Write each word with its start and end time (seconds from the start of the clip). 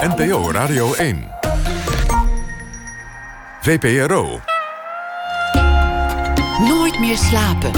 NPO 0.00 0.50
Radio 0.50 0.94
1. 0.94 1.28
VPRO. 3.60 4.40
Nooit 6.68 6.98
meer 6.98 7.16
slapen. 7.16 7.70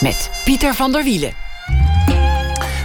Met 0.00 0.30
Pieter 0.44 0.74
van 0.74 0.92
der 0.92 1.04
Wielen. 1.04 1.32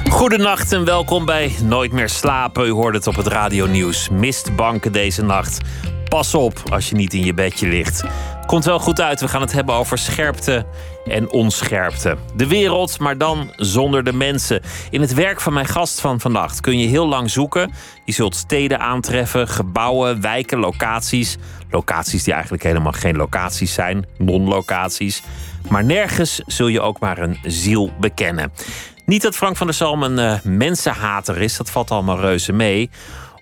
Goedenacht 0.10 0.72
en 0.72 0.86
welkom 0.86 1.26
bij 1.26 1.56
Nooit 1.64 1.92
meer 1.92 2.10
slapen. 2.10 2.66
U 2.66 2.72
hoort 2.72 2.96
het 2.96 3.08
op 3.08 3.16
het 3.16 3.28
radionieuws. 3.28 4.10
Mistbanken 4.10 4.92
deze 4.92 5.24
nacht. 5.24 5.62
Pas 6.10 6.36
op 6.36 6.62
als 6.72 6.90
je 6.90 6.96
niet 6.96 7.14
in 7.14 7.24
je 7.24 7.34
bedje 7.34 7.68
ligt. 7.68 8.04
Komt 8.48 8.66
wel 8.66 8.80
goed 8.80 9.02
uit. 9.02 9.22
We 9.22 9.28
gaan 9.28 9.42
het 9.42 9.52
hebben 9.52 9.76
over 9.76 9.98
scherpte 9.98 10.66
en 11.06 11.32
onscherpte. 11.32 12.18
De 12.36 12.48
wereld, 12.48 13.00
maar 13.00 13.18
dan 13.18 13.52
zonder 13.56 14.04
de 14.04 14.14
mensen. 14.14 14.62
In 14.90 15.02
het 15.02 15.14
werk 15.14 15.42
van 15.42 15.54
mijn 15.54 15.66
gast 15.66 16.02
van 16.02 16.20
vannacht 16.20 16.62
kun 16.62 16.80
je 16.80 16.88
heel 16.88 17.08
lang 17.08 17.30
zoeken. 17.30 17.72
Je 18.06 18.12
zult 18.12 18.36
steden 18.36 18.80
aantreffen, 18.80 19.48
gebouwen, 19.48 20.22
wijken, 20.22 20.60
locaties. 20.60 21.38
Locaties 21.70 22.24
die 22.24 22.34
eigenlijk 22.34 22.64
helemaal 22.64 22.92
geen 22.92 23.16
locaties 23.16 23.74
zijn, 23.74 24.06
non-locaties. 24.18 25.24
Maar 25.70 25.84
nergens 25.84 26.42
zul 26.46 26.68
je 26.68 26.82
ook 26.82 27.00
maar 27.00 27.18
een 27.18 27.40
ziel 27.44 27.92
bekennen. 28.00 28.52
Niet 29.06 29.22
dat 29.22 29.36
Frank 29.36 29.58
van 29.58 29.68
der 29.68 29.76
Salm 29.76 30.04
een 30.04 30.20
uh, 30.20 30.34
mensenhater 30.44 31.42
is, 31.42 31.58
dat 31.58 31.70
valt 31.70 31.92
allemaal 31.92 32.20
reuze 32.20 32.54
mee. 32.54 32.90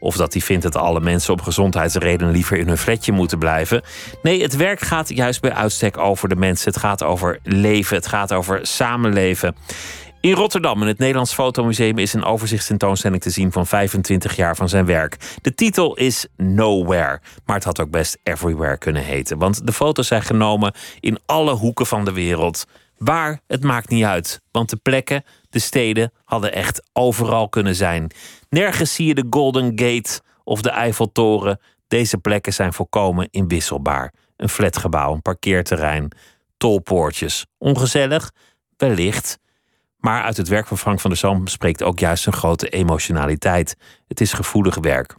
Of 0.06 0.16
dat 0.16 0.34
hij 0.34 0.42
vindt 0.42 0.64
dat 0.64 0.76
alle 0.76 1.00
mensen 1.00 1.34
om 1.34 1.42
gezondheidsredenen 1.42 2.34
liever 2.34 2.58
in 2.58 2.68
hun 2.68 2.78
flatje 2.78 3.12
moeten 3.12 3.40
blijven. 3.40 3.82
Nee, 4.22 4.42
het 4.42 4.56
werk 4.56 4.80
gaat 4.80 5.10
juist 5.10 5.42
bij 5.42 5.54
uitstek 5.54 5.98
over 5.98 6.30
de 6.30 6.36
mensen. 6.36 6.72
Het 6.72 6.80
gaat 6.80 7.04
over 7.04 7.40
leven, 7.44 7.96
het 7.96 8.08
gaat 8.08 8.34
over 8.34 8.60
samenleven. 8.62 9.56
In 10.20 10.34
Rotterdam, 10.34 10.82
in 10.82 10.88
het 10.88 10.98
Nederlands 10.98 11.34
Fotomuseum, 11.34 11.98
is 11.98 12.14
een 12.14 12.24
overzichtstentoonstelling 12.24 13.22
te 13.22 13.30
zien 13.30 13.52
van 13.52 13.68
25 13.68 14.36
jaar 14.36 14.56
van 14.56 14.70
zijn 14.70 14.86
werk. 14.86 15.18
De 15.42 15.54
titel 15.54 15.96
is 15.96 16.28
Nowhere, 16.38 17.22
maar 17.46 17.56
het 17.56 17.66
had 17.66 17.82
ook 17.82 17.90
best 17.90 18.18
Everywhere 18.24 18.78
kunnen 18.78 19.04
heten. 19.04 19.38
Want 19.38 19.68
de 19.68 19.74
foto's 19.74 20.08
zijn 20.08 20.22
genomen 20.22 20.74
in 21.00 21.20
alle 21.26 21.54
hoeken 21.54 21.86
van 21.86 22.06
de 22.06 22.12
wereld. 22.14 22.66
Waar, 22.98 23.40
het 23.48 23.64
maakt 23.64 23.90
niet 23.90 24.04
uit. 24.04 24.42
Want 24.52 24.70
de 24.70 24.76
plekken, 24.76 25.24
de 25.56 25.62
steden 25.62 26.12
hadden 26.24 26.54
echt 26.54 26.82
overal 26.94 27.50
kunnen 27.50 27.76
zijn. 27.76 28.12
Nergens 28.50 28.94
zie 28.94 29.08
je 29.08 29.16
de 29.16 29.26
Golden 29.30 29.66
Gate 29.66 30.22
of 30.44 30.62
de 30.62 30.70
Eiffeltoren. 30.70 31.60
Deze 31.88 32.18
plekken 32.18 32.54
zijn 32.54 32.74
volkomen 32.74 33.28
inwisselbaar. 33.32 34.14
Een 34.38 34.50
flatgebouw, 34.50 35.14
een 35.14 35.22
parkeerterrein, 35.22 36.12
tolpoortjes. 36.58 37.46
Ongezellig? 37.58 38.32
Wellicht. 38.78 39.40
Maar 39.98 40.24
uit 40.24 40.38
het 40.38 40.48
werk 40.48 40.68
van 40.68 40.78
Frank 40.78 41.00
van 41.00 41.10
der 41.10 41.20
Zalm 41.20 41.48
spreekt 41.48 41.84
ook 41.84 42.00
juist 42.00 42.26
een 42.26 42.34
grote 42.34 42.70
emotionaliteit. 42.70 43.76
Het 44.08 44.22
is 44.22 44.34
gevoelig 44.34 44.76
werk. 44.76 45.16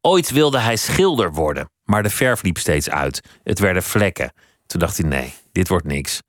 Ooit 0.00 0.30
wilde 0.30 0.58
hij 0.58 0.76
schilder 0.76 1.32
worden, 1.32 1.70
maar 1.84 2.02
de 2.02 2.10
verf 2.10 2.42
liep 2.42 2.58
steeds 2.58 2.90
uit. 2.90 3.20
Het 3.42 3.58
werden 3.58 3.82
vlekken. 3.82 4.32
Toen 4.66 4.80
dacht 4.80 4.96
hij: 4.96 5.08
nee, 5.08 5.34
dit 5.52 5.68
wordt 5.68 5.86
niks. 5.86 6.20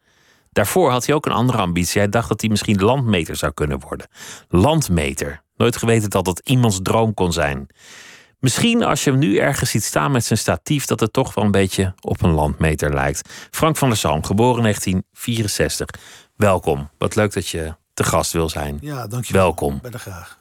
Daarvoor 0.54 0.92
had 0.92 1.06
hij 1.06 1.16
ook 1.16 1.26
een 1.26 1.32
andere 1.32 1.58
ambitie. 1.58 2.02
Hij 2.02 2.10
dacht 2.10 2.30
dat 2.30 2.42
hij 2.42 2.50
misschien 2.50 2.82
landmeter 2.82 3.36
zou 3.36 3.52
kunnen 3.52 3.80
worden. 3.80 4.08
Landmeter. 4.50 5.42
Nooit 5.56 5.78
geweten 5.78 6.10
dat 6.10 6.26
dat 6.26 6.42
iemands 6.44 6.80
droom 6.82 7.14
kon 7.14 7.34
zijn. 7.34 7.68
Misschien 8.40 8.84
als 8.84 9.04
je 9.04 9.10
hem 9.10 9.20
nu 9.20 9.38
ergens 9.38 9.70
ziet 9.70 9.84
staan 9.84 10.12
met 10.12 10.26
zijn 10.26 10.40
statief, 10.40 10.86
dat 10.86 11.00
het 11.00 11.14
toch 11.14 11.34
wel 11.34 11.44
een 11.44 11.52
beetje 11.52 11.94
op 12.02 12.22
een 12.22 12.32
landmeter 12.32 12.94
lijkt. 12.94 13.30
Frank 13.52 13.78
van 13.78 13.90
der 13.90 13.98
Salm, 13.98 14.24
geboren 14.24 14.62
1964. 14.62 15.88
Welkom. 16.36 16.90
Wat 16.98 17.16
leuk 17.16 17.34
dat 17.34 17.48
je 17.48 17.76
te 17.94 18.04
gast 18.04 18.32
wil 18.32 18.50
zijn. 18.50 18.78
Ja, 18.82 19.08
dankjewel. 19.08 19.42
Welkom. 19.42 19.76
Ik 19.76 19.82
ben 19.82 19.94
er 19.94 20.00
graag. 20.00 20.38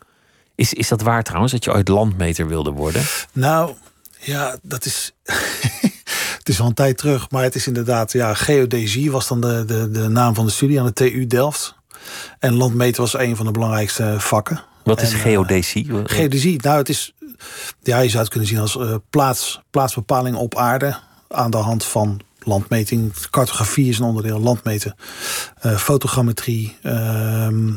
Is, 0.55 0.73
is 0.73 0.89
dat 0.89 1.03
waar 1.03 1.23
trouwens, 1.23 1.53
dat 1.53 1.65
je 1.65 1.73
ooit 1.73 1.89
landmeter 1.89 2.49
wilde 2.49 2.71
worden? 2.71 3.03
Nou, 3.33 3.75
ja, 4.19 4.57
dat 4.63 4.85
is. 4.85 5.13
het 6.43 6.49
is 6.49 6.61
al 6.61 6.67
een 6.67 6.75
tijd 6.75 6.99
terug, 6.99 7.31
maar 7.31 7.43
het 7.43 7.55
is 7.55 7.67
inderdaad. 7.67 8.13
Ja, 8.13 8.35
geodesie 8.35 9.11
was 9.11 9.29
dan 9.29 9.41
de, 9.41 9.65
de, 9.67 9.91
de 9.91 10.09
naam 10.09 10.35
van 10.35 10.45
de 10.47 10.51
studie 10.53 10.81
aan 10.81 10.87
de 10.87 10.93
TU 10.93 11.27
Delft. 11.27 11.75
En 12.39 12.55
landmeter 12.55 13.01
was 13.01 13.19
een 13.19 13.37
van 13.37 13.47
de 13.47 13.53
belangrijkste 13.53 14.15
vakken. 14.19 14.63
Wat 14.85 15.03
is 15.03 15.11
En, 15.11 15.17
eh, 15.17 15.23
geodesie? 15.23 15.89
Geodesie, 16.05 16.61
nou, 16.63 16.79
het 16.79 16.89
is. 16.89 17.15
Ja, 17.83 17.99
je 17.99 18.09
zou 18.09 18.23
het 18.23 18.31
kunnen 18.31 18.49
zien 18.49 18.59
als 18.59 18.77
eh, 18.79 18.95
plaats, 19.11 19.61
plaatsbepaling 19.71 20.37
op 20.37 20.57
aarde. 20.57 20.97
aan 21.29 21.51
de 21.51 21.57
hand 21.57 21.85
van 21.85 22.21
landmeting. 22.39 23.13
Cartografie 23.31 23.89
is 23.89 23.99
een 23.99 24.05
onderdeel, 24.05 24.41
landmeten. 24.41 24.95
eh, 25.61 25.77
fotogrammetrie. 25.77 26.77
ehm, 26.83 27.69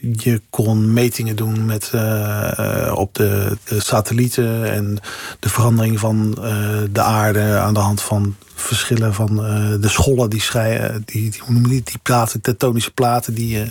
je 0.00 0.40
kon 0.50 0.92
metingen 0.92 1.36
doen 1.36 1.66
met, 1.66 1.90
eh, 1.92 2.86
eh, 2.86 2.96
op 2.96 3.14
de, 3.14 3.56
satellieten 3.64 4.72
en 4.72 4.98
de 5.40 5.48
verandering 5.48 6.00
van 6.00 6.36
eh, 6.42 6.78
de 6.90 7.00
aarde 7.00 7.58
aan 7.58 7.74
de 7.74 7.80
hand 7.80 8.02
van 8.02 8.36
verschillen 8.60 9.14
van 9.14 9.44
eh, 9.44 9.80
de 9.80 9.88
schollen 9.88 10.30
die 10.30 10.40
schrijven, 10.40 11.02
die, 11.04 11.30
die, 11.30 11.40
hoe 11.44 11.54
noem 11.54 11.62
je 11.62 11.68
die, 11.68 11.82
die 11.82 11.98
platen, 12.02 12.40
tektonische 12.40 12.90
platen 12.90 13.34
die 13.34 13.62
eh, 13.62 13.68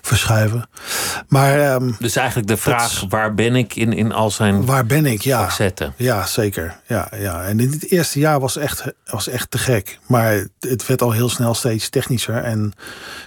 verschuiven. 0.00 0.68
Maar 1.28 1.60
ehm, 1.60 1.90
Dus 1.98 2.16
eigenlijk 2.16 2.48
de 2.48 2.56
vraag, 2.56 3.04
waar 3.08 3.34
ben 3.34 3.54
ik 3.54 3.76
in, 3.76 3.92
in 3.92 4.12
al 4.12 4.30
zijn 4.30 4.64
waar 4.64 4.86
ben 4.86 5.06
ik? 5.06 5.22
Ja, 5.22 5.44
facetten? 5.44 5.94
ja, 5.96 6.26
zeker. 6.26 6.80
Ja, 6.86 7.08
ja. 7.16 7.44
En 7.44 7.60
in 7.60 7.70
het 7.70 7.90
eerste 7.90 8.18
jaar 8.18 8.40
was 8.40 8.56
echt, 8.56 8.84
was 9.04 9.28
echt 9.28 9.50
te 9.50 9.58
gek. 9.58 9.98
Maar 10.06 10.46
het 10.60 10.86
werd 10.86 11.02
al 11.02 11.10
heel 11.10 11.28
snel 11.28 11.54
steeds 11.54 11.88
technischer 11.88 12.36
en 12.36 12.72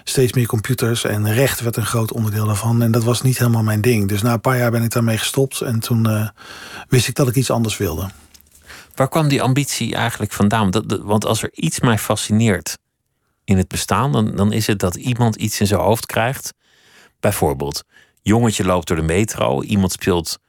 steeds 0.04 0.34
meer 0.34 0.46
computers. 0.46 1.04
En 1.04 1.34
recht 1.34 1.62
werd 1.62 1.78
een 1.78 1.86
groot 1.86 2.12
onderdeel 2.12 2.46
daarvan. 2.46 2.82
En 2.82 2.92
dat 2.92 3.04
was 3.04 3.22
niet 3.22 3.38
helemaal 3.38 3.64
mijn 3.64 3.82
ding. 3.82 4.08
Dus 4.08 4.22
na 4.22 4.34
een 4.34 4.42
paar 4.42 4.58
jaar 4.58 4.72
ben 4.72 4.84
ik 4.84 4.92
daarmee 4.92 5.18
gestopt. 5.18 5.62
En 5.62 5.80
toen 5.80 6.10
eh, 6.10 6.28
wist 6.88 7.08
ik 7.08 7.16
dat 7.16 7.28
ik 7.28 7.36
iets 7.36 7.52
anders 7.52 7.78
wilde. 7.78 8.10
Waar 8.96 9.10
kwam 9.10 9.28
die 9.28 9.42
ambitie 9.42 9.96
eigenlijk 9.96 10.32
vandaan? 10.32 10.72
Dat, 10.72 11.00
want 11.02 11.26
als 11.26 11.44
er 11.44 11.50
iets 11.54 11.80
mij 11.80 11.98
fascineert 11.98 12.78
in 13.44 13.58
het 13.58 13.68
bestaan, 13.68 14.12
dan, 14.12 14.36
dan 14.36 14.52
is 14.52 14.68
het 14.68 14.80
dat 14.80 14.96
iemand 14.96 15.36
iets 15.36 15.60
in 15.60 15.68
zijn 15.68 15.80
hoofd 15.80 16.06
krijgt. 16.06 16.54
Bijvoorbeeld, 17.20 17.84
jongetje 18.22 18.66
loopt 18.66 18.88
door 18.88 18.98
de 18.98 19.04
metro, 19.04 19.62
iemand 19.62 19.92
speelt 19.92 20.40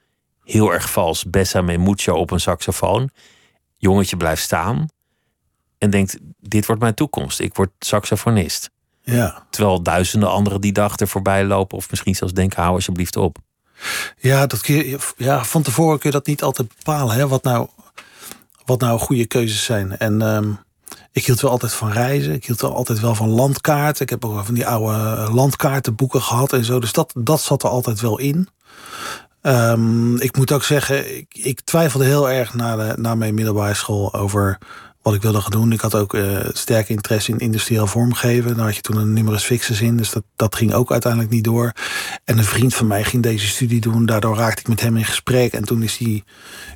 heel 0.44 0.72
erg 0.72 0.90
vals 0.90 1.24
Bessame 1.24 1.78
Mucho 1.78 2.14
op 2.14 2.30
een 2.30 2.40
saxofoon. 2.40 3.10
Jongetje 3.76 4.16
blijft 4.16 4.42
staan 4.42 4.88
en 5.78 5.90
denkt: 5.90 6.18
Dit 6.40 6.66
wordt 6.66 6.82
mijn 6.82 6.94
toekomst, 6.94 7.40
ik 7.40 7.54
word 7.54 7.70
saxofonist. 7.78 8.70
Ja. 9.02 9.46
Terwijl 9.50 9.82
duizenden 9.82 10.30
anderen 10.30 10.60
die 10.60 10.72
dag 10.72 10.98
er 10.98 11.08
voorbij 11.08 11.44
lopen, 11.44 11.76
of 11.76 11.90
misschien 11.90 12.14
zelfs 12.14 12.32
denken: 12.32 12.62
hou 12.62 12.74
alsjeblieft 12.74 13.16
op. 13.16 13.38
Ja, 14.18 14.46
dat 14.46 14.60
kun 14.60 14.74
je, 14.74 14.98
ja, 15.16 15.44
van 15.44 15.62
tevoren 15.62 15.98
kun 15.98 16.10
je 16.10 16.16
dat 16.16 16.26
niet 16.26 16.42
altijd 16.42 16.68
bepalen. 16.76 17.16
Hè? 17.16 17.28
Wat, 17.28 17.42
nou, 17.42 17.68
wat 18.64 18.80
nou 18.80 18.98
goede 18.98 19.26
keuzes 19.26 19.64
zijn. 19.64 19.98
En 19.98 20.22
ehm, 20.22 20.50
ik 21.12 21.26
hield 21.26 21.40
wel 21.40 21.50
altijd 21.50 21.72
van 21.72 21.92
reizen. 21.92 22.32
Ik 22.32 22.46
hield 22.46 22.60
wel 22.60 22.74
altijd 22.74 23.00
wel 23.00 23.14
van 23.14 23.28
landkaarten. 23.28 24.02
Ik 24.02 24.10
heb 24.10 24.24
ook 24.24 24.32
wel 24.34 24.44
van 24.44 24.54
die 24.54 24.66
oude 24.66 25.28
landkaartenboeken 25.32 26.22
gehad 26.22 26.52
en 26.52 26.64
zo. 26.64 26.80
Dus 26.80 26.92
dat, 26.92 27.12
dat 27.18 27.40
zat 27.40 27.62
er 27.62 27.68
altijd 27.68 28.00
wel 28.00 28.18
in. 28.18 28.48
Ehm, 29.40 30.16
ik 30.16 30.36
moet 30.36 30.52
ook 30.52 30.64
zeggen, 30.64 31.16
ik, 31.16 31.26
ik 31.32 31.60
twijfelde 31.60 32.04
heel 32.04 32.30
erg 32.30 32.54
na, 32.54 32.76
de, 32.76 33.00
na 33.00 33.14
mijn 33.14 33.34
middelbare 33.34 33.74
school 33.74 34.14
over 34.14 34.58
wat 35.04 35.14
ik 35.14 35.22
wilde 35.22 35.40
gaan 35.40 35.50
doen. 35.50 35.72
Ik 35.72 35.80
had 35.80 35.94
ook 35.94 36.14
eh, 36.14 36.38
sterke 36.52 36.92
interesse 36.92 37.30
in 37.30 37.38
industrieel 37.38 37.86
vormgeven. 37.86 38.56
Daar 38.56 38.64
had 38.64 38.76
je 38.76 38.80
toen 38.80 38.96
een 38.96 39.12
numerus 39.12 39.44
fixus 39.44 39.80
in, 39.80 39.96
dus 39.96 40.10
dat, 40.10 40.22
dat 40.36 40.56
ging 40.56 40.72
ook 40.72 40.92
uiteindelijk 40.92 41.32
niet 41.32 41.44
door. 41.44 41.72
En 42.24 42.38
een 42.38 42.44
vriend 42.44 42.74
van 42.74 42.86
mij 42.86 43.04
ging 43.04 43.22
deze 43.22 43.46
studie 43.46 43.80
doen. 43.80 44.06
Daardoor 44.06 44.36
raakte 44.36 44.60
ik 44.60 44.68
met 44.68 44.80
hem 44.80 44.96
in 44.96 45.04
gesprek. 45.04 45.52
En 45.52 45.64
toen 45.64 45.82
is 45.82 45.96
die 45.96 46.24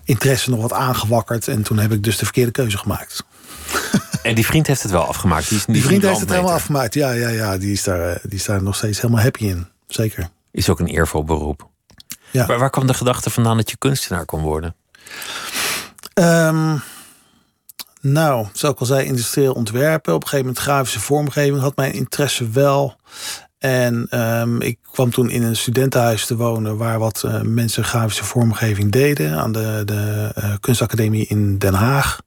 interesse 0.05 0.51
nog 0.51 0.61
wat 0.61 0.73
aangewakkerd. 0.73 1.49
En 1.49 1.63
toen 1.63 1.79
heb 1.79 1.93
ik 1.93 2.03
dus 2.03 2.17
de 2.17 2.25
verkeerde 2.25 2.51
keuze 2.51 2.79
gemaakt. 2.79 3.25
En 4.23 4.35
die 4.35 4.47
vriend 4.47 4.67
heeft 4.67 4.83
het 4.83 4.91
wel 4.91 5.05
afgemaakt. 5.05 5.49
Die, 5.49 5.59
is, 5.59 5.65
Die 5.65 5.83
vriend 5.83 6.03
heeft 6.03 6.21
het 6.21 6.31
helemaal 6.31 6.53
afgemaakt. 6.53 6.95
Ja, 6.95 7.11
ja, 7.11 7.29
ja. 7.29 7.59
Die 7.59 7.73
is 7.73 7.83
daar, 7.83 8.11
eh, 8.11 8.17
die 8.23 8.39
is 8.39 8.45
daar 8.45 8.63
nog 8.63 8.77
steeds 8.77 9.01
helemaal 9.01 9.23
happy 9.23 9.45
in. 9.45 9.67
Zeker. 9.87 10.29
Is 10.51 10.69
ook 10.69 10.81
een 10.81 10.87
eervol 10.87 11.25
beroep. 11.25 11.69
Ja. 12.31 12.47
Waar, 12.47 12.59
waar 12.59 12.71
kwam 12.71 12.87
de 12.87 12.95
gedachte 12.95 13.31
vandaan 13.31 13.57
dat 13.57 13.71
je 13.71 13.77
kunstenaar 13.77 14.25
kon 14.25 14.43
worden? 14.43 14.75
Ehm, 16.15 16.77
nou, 18.13 18.47
zoals 18.53 18.75
ik 18.75 18.81
al 18.81 18.87
zei, 18.87 19.07
industrieel 19.07 19.53
ontwerpen. 19.53 20.15
Op 20.15 20.23
een 20.23 20.29
gegeven 20.29 20.47
moment 20.47 20.65
grafische 20.65 21.01
vormgeving 21.01 21.61
had 21.61 21.77
mijn 21.77 21.93
interesse 21.93 22.49
wel. 22.49 22.97
En 23.59 24.07
ehm, 24.11 24.61
ik 24.61 24.79
kwam 24.91 25.11
toen 25.11 25.31
in 25.31 25.43
een 25.43 25.57
studentenhuis 25.57 26.27
te 26.27 26.37
wonen 26.37 26.77
waar 26.77 26.99
wat 26.99 27.23
eh, 27.23 27.41
mensen 27.41 27.85
grafische 27.85 28.25
vormgeving 28.25 28.93
deden 28.93 29.39
aan 29.39 29.53
de, 29.53 29.83
de 29.85 30.31
eh, 30.35 30.55
kunstacademie 30.61 31.27
in 31.27 31.59
Den 31.59 31.75
Haag. 31.75 32.21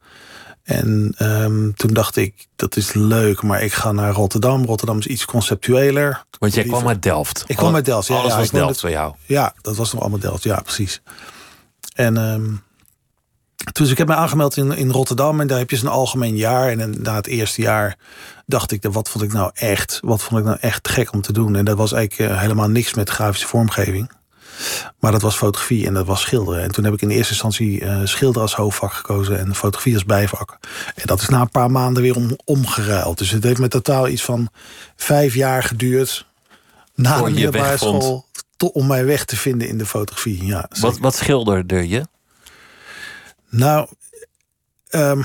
En 0.63 1.13
ehm, 1.17 1.71
toen 1.71 1.93
dacht 1.93 2.15
ik, 2.15 2.47
dat 2.55 2.75
is 2.75 2.93
leuk, 2.93 3.41
maar 3.41 3.63
ik 3.63 3.73
ga 3.73 3.91
naar 3.91 4.13
Rotterdam. 4.13 4.65
Rotterdam 4.65 4.97
is 4.97 5.07
iets 5.07 5.25
conceptueler. 5.25 6.25
Want 6.39 6.53
jij 6.53 6.63
kwam 6.63 6.87
uit 6.87 7.01
Delft. 7.01 7.43
Ik 7.47 7.55
kwam 7.55 7.75
uit 7.75 7.85
Delft, 7.85 8.07
ja, 8.07 8.15
Alles 8.15 8.31
ja, 8.31 8.37
was 8.37 8.49
Delft 8.49 8.81
bij 8.81 8.91
jou. 8.91 9.13
Ja, 9.25 9.53
dat 9.61 9.75
was 9.75 9.93
nog 9.93 10.01
allemaal 10.01 10.19
Delft. 10.19 10.43
Ja, 10.43 10.59
precies. 10.61 11.01
En 11.93 12.17
ehm, 12.17 12.53
Dus 13.71 13.89
ik 13.91 13.97
heb 13.97 14.07
me 14.07 14.15
aangemeld 14.15 14.57
in, 14.57 14.71
in 14.71 14.91
Rotterdam 14.91 15.39
en 15.39 15.47
daar 15.47 15.57
heb 15.57 15.69
je 15.69 15.75
zo'n 15.75 15.87
algemeen 15.89 16.35
jaar. 16.35 16.69
En 16.69 16.95
na 17.01 17.15
het 17.15 17.27
eerste 17.27 17.61
jaar 17.61 17.97
dacht 18.45 18.71
ik, 18.71 18.83
wat 18.91 19.09
vond 19.09 19.23
ik 19.23 19.33
nou 19.33 19.51
echt, 19.53 19.99
wat 20.03 20.23
vond 20.23 20.39
ik 20.39 20.45
nou 20.45 20.57
echt 20.61 20.89
gek 20.89 21.13
om 21.13 21.21
te 21.21 21.33
doen? 21.33 21.55
En 21.55 21.65
dat 21.65 21.77
was 21.77 21.91
eigenlijk 21.91 22.31
eh, 22.31 22.39
helemaal 22.39 22.67
niks 22.69 22.93
met 22.93 23.09
grafische 23.09 23.47
vormgeving. 23.47 24.11
Maar 24.99 25.11
dat 25.11 25.21
was 25.21 25.35
fotografie 25.35 25.85
en 25.87 25.93
dat 25.93 26.05
was 26.05 26.21
schilderen. 26.21 26.63
En 26.63 26.71
toen 26.71 26.83
heb 26.83 26.93
ik 26.93 27.01
in 27.01 27.09
eerste 27.09 27.31
instantie 27.31 27.81
uh, 27.81 27.99
schilderen 28.03 28.41
als 28.41 28.53
hoofdvak 28.55 28.93
gekozen 28.93 29.39
en 29.39 29.55
fotografie 29.55 29.93
als 29.93 30.05
bijvak. 30.05 30.57
En 30.95 31.03
dat 31.05 31.21
is 31.21 31.29
na 31.29 31.41
een 31.41 31.49
paar 31.49 31.71
maanden 31.71 32.03
weer 32.03 32.15
om, 32.15 32.37
omgeruild. 32.45 33.17
Dus 33.17 33.31
het 33.31 33.43
heeft 33.43 33.59
met 33.59 33.71
totaal 33.71 34.07
iets 34.07 34.23
van 34.23 34.49
vijf 34.95 35.33
jaar 35.33 35.63
geduurd. 35.63 36.25
Na 36.95 37.17
de 37.17 37.23
je 37.27 37.33
middelbare 37.33 37.77
school. 37.77 38.25
tot- 38.57 38.71
Om 38.73 38.87
mij 38.87 39.05
weg 39.05 39.25
te 39.25 39.35
vinden 39.37 39.67
in 39.67 39.77
de 39.77 39.85
fotografie. 39.85 40.45
Ja, 40.45 40.69
Wat, 40.79 40.97
wat 40.97 41.15
schilderde 41.15 41.87
je? 41.87 42.05
Nou, 43.51 43.87
ehm, 44.89 45.21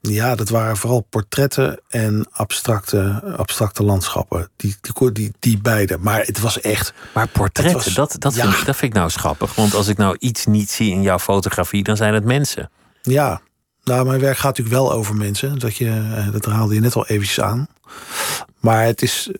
ja, 0.00 0.34
dat 0.34 0.48
waren 0.48 0.76
vooral 0.76 1.00
portretten 1.00 1.80
en 1.88 2.26
abstracte, 2.32 3.22
abstracte 3.36 3.82
landschappen. 3.82 4.48
Die, 4.56 4.76
die, 4.80 5.12
die, 5.12 5.32
die 5.38 5.58
beide. 5.58 5.98
Maar 5.98 6.20
het 6.20 6.40
was 6.40 6.60
echt. 6.60 6.92
Maar 7.14 7.28
portretten, 7.28 7.74
was- 7.74 7.94
dat, 7.94 8.16
dat, 8.18 8.34
ja. 8.34 8.42
vind 8.42 8.58
ik, 8.60 8.66
dat 8.66 8.76
vind 8.76 8.92
ik 8.92 8.98
nou 8.98 9.10
schappig. 9.10 9.54
Want 9.54 9.74
als 9.74 9.88
ik 9.88 9.96
nou 9.96 10.16
iets 10.18 10.46
niet 10.46 10.70
zie 10.70 10.90
in 10.90 11.02
jouw 11.02 11.18
fotografie, 11.18 11.82
dan 11.82 11.96
zijn 11.96 12.14
het 12.14 12.24
mensen. 12.24 12.70
Ja, 13.02 13.40
nou, 13.84 14.06
mijn 14.06 14.20
werk 14.20 14.36
gaat 14.36 14.56
natuurlijk 14.56 14.76
wel 14.76 14.92
over 14.92 15.14
mensen. 15.16 15.58
Dat, 15.58 15.76
je, 15.76 15.88
eh, 16.16 16.32
dat 16.32 16.44
haalde 16.44 16.74
je 16.74 16.80
net 16.80 16.94
al 16.96 17.06
eventjes 17.06 17.40
aan. 17.40 17.68
Maar 18.60 18.84
het 18.84 19.02
is. 19.02 19.30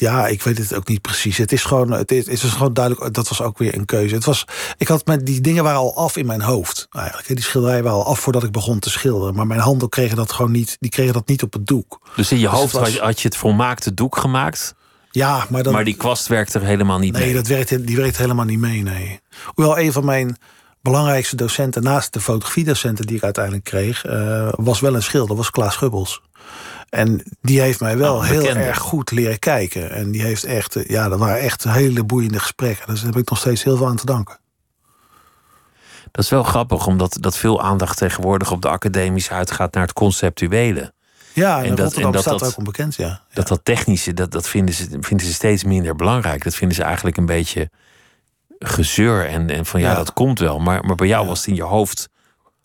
Ja, 0.00 0.26
ik 0.26 0.42
weet 0.42 0.58
het 0.58 0.74
ook 0.74 0.88
niet 0.88 1.00
precies. 1.02 1.36
Het 1.38 1.52
is 1.52 1.64
gewoon, 1.64 1.90
het 1.90 2.12
is, 2.12 2.26
het 2.26 2.42
is 2.42 2.50
gewoon 2.50 2.72
duidelijk. 2.74 3.14
Dat 3.14 3.28
was 3.28 3.42
ook 3.42 3.58
weer 3.58 3.74
een 3.74 3.84
keuze. 3.84 4.14
Het 4.14 4.24
was, 4.24 4.44
ik 4.76 4.88
had 4.88 5.06
met 5.06 5.26
die 5.26 5.40
dingen 5.40 5.64
waren 5.64 5.78
al 5.78 5.96
af 5.96 6.16
in 6.16 6.26
mijn 6.26 6.40
hoofd. 6.40 6.86
Eigenlijk. 6.90 7.26
Die 7.28 7.42
schilderijen 7.42 7.82
waren 7.84 7.98
al 7.98 8.06
af 8.06 8.20
voordat 8.20 8.42
ik 8.44 8.52
begon 8.52 8.78
te 8.78 8.90
schilderen. 8.90 9.34
Maar 9.34 9.46
mijn 9.46 9.60
handen 9.60 9.88
kregen 9.88 10.16
dat 10.16 10.32
gewoon 10.32 10.50
niet. 10.50 10.76
Die 10.80 10.90
kregen 10.90 11.12
dat 11.12 11.28
niet 11.28 11.42
op 11.42 11.52
het 11.52 11.66
doek. 11.66 12.00
Dus 12.16 12.30
in 12.32 12.38
je 12.38 12.48
Dus 12.48 12.58
hoofd 12.58 12.72
was- 12.72 12.98
had, 12.98 13.20
je, 13.20 13.28
het 13.28 13.36
volmaakte 13.36 13.94
doek 13.94 14.16
gemaakt, 14.18 14.74
Ja, 15.10 15.46
maar 15.50 15.62
dan. 15.62 15.72
maar 15.72 15.84
die 15.84 15.96
kwast 15.96 16.26
werkte 16.26 16.58
er 16.58 16.64
helemaal 16.64 16.98
niet 16.98 17.12
Nee, 17.12 17.24
mee. 17.24 17.34
dat 17.34 17.46
werkt, 17.46 17.86
die 17.86 17.96
werkt 17.96 18.16
helemaal 18.16 18.44
niet 18.44 18.58
mee, 18.58 18.82
nee. 18.82 19.20
Hoewel 19.44 19.78
een 19.78 19.92
van 19.92 20.04
mijn 20.04 20.36
belangrijkste 20.82 21.36
docenten... 21.36 21.82
naast 21.82 22.12
de 22.12 22.20
fotografiedocenten 22.20 23.06
die 23.06 23.16
ik 23.16 23.22
uiteindelijk 23.22 23.64
kreeg... 23.64 24.04
eh, 24.04 24.48
was 24.52 24.80
wel 24.80 24.94
een 24.94 25.02
schilder, 25.02 25.36
was 25.36 25.50
Klaas 25.50 25.76
Gubbels. 25.76 26.22
En 26.88 27.22
die 27.40 27.60
heeft 27.60 27.80
mij 27.80 27.98
wel 27.98 28.14
Oh, 28.14 28.24
heel 28.24 28.40
bekende. 28.40 28.60
erg 28.64 28.78
goed 28.78 29.10
leren 29.10 29.38
kijken. 29.38 29.90
En 29.90 30.10
die 30.10 30.22
heeft 30.22 30.44
echt... 30.44 30.76
eh, 30.76 30.88
Ja, 30.88 31.08
dat 31.08 31.18
waren 31.18 31.40
echt 31.40 31.64
hele 31.64 32.04
boeiende 32.04 32.38
gesprekken. 32.38 32.86
Dus 32.86 33.00
daar 33.00 33.10
heb 33.12 33.20
ik 33.20 33.28
nog 33.28 33.38
steeds 33.38 33.62
heel 33.64 33.76
veel 33.76 33.86
aan 33.86 33.96
te 33.96 34.06
danken. 34.06 34.38
Dat 36.10 36.24
is 36.24 36.30
wel 36.30 36.42
grappig, 36.42 36.86
omdat 36.86 37.16
dat 37.20 37.36
veel 37.36 37.62
aandacht 37.62 37.96
tegenwoordig 37.98 38.50
op 38.52 38.62
de 38.62 38.68
academische 38.68 39.30
uitgaat 39.30 39.72
naar 39.74 39.82
het 39.82 39.92
conceptuele. 39.92 40.92
Ja, 41.32 41.58
en, 41.58 41.64
En 41.64 41.74
dat- 41.74 41.94
en 41.94 42.10
dat 42.12 42.20
staat 42.20 42.38
dat- 42.38 42.48
ook 42.48 42.56
onbekend, 42.58 42.94
ja. 42.96 43.06
ja. 43.06 43.22
Dat 43.32 43.48
dat 43.48 43.60
technische, 43.64 44.14
dat, 44.14 44.30
dat 44.30 44.48
vinden, 44.48 44.74
ze, 44.74 44.86
vinden 45.00 45.26
ze 45.26 45.32
steeds 45.32 45.64
minder 45.64 45.96
belangrijk. 45.96 46.44
Dat 46.44 46.54
vinden 46.54 46.76
ze 46.76 46.82
eigenlijk 46.82 47.16
een 47.16 47.26
beetje 47.26 47.70
gezeur. 48.58 49.26
En, 49.26 49.50
en 49.50 49.66
van 49.66 49.80
ja, 49.80 49.90
Ja. 49.90 49.94
dat 49.96 50.12
komt 50.12 50.38
wel. 50.38 50.58
Maar, 50.58 50.84
maar 50.84 50.96
bij 50.96 51.06
jou 51.06 51.22
Ja. 51.22 51.28
was 51.28 51.38
het 51.38 51.48
in 51.48 51.54
je 51.54 51.62
hoofd 51.62 52.08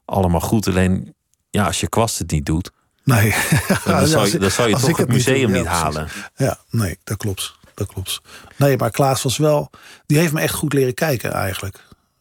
allemaal 0.05 0.39
goed. 0.39 0.67
Alleen 0.67 1.13
ja, 1.49 1.65
als 1.65 1.79
je 1.79 1.89
kwast 1.89 2.19
het 2.19 2.31
niet 2.31 2.45
doet, 2.45 2.71
Nee. 3.03 3.35
dan, 3.85 3.99
Ja, 3.99 4.05
zou 4.05 4.21
als 4.21 4.31
je, 4.31 4.39
dan 4.39 4.51
zou 4.51 4.67
je 4.67 4.73
als 4.73 4.83
toch 4.83 4.97
het 4.97 5.07
het 5.07 5.15
niet 5.15 5.25
doe, 5.25 5.33
museum 5.33 5.53
ja, 5.53 5.57
niet 5.57 5.67
halen. 5.67 6.07
Ja, 6.35 6.57
nee, 6.69 6.97
dat 7.03 7.17
klopt. 7.17 7.55
Dat 7.73 7.87
klopt. 7.87 8.21
Nee, 8.55 8.77
maar 8.77 8.91
Klaas 8.91 9.21
was 9.21 9.37
wel. 9.37 9.69
Die 10.05 10.17
heeft 10.17 10.33
me 10.33 10.41
echt 10.41 10.53
goed 10.53 10.73
leren 10.73 10.93
kijken 10.93 11.31
eigenlijk. 11.31 11.79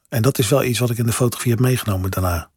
En 0.09 0.23
dat 0.23 0.39
is 0.39 0.49
wel 0.49 0.65
iets 0.65 0.79
wat 0.79 0.91
ik 0.91 0.99
in 0.99 1.07
de 1.07 1.13
fotografie 1.13 1.51
heb 1.51 1.61
meegenomen 1.61 2.11
daarna. 2.11 2.51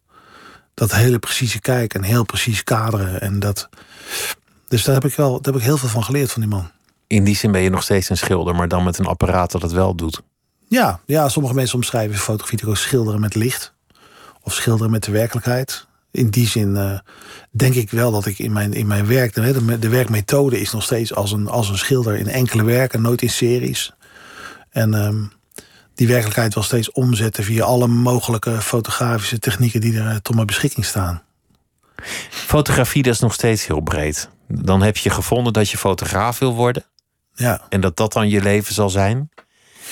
Dat 0.73 0.91
hele 0.91 1.19
precieze 1.19 1.59
kijken 1.59 2.01
en 2.01 2.05
heel 2.05 2.23
precies 2.23 2.63
kaderen. 2.63 3.21
En 3.21 3.39
dat. 3.39 3.69
Dus 4.67 4.83
daar 4.83 4.95
heb 4.95 5.05
ik 5.05 5.15
wel 5.15 5.41
daar 5.41 5.53
heb 5.53 5.61
ik 5.61 5.67
heel 5.67 5.77
veel 5.77 5.89
van 5.89 6.03
geleerd 6.03 6.31
van 6.31 6.41
die 6.41 6.49
man. 6.49 6.71
In 7.07 7.23
die 7.23 7.35
zin 7.35 7.51
ben 7.51 7.61
je 7.61 7.69
nog 7.69 7.83
steeds 7.83 8.09
een 8.09 8.17
schilder, 8.17 8.55
maar 8.55 8.67
dan 8.67 8.83
met 8.83 8.97
een 8.97 9.05
apparaat 9.05 9.51
dat 9.51 9.61
het 9.61 9.71
wel 9.71 9.95
doet. 9.95 10.21
Ja, 10.67 10.99
ja 11.05 11.29
sommige 11.29 11.55
mensen 11.55 11.75
omschrijven 11.75 12.17
fotografie 12.17 12.67
ook 12.67 12.77
schilderen 12.77 13.19
met 13.19 13.35
licht. 13.35 13.73
Of 14.41 14.53
schilderen 14.53 14.91
met 14.91 15.03
de 15.03 15.11
werkelijkheid. 15.11 15.87
In 16.15 16.29
die 16.29 16.47
zin 16.47 16.77
eh, 16.77 16.99
denk 17.51 17.73
ik 17.73 17.89
wel 17.91 18.11
dat 18.11 18.25
ik 18.25 18.39
in 18.39 18.51
mijn, 18.51 18.73
in 18.73 18.87
mijn 18.87 19.07
werk... 19.07 19.33
De, 19.33 19.65
de, 19.65 19.79
de 19.79 19.89
werkmethode 19.89 20.59
is 20.59 20.71
nog 20.71 20.83
steeds 20.83 21.13
als 21.13 21.31
een, 21.31 21.47
als 21.47 21.69
een 21.69 21.77
schilder 21.77 22.15
in 22.15 22.27
enkele 22.27 22.63
werken, 22.63 23.01
nooit 23.01 23.21
in 23.21 23.29
series. 23.29 23.93
En 24.69 24.93
ehm, 24.93 25.23
die 25.95 26.07
werkelijkheid 26.07 26.53
wel 26.53 26.63
steeds 26.63 26.91
omzetten 26.91 27.43
via 27.43 27.63
alle 27.63 27.87
mogelijke 27.87 28.61
fotografische 28.61 29.39
technieken 29.39 29.81
die 29.81 29.99
er 29.99 30.09
eh, 30.09 30.15
tot 30.15 30.35
mijn 30.35 30.47
beschikking 30.47 30.85
staan. 30.85 31.21
Fotografie, 32.29 33.03
dat 33.03 33.13
is 33.13 33.19
nog 33.19 33.33
steeds 33.33 33.67
heel 33.67 33.81
breed. 33.81 34.29
Dan 34.47 34.81
heb 34.81 34.97
je 34.97 35.09
gevonden 35.09 35.53
dat 35.53 35.69
je 35.69 35.77
fotograaf 35.77 36.39
wil 36.39 36.53
worden. 36.53 36.83
Ja, 37.33 37.61
En 37.69 37.81
dat 37.81 37.95
dat 37.95 38.13
dan 38.13 38.29
je 38.29 38.41
leven 38.41 38.73
zal 38.73 38.89
zijn. 38.89 39.29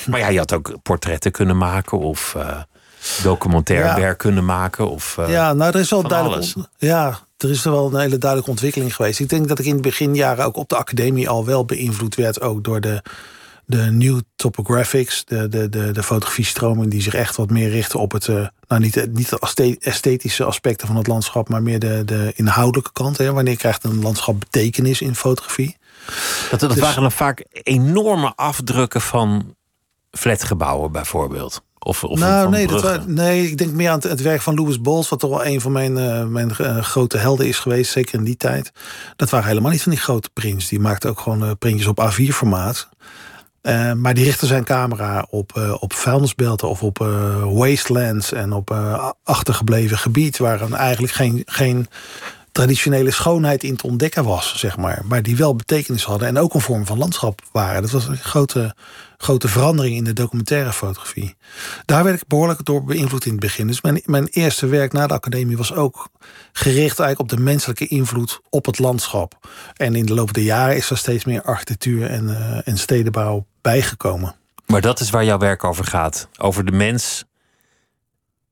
Maar 0.09 0.19
ja, 0.19 0.27
je 0.27 0.37
had 0.37 0.53
ook 0.53 0.75
portretten 0.83 1.31
kunnen 1.31 1.57
maken 1.57 1.99
of 1.99 2.35
eh, 2.35 2.61
documentair 3.23 3.85
Ja. 3.85 3.95
werk 3.95 4.17
kunnen 4.17 4.45
maken. 4.45 4.89
Of, 4.89 5.17
eh, 5.17 5.29
ja 5.29 5.53
nou, 5.53 5.73
er 5.73 5.79
is 5.79 5.89
wel 5.89 6.07
duidelijk. 6.07 6.53
Ja, 6.77 7.19
er 7.37 7.49
is 7.49 7.63
wel 7.63 7.93
een 7.93 7.99
hele 7.99 8.17
duidelijke 8.17 8.51
ontwikkeling 8.51 8.95
geweest. 8.95 9.19
Ik 9.19 9.29
denk 9.29 9.47
dat 9.47 9.59
ik 9.59 9.65
in 9.65 9.75
de 9.75 9.81
beginjaren 9.81 10.45
ook 10.45 10.55
op 10.57 10.69
de 10.69 10.75
academie 10.75 11.29
al 11.29 11.45
wel 11.45 11.65
beïnvloed 11.65 12.15
werd, 12.15 12.41
ook 12.41 12.63
door 12.63 12.81
de, 12.81 13.01
de 13.65 13.81
new 13.81 14.19
topographics, 14.35 15.25
de, 15.25 15.47
de, 15.49 15.69
de, 15.69 15.91
de 15.91 16.03
fotografiestroming 16.03 16.91
die 16.91 17.01
zich 17.01 17.13
echt 17.13 17.35
wat 17.35 17.49
meer 17.49 17.69
richten 17.69 17.99
op 17.99 18.11
het, 18.11 18.27
eh, 18.27 18.47
nou 18.67 18.81
niet, 18.81 19.07
niet 19.13 19.29
de 19.53 19.77
esthetische 19.79 20.43
aspecten 20.43 20.87
van 20.87 20.95
het 20.95 21.07
landschap, 21.07 21.49
maar 21.49 21.63
meer 21.63 21.79
de, 21.79 22.01
de 22.05 22.31
inhoudelijke 22.35 22.91
kant. 22.91 23.17
Hè. 23.17 23.33
Wanneer 23.33 23.57
krijgt 23.57 23.83
een 23.83 24.01
landschap 24.01 24.39
betekenis 24.39 25.01
in 25.01 25.15
fotografie? 25.15 25.77
dat 26.51 26.59
dat 26.59 26.69
dus- 26.69 26.79
waren 26.79 27.01
dan 27.01 27.11
vaak 27.11 27.45
enorme 27.51 28.33
afdrukken 28.35 29.01
van 29.01 29.55
flatgebouwen 30.11 30.91
bijvoorbeeld. 30.91 31.63
Of, 31.83 32.03
of 32.03 32.19
nou, 32.19 32.49
nee, 32.49 32.67
dat, 32.67 32.81
bruggen. 32.81 33.15
wa- 33.15 33.21
nee, 33.23 33.47
ik 33.47 33.57
denk 33.57 33.71
meer 33.71 33.89
aan 33.89 33.95
het, 33.95 34.03
het 34.03 34.21
werk 34.21 34.41
van 34.41 34.55
Louis 34.55 34.81
Bols, 34.81 35.09
wat 35.09 35.19
toch 35.19 35.29
wel 35.29 35.45
een 35.45 35.61
van 35.61 35.71
mijn, 35.71 35.97
eh, 35.97 36.25
mijn 36.25 36.51
eh, 36.51 36.77
grote 36.81 37.17
helden 37.17 37.47
is 37.47 37.59
geweest, 37.59 37.91
zeker 37.91 38.13
in 38.19 38.23
die 38.23 38.37
tijd. 38.37 38.71
Dat 39.15 39.29
waren 39.29 39.47
helemaal 39.47 39.71
niet 39.71 39.81
van 39.81 39.91
die 39.91 40.01
grote 40.01 40.29
prints. 40.33 40.67
Die 40.67 40.79
maakte 40.79 41.07
ook 41.07 41.19
gewoon 41.19 41.43
eh, 41.43 41.51
printjes 41.59 41.87
op 41.87 41.99
A4-formaat. 42.11 42.89
Eh, 43.61 43.93
maar 43.93 44.13
die 44.13 44.23
richtte 44.23 44.45
zijn 44.45 44.63
camera 44.63 45.25
op, 45.29 45.77
op 45.79 45.93
vuilnisbelten 45.93 46.69
of 46.69 46.83
op 46.83 46.97
wastelands 47.43 48.31
en 48.31 48.53
op 48.53 48.75
achtergebleven 49.23 49.97
gebied 49.97 50.37
waar 50.37 50.71
eigenlijk 50.71 51.13
geen, 51.13 51.41
geen 51.45 51.87
traditionele 52.53 53.11
schoonheid 53.11 53.63
in 53.63 53.75
te 53.75 53.87
ontdekken 53.87 54.23
was, 54.23 54.59
zeg 54.59 54.77
maar. 54.77 55.01
Maar 55.05 55.23
die 55.23 55.35
wel 55.35 55.55
betekenis 55.55 56.03
hadden 56.03 56.27
en 56.27 56.37
ook 56.37 56.53
een 56.53 56.61
vorm 56.61 56.85
van 56.85 56.97
landschap 56.97 57.41
waren. 57.51 57.81
Dat 57.81 57.91
was 57.91 58.07
een 58.07 58.17
grote, 58.17 58.75
grote 59.17 59.47
verandering 59.47 59.95
in 59.95 60.03
de 60.03 60.13
documentaire 60.13 60.73
fotografie. 60.73 61.35
Daar 61.85 62.03
werd 62.03 62.21
ik 62.21 62.27
behoorlijk 62.27 62.65
door 62.65 62.83
beïnvloed 62.83 63.25
in 63.25 63.31
het 63.31 63.39
begin. 63.39 63.67
Dus 63.67 63.81
mijn, 63.81 64.01
mijn 64.05 64.27
eerste 64.27 64.67
werk 64.67 64.93
na 64.93 65.07
de 65.07 65.13
academie 65.13 65.57
was 65.57 65.73
ook 65.73 66.09
gericht 66.51 66.99
eigenlijk 66.99 67.19
op 67.19 67.37
de 67.37 67.43
menselijke 67.43 67.87
invloed 67.87 68.41
op 68.49 68.65
het 68.65 68.79
landschap. 68.79 69.47
En 69.73 69.95
in 69.95 70.05
de 70.05 70.13
loop 70.13 70.33
der 70.33 70.43
jaren 70.43 70.75
is 70.75 70.89
er 70.89 70.97
steeds 70.97 71.25
meer 71.25 71.41
architectuur 71.41 72.09
en, 72.09 72.29
eh, 72.29 72.67
en 72.67 72.77
stedenbouw 72.77 73.45
bijgekomen. 73.61 74.35
Maar 74.65 74.81
dat 74.81 74.99
is 74.99 75.09
waar 75.09 75.25
jouw 75.25 75.37
werk 75.37 75.63
over 75.63 75.85
gaat. 75.85 76.27
Over 76.37 76.65
de 76.65 76.71
mens 76.71 77.25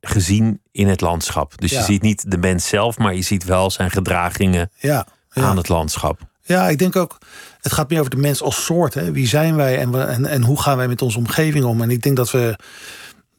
gezien 0.02 0.61
in 0.72 0.88
het 0.88 1.01
landschap. 1.01 1.54
Dus 1.58 1.72
je 1.72 1.82
ziet 1.82 2.01
niet 2.01 2.32
de 2.32 2.38
mens 2.38 2.68
zelf, 2.68 2.98
maar 2.98 3.16
je 3.16 3.22
ziet 3.22 3.44
wel 3.44 3.72
zijn 3.72 3.92
gedragingen 3.92 4.72
Ja, 4.80 5.08
ja. 5.32 5.44
aan 5.44 5.58
het 5.58 5.70
landschap. 5.70 6.20
Ja, 6.42 6.70
ik 6.70 6.78
denk 6.78 6.96
ook, 6.96 7.18
het 7.62 7.72
gaat 7.72 7.90
meer 7.90 8.00
over 8.00 8.12
de 8.12 8.18
mens 8.18 8.42
als 8.42 8.66
soort. 8.66 8.94
Hè? 8.94 9.12
Wie 9.12 9.28
zijn 9.28 9.56
wij 9.56 9.78
en, 9.78 10.25
en 10.25 10.44
hoe 10.44 10.62
gaan 10.62 10.78
wij 10.78 10.88
met 10.88 11.01
onze 11.01 11.18
omgeving 11.18 11.63
om? 11.66 11.82
En 11.82 11.90
ik 11.90 12.04
denk 12.04 12.16
dat 12.16 12.32
we 12.32 12.56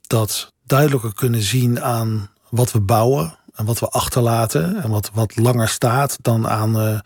dat 0.06 0.52
duidelijker 0.66 1.14
kunnen 1.14 1.42
zien 1.42 1.82
aan 1.82 2.30
wat 2.48 2.72
we 2.72 2.80
bouwen 2.80 3.36
en 3.54 3.64
wat 3.64 3.78
we 3.78 3.88
achterlaten 3.88 4.82
en 4.82 4.90
wat, 4.90 5.10
wat 5.14 5.36
langer 5.36 5.68
staat 5.68 6.18
dan 6.22 6.48
aan 6.48 6.80
eh, 6.80 6.98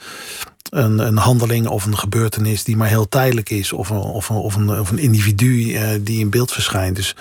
een, 0.76 0.98
een 0.98 1.16
handeling 1.16 1.66
of 1.68 1.84
een 1.86 1.98
gebeurtenis 1.98 2.64
die 2.64 2.76
maar 2.76 2.88
heel 2.88 3.08
tijdelijk 3.08 3.50
is, 3.50 3.72
of 3.72 3.90
een, 3.90 3.96
of 3.96 4.28
een, 4.28 4.36
of 4.36 4.54
een, 4.54 4.80
of 4.80 4.90
een 4.90 4.98
individu 4.98 5.74
eh, 5.74 5.88
die 6.00 6.18
in 6.18 6.30
beeld 6.30 6.52
verschijnt. 6.52 6.96
Dus 6.96 7.16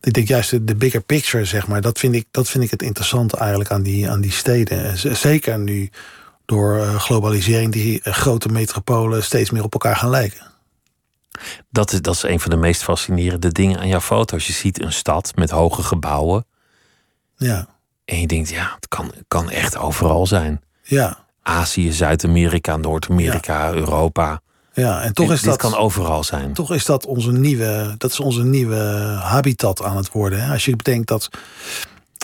ik 0.00 0.12
denk 0.12 0.28
juist 0.28 0.50
de, 0.50 0.64
de 0.64 0.74
bigger 0.76 1.00
picture, 1.02 1.44
zeg 1.44 1.66
maar, 1.66 1.80
dat 1.80 1.98
vind 1.98 2.14
ik, 2.14 2.26
dat 2.30 2.48
vind 2.48 2.64
ik 2.64 2.70
het 2.70 2.82
interessante 2.82 3.36
eigenlijk 3.36 3.70
aan 3.70 3.82
die, 3.82 4.10
aan 4.10 4.20
die 4.20 4.30
steden. 4.32 4.98
Z- 4.98 5.04
Zeker 5.12 5.58
nu 5.58 5.90
door 6.44 6.78
eh, 6.78 6.94
globalisering 6.94 7.72
die 7.72 8.02
eh, 8.02 8.12
grote 8.12 8.48
metropolen 8.48 9.22
steeds 9.24 9.50
meer 9.50 9.62
op 9.64 9.72
elkaar 9.72 9.96
gaan 9.96 10.10
lijken. 10.10 10.48
Dat 11.70 11.92
is, 11.92 12.00
dat 12.02 12.14
is 12.14 12.22
een 12.22 12.40
van 12.40 12.50
de 12.50 12.56
meest 12.56 12.82
fascinerende 12.82 13.52
dingen 13.52 13.78
aan 13.78 13.88
jouw 13.88 14.00
foto's. 14.00 14.46
Je 14.46 14.52
ziet 14.52 14.82
een 14.82 14.92
stad 14.92 15.32
met 15.34 15.50
hoge 15.50 15.82
gebouwen. 15.82 16.46
Ja, 17.36 17.68
En 18.04 18.20
je 18.20 18.26
denkt, 18.26 18.48
ja, 18.50 18.72
het 18.74 18.88
kan, 18.88 19.12
kan 19.28 19.50
echt 19.50 19.76
overal 19.76 20.26
zijn. 20.26 20.60
ja, 20.82 21.28
Azië, 21.42 21.92
Zuid-Amerika, 21.92 22.76
Noord-Amerika, 22.76 23.72
Europa. 23.72 24.40
ja. 24.72 25.02
En 25.02 25.12
toch 25.12 25.32
is 25.32 25.42
dat 25.42 25.60
Dit 25.60 25.70
kan 25.70 25.80
overal 25.80 26.24
zijn. 26.24 26.52
toch 26.52 26.72
is 26.72 26.84
dat 26.84 27.06
onze 27.06 27.32
nieuwe, 27.32 27.94
dat 27.98 28.10
is 28.10 28.20
onze 28.20 28.42
nieuwe 28.44 28.76
habitat 29.22 29.82
aan 29.82 29.96
het 29.96 30.10
worden. 30.12 30.42
Hè? 30.44 30.52
Als 30.52 30.64
je 30.64 30.76
bedenkt 30.76 31.08
dat 31.08 31.28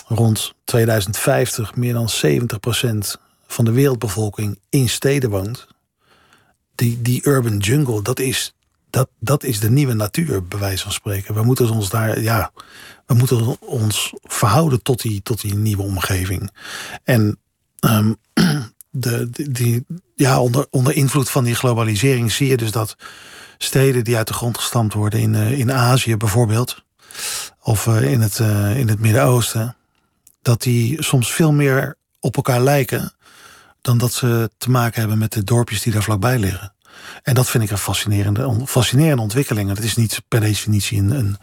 rond 0.06 0.54
2050 0.64 1.75
meer 1.75 1.92
dan 1.92 2.08
70% 2.26 3.20
van 3.46 3.64
de 3.64 3.70
wereldbevolking 3.70 4.58
in 4.68 4.88
steden 4.88 5.30
woont. 5.30 5.66
Die, 6.75 7.02
die 7.02 7.26
urban 7.26 7.58
jungle, 7.58 8.02
dat 8.02 8.18
is, 8.18 8.54
dat, 8.90 9.08
dat 9.18 9.44
is 9.44 9.61
de 9.61 9.70
nieuwe 9.70 9.94
natuur, 9.94 10.46
bij 10.46 10.58
wijze 10.58 10.82
van 10.82 10.92
spreken. 10.92 11.35
We 11.35 11.42
moeten 11.42 11.70
ons 11.70 11.88
daar, 11.90 12.20
ja, 12.20 12.50
we 13.06 13.14
moeten 13.14 13.61
ons 13.61 14.12
verhouden 14.23 14.82
tot 14.82 15.02
die, 15.02 15.23
tot 15.23 15.40
die 15.40 15.54
nieuwe 15.54 15.82
omgeving. 15.82 16.50
En 17.04 17.38
ehm, 17.78 18.12
de, 18.99 19.85
ja, 20.15 20.41
onder, 20.41 20.67
onder 20.71 20.95
invloed 20.95 21.31
van 21.31 21.45
die 21.45 21.55
globalisering 21.55 22.33
zie 22.33 22.49
je 22.49 22.57
dus 22.57 22.71
dat 22.71 22.97
steden 23.59 24.05
die 24.05 24.17
uit 24.17 24.26
de 24.26 24.35
grond 24.35 24.59
gestampt 24.59 24.95
worden 24.95 25.21
in, 25.21 25.35
uh, 25.35 25.59
in 25.59 25.73
Azië 25.73 26.17
bijvoorbeeld, 26.17 26.85
of 27.61 27.87
uh, 27.87 28.12
in 28.12 28.21
het, 28.21 28.38
uh, 28.38 28.79
in 28.79 28.88
het 28.88 29.00
Midden-Oosten, 29.00 29.76
dat 30.43 30.62
die 30.62 31.03
soms 31.03 31.33
veel 31.33 31.53
meer 31.53 31.97
op 32.21 32.37
elkaar 32.37 32.61
lijken 32.61 33.12
dan 33.81 33.99
dat 33.99 34.12
ze 34.12 34.50
te 34.59 34.71
maken 34.71 35.00
hebben 35.00 35.19
met 35.19 35.33
de 35.33 35.45
dorpjes 35.45 35.83
die 35.83 35.93
daar 35.93 36.03
vlakbij 36.03 36.38
liggen. 36.38 36.75
En 37.23 37.35
dat 37.35 37.49
vind 37.49 37.65
ik 37.65 37.71
een 37.71 37.79
fascinerende, 37.79 38.67
fascinerende 38.67 39.23
ontwikkeling. 39.23 39.69
Het 39.69 39.85
is 39.85 39.97
niet 39.97 40.23
per 40.29 40.41
definitie 40.41 40.99
een, 40.99 41.11
een 41.11 41.37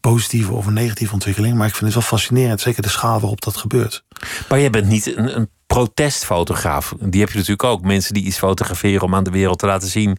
positieve 0.00 0.52
of 0.52 0.66
een 0.66 0.72
negatieve 0.72 1.12
ontwikkeling. 1.12 1.56
Maar 1.56 1.66
ik 1.66 1.74
vind 1.74 1.84
het 1.84 1.94
wel 1.94 2.18
fascinerend, 2.18 2.60
zeker 2.60 2.82
de 2.82 2.88
schaal 2.88 3.20
waarop 3.20 3.40
dat 3.40 3.56
gebeurt. 3.56 4.04
Maar 4.48 4.60
jij 4.60 4.70
bent 4.70 4.86
niet 4.86 5.16
een, 5.16 5.36
een 5.36 5.50
protestfotograaf. 5.68 6.94
Die 7.00 7.20
heb 7.20 7.30
je 7.30 7.36
natuurlijk 7.36 7.64
ook. 7.64 7.82
Mensen 7.82 8.14
die 8.14 8.24
iets 8.24 8.38
fotograferen 8.38 9.02
om 9.02 9.14
aan 9.14 9.24
de 9.24 9.30
wereld 9.30 9.58
te 9.58 9.66
laten 9.66 9.88
zien. 9.88 10.18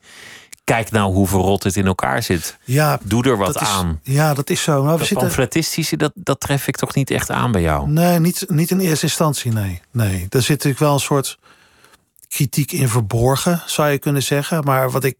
Kijk 0.63 0.91
nou 0.91 1.13
hoe 1.13 1.27
verrot 1.27 1.63
het 1.63 1.75
in 1.75 1.85
elkaar 1.85 2.23
zit. 2.23 2.57
Ja, 2.63 2.99
Doe 3.03 3.23
er 3.23 3.37
wat 3.37 3.61
is- 3.61 3.67
aan. 3.67 3.99
Ja, 4.03 4.33
dat 4.33 4.49
is 4.49 4.61
zo. 4.63 4.83
Maar 4.83 4.91
we 4.93 4.97
Dat 4.97 5.07
zitten, 5.07 5.25
pamfletistische, 5.27 5.97
dat, 5.97 6.11
dat 6.15 6.39
tref 6.39 6.67
ik 6.67 6.75
toch 6.77 6.95
niet 6.95 7.11
echt 7.11 7.29
aan 7.31 7.51
bij 7.51 7.61
jou. 7.61 7.89
Nee, 7.89 8.19
niet, 8.19 8.45
niet 8.47 8.71
in 8.71 8.79
eerste 8.79 9.05
instantie, 9.05 9.51
nee. 9.51 9.81
nee. 9.91 10.25
Er 10.29 10.41
zit 10.41 10.49
natuurlijk 10.49 10.79
wel 10.79 10.93
een 10.93 10.99
soort 10.99 11.37
kritiek 12.27 12.71
in 12.71 12.89
verborgen, 12.89 13.61
zou 13.65 13.89
je 13.89 13.97
kunnen 13.99 14.23
zeggen. 14.23 14.63
Maar 14.63 14.91
wat 14.91 15.03
ik 15.03 15.19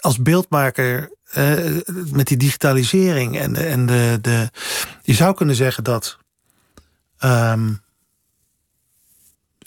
als 0.00 0.18
beeldmaker 0.22 1.12
eh, 1.30 1.52
met 2.10 2.26
die 2.26 2.36
digitalisering 2.36 3.38
en, 3.38 3.52
de- 3.52 3.66
en 3.66 3.86
de, 3.86 4.18
de. 4.20 4.50
Je 5.02 5.14
zou 5.14 5.34
kunnen 5.34 5.54
zeggen 5.56 5.84
dat 5.84 6.18
ehm, 7.18 7.72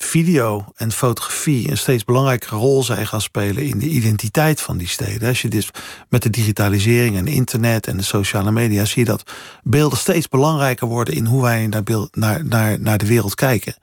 video 0.03 0.65
en 0.75 0.91
fotografie 0.91 1.69
een 1.69 1.77
steeds 1.77 2.03
belangrijkere 2.03 2.55
rol 2.55 2.83
zijn 2.83 3.07
gaan 3.07 3.21
spelen 3.21 3.63
in 3.63 3.79
de 3.79 3.87
identiteit 3.87 4.61
van 4.61 4.77
die 4.77 4.87
steden. 4.87 5.27
Als 5.27 5.41
je 5.41 5.47
dus 5.47 5.69
met 6.09 6.23
de 6.23 6.29
digitalisering 6.29 7.17
en 7.17 7.27
internet 7.27 7.87
en 7.87 7.97
de 7.97 8.03
sociale 8.03 8.51
media 8.51 8.85
zie 8.85 9.03
je 9.03 9.09
dat 9.09 9.31
beelden 9.63 9.97
steeds 9.97 10.27
belangrijker 10.27 10.87
worden 10.87 11.13
in 11.13 11.25
hoe 11.25 11.41
wij 11.41 11.67
naar, 11.67 12.45
naar, 12.45 12.79
naar 12.79 12.97
de 12.97 13.07
wereld 13.07 13.35
kijken. 13.35 13.75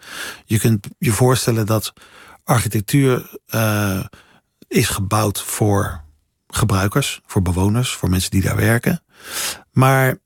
Je 0.45 0.59
kunt 0.59 0.87
je 0.99 1.13
voorstellen 1.13 1.67
dat 1.67 1.93
architectuur 2.45 3.39
eh, 3.47 4.05
is 4.69 4.89
gebouwd 4.89 5.41
voor 5.41 6.03
gebruikers, 6.47 7.21
voor 7.27 7.43
bewoners, 7.43 7.93
voor 7.93 8.11
mensen 8.11 8.31
die 8.31 8.43
daar 8.43 8.57
werken. 8.57 9.03
Maar 9.71 10.19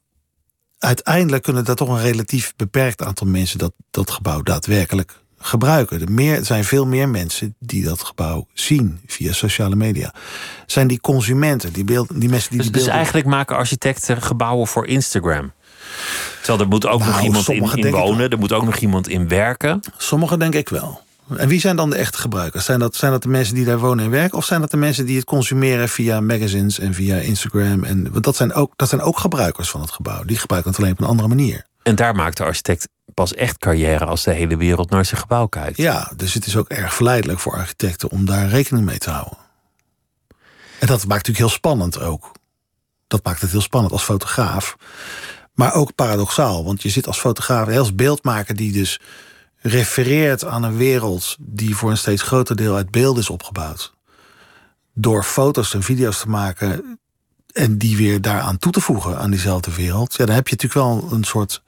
uiteindelijk 0.79 1.43
kunnen 1.43 1.65
dat 1.65 1.77
toch 1.77 1.89
een 1.89 2.01
relatief 2.01 2.53
beperkt 2.57 3.03
aantal 3.03 3.27
mensen 3.27 3.59
dat, 3.59 3.73
dat 3.91 4.11
gebouw 4.11 4.43
daadwerkelijk 4.43 5.27
gebruiken. 5.39 6.01
Er, 6.01 6.13
meer, 6.13 6.37
er 6.37 6.45
zijn 6.45 6.65
veel 6.65 6.87
meer 6.87 7.09
mensen 7.09 7.55
die 7.59 7.85
dat 7.85 8.03
gebouw 8.03 8.47
zien 8.53 9.01
via 9.07 9.33
sociale 9.33 9.77
media. 9.77 10.15
Zijn 10.67 10.87
die 10.87 11.01
consumenten, 11.01 11.73
die, 11.73 11.85
beeld, 11.85 12.21
die 12.21 12.29
mensen 12.29 12.51
die 12.51 12.59
Dus, 12.59 12.67
die 12.67 12.71
dus 12.71 12.71
beelden... 12.71 12.93
eigenlijk 12.95 13.27
maken 13.27 13.57
architecten 13.57 14.23
gebouwen 14.23 14.67
voor 14.67 14.87
Instagram. 14.87 15.53
Terwijl 16.37 16.61
er 16.61 16.69
moet 16.69 16.87
ook 16.87 16.99
nog 16.99 17.09
Nou, 17.09 17.23
iemand 17.23 17.49
in, 17.49 17.91
wonen, 17.91 18.31
er 18.31 18.39
moet 18.39 18.53
ook 18.53 18.65
nog 18.65 18.77
iemand 18.77 19.09
in 19.09 19.29
werken. 19.29 19.81
Sommigen 19.97 20.39
denk 20.39 20.55
ik 20.55 20.69
wel. 20.69 21.07
En 21.37 21.49
wie 21.49 21.61
zijn 21.61 21.77
dan 21.77 21.91
de 21.91 21.97
echte 21.97 22.19
gebruikers? 22.19 22.65
Zijn 22.65 22.79
dat, 22.79 22.95
zijn 22.95 23.13
dat 23.13 23.23
de 23.23 23.29
mensen 23.29 23.55
die 23.55 23.65
daar 23.65 23.79
wonen 23.79 24.05
en 24.05 24.11
werken? 24.11 24.39
Of 24.39 24.45
zijn 24.45 24.61
dat 24.61 24.71
de 24.71 24.77
mensen 24.77 25.07
die 25.07 25.17
het 25.17 25.25
consumeren 25.25 25.89
via 25.89 26.21
magazines 26.21 26.79
en 26.79 26.95
via 26.95 27.17
Instagram? 27.17 27.85
En, 27.85 28.13
want 28.13 28.25
dat 28.25 28.37
zijn, 28.37 28.53
ook, 28.53 28.73
dat 28.77 28.89
zijn 28.89 29.01
ook 29.01 29.19
gebruikers 29.19 29.71
van 29.71 29.81
het 29.81 29.91
gebouw. 29.91 30.25
Die 30.25 30.37
gebruiken 30.37 30.71
het 30.71 30.81
alleen 30.81 30.93
op 30.93 31.01
een 31.01 31.07
andere 31.07 31.29
manier. 31.29 31.67
En 31.89 31.95
daar 31.95 32.15
maakt 32.15 32.37
de 32.37 32.45
architect 32.45 32.89
pas 33.15 33.35
echt 33.35 33.59
carrière 33.59 34.05
als 34.05 34.23
de 34.25 34.33
hele 34.33 34.57
wereld 34.57 34.91
naar 34.91 35.05
zijn 35.05 35.21
gebouw 35.21 35.47
kijkt. 35.47 35.77
Ja, 35.77 36.13
dus 36.17 36.35
het 36.35 36.47
is 36.47 36.57
ook 36.57 36.69
erg 36.69 36.95
verleidelijk 36.95 37.39
voor 37.39 37.53
architecten 37.53 38.11
om 38.11 38.25
daar 38.25 38.49
rekening 38.49 38.87
mee 38.87 38.99
te 38.99 39.11
houden. 39.11 39.39
En 40.79 40.87
dat 40.87 40.99
maakt 40.99 41.09
natuurlijk 41.09 41.39
heel 41.39 41.49
spannend 41.49 42.01
ook. 42.01 42.33
Dat 43.07 43.25
maakt 43.25 43.41
het 43.41 43.51
heel 43.51 43.61
spannend 43.61 43.93
als 43.93 44.03
fotograaf. 44.03 44.77
Maar 45.55 45.75
ook 45.75 45.95
paradoxaal, 45.95 46.65
want 46.65 46.83
je 46.83 46.89
zit 46.89 47.07
als 47.07 47.19
fotograaf, 47.19 47.77
als 47.77 47.95
beeldmaker 47.95 48.57
die 48.57 48.73
dus 48.73 49.01
refereert 49.57 50.45
aan 50.45 50.63
een 50.63 50.77
wereld 50.77 51.37
die 51.41 51.77
voor 51.77 51.91
een 51.91 51.99
steeds 51.99 52.23
groter 52.23 52.57
deel 52.57 52.75
uit 52.75 52.91
beeld 52.91 53.19
is 53.19 53.31
opgebouwd. 53.31 53.95
Door 54.95 55.23
foto's 55.25 55.75
en 55.75 55.83
video's 55.83 56.21
te 56.21 56.29
maken 56.29 56.99
en 57.53 57.79
die 57.79 57.97
weer 57.97 58.21
daaraan 58.21 58.59
toe 58.59 58.73
te 58.73 58.81
voegen 58.81 59.19
aan 59.19 59.31
diezelfde 59.31 59.75
wereld. 59.75 60.15
Ja, 60.17 60.27
dan 60.27 60.35
heb 60.35 60.49
je 60.49 60.57
natuurlijk 60.57 60.87
wel 60.87 61.13
een 61.13 61.25
soort. 61.25 61.63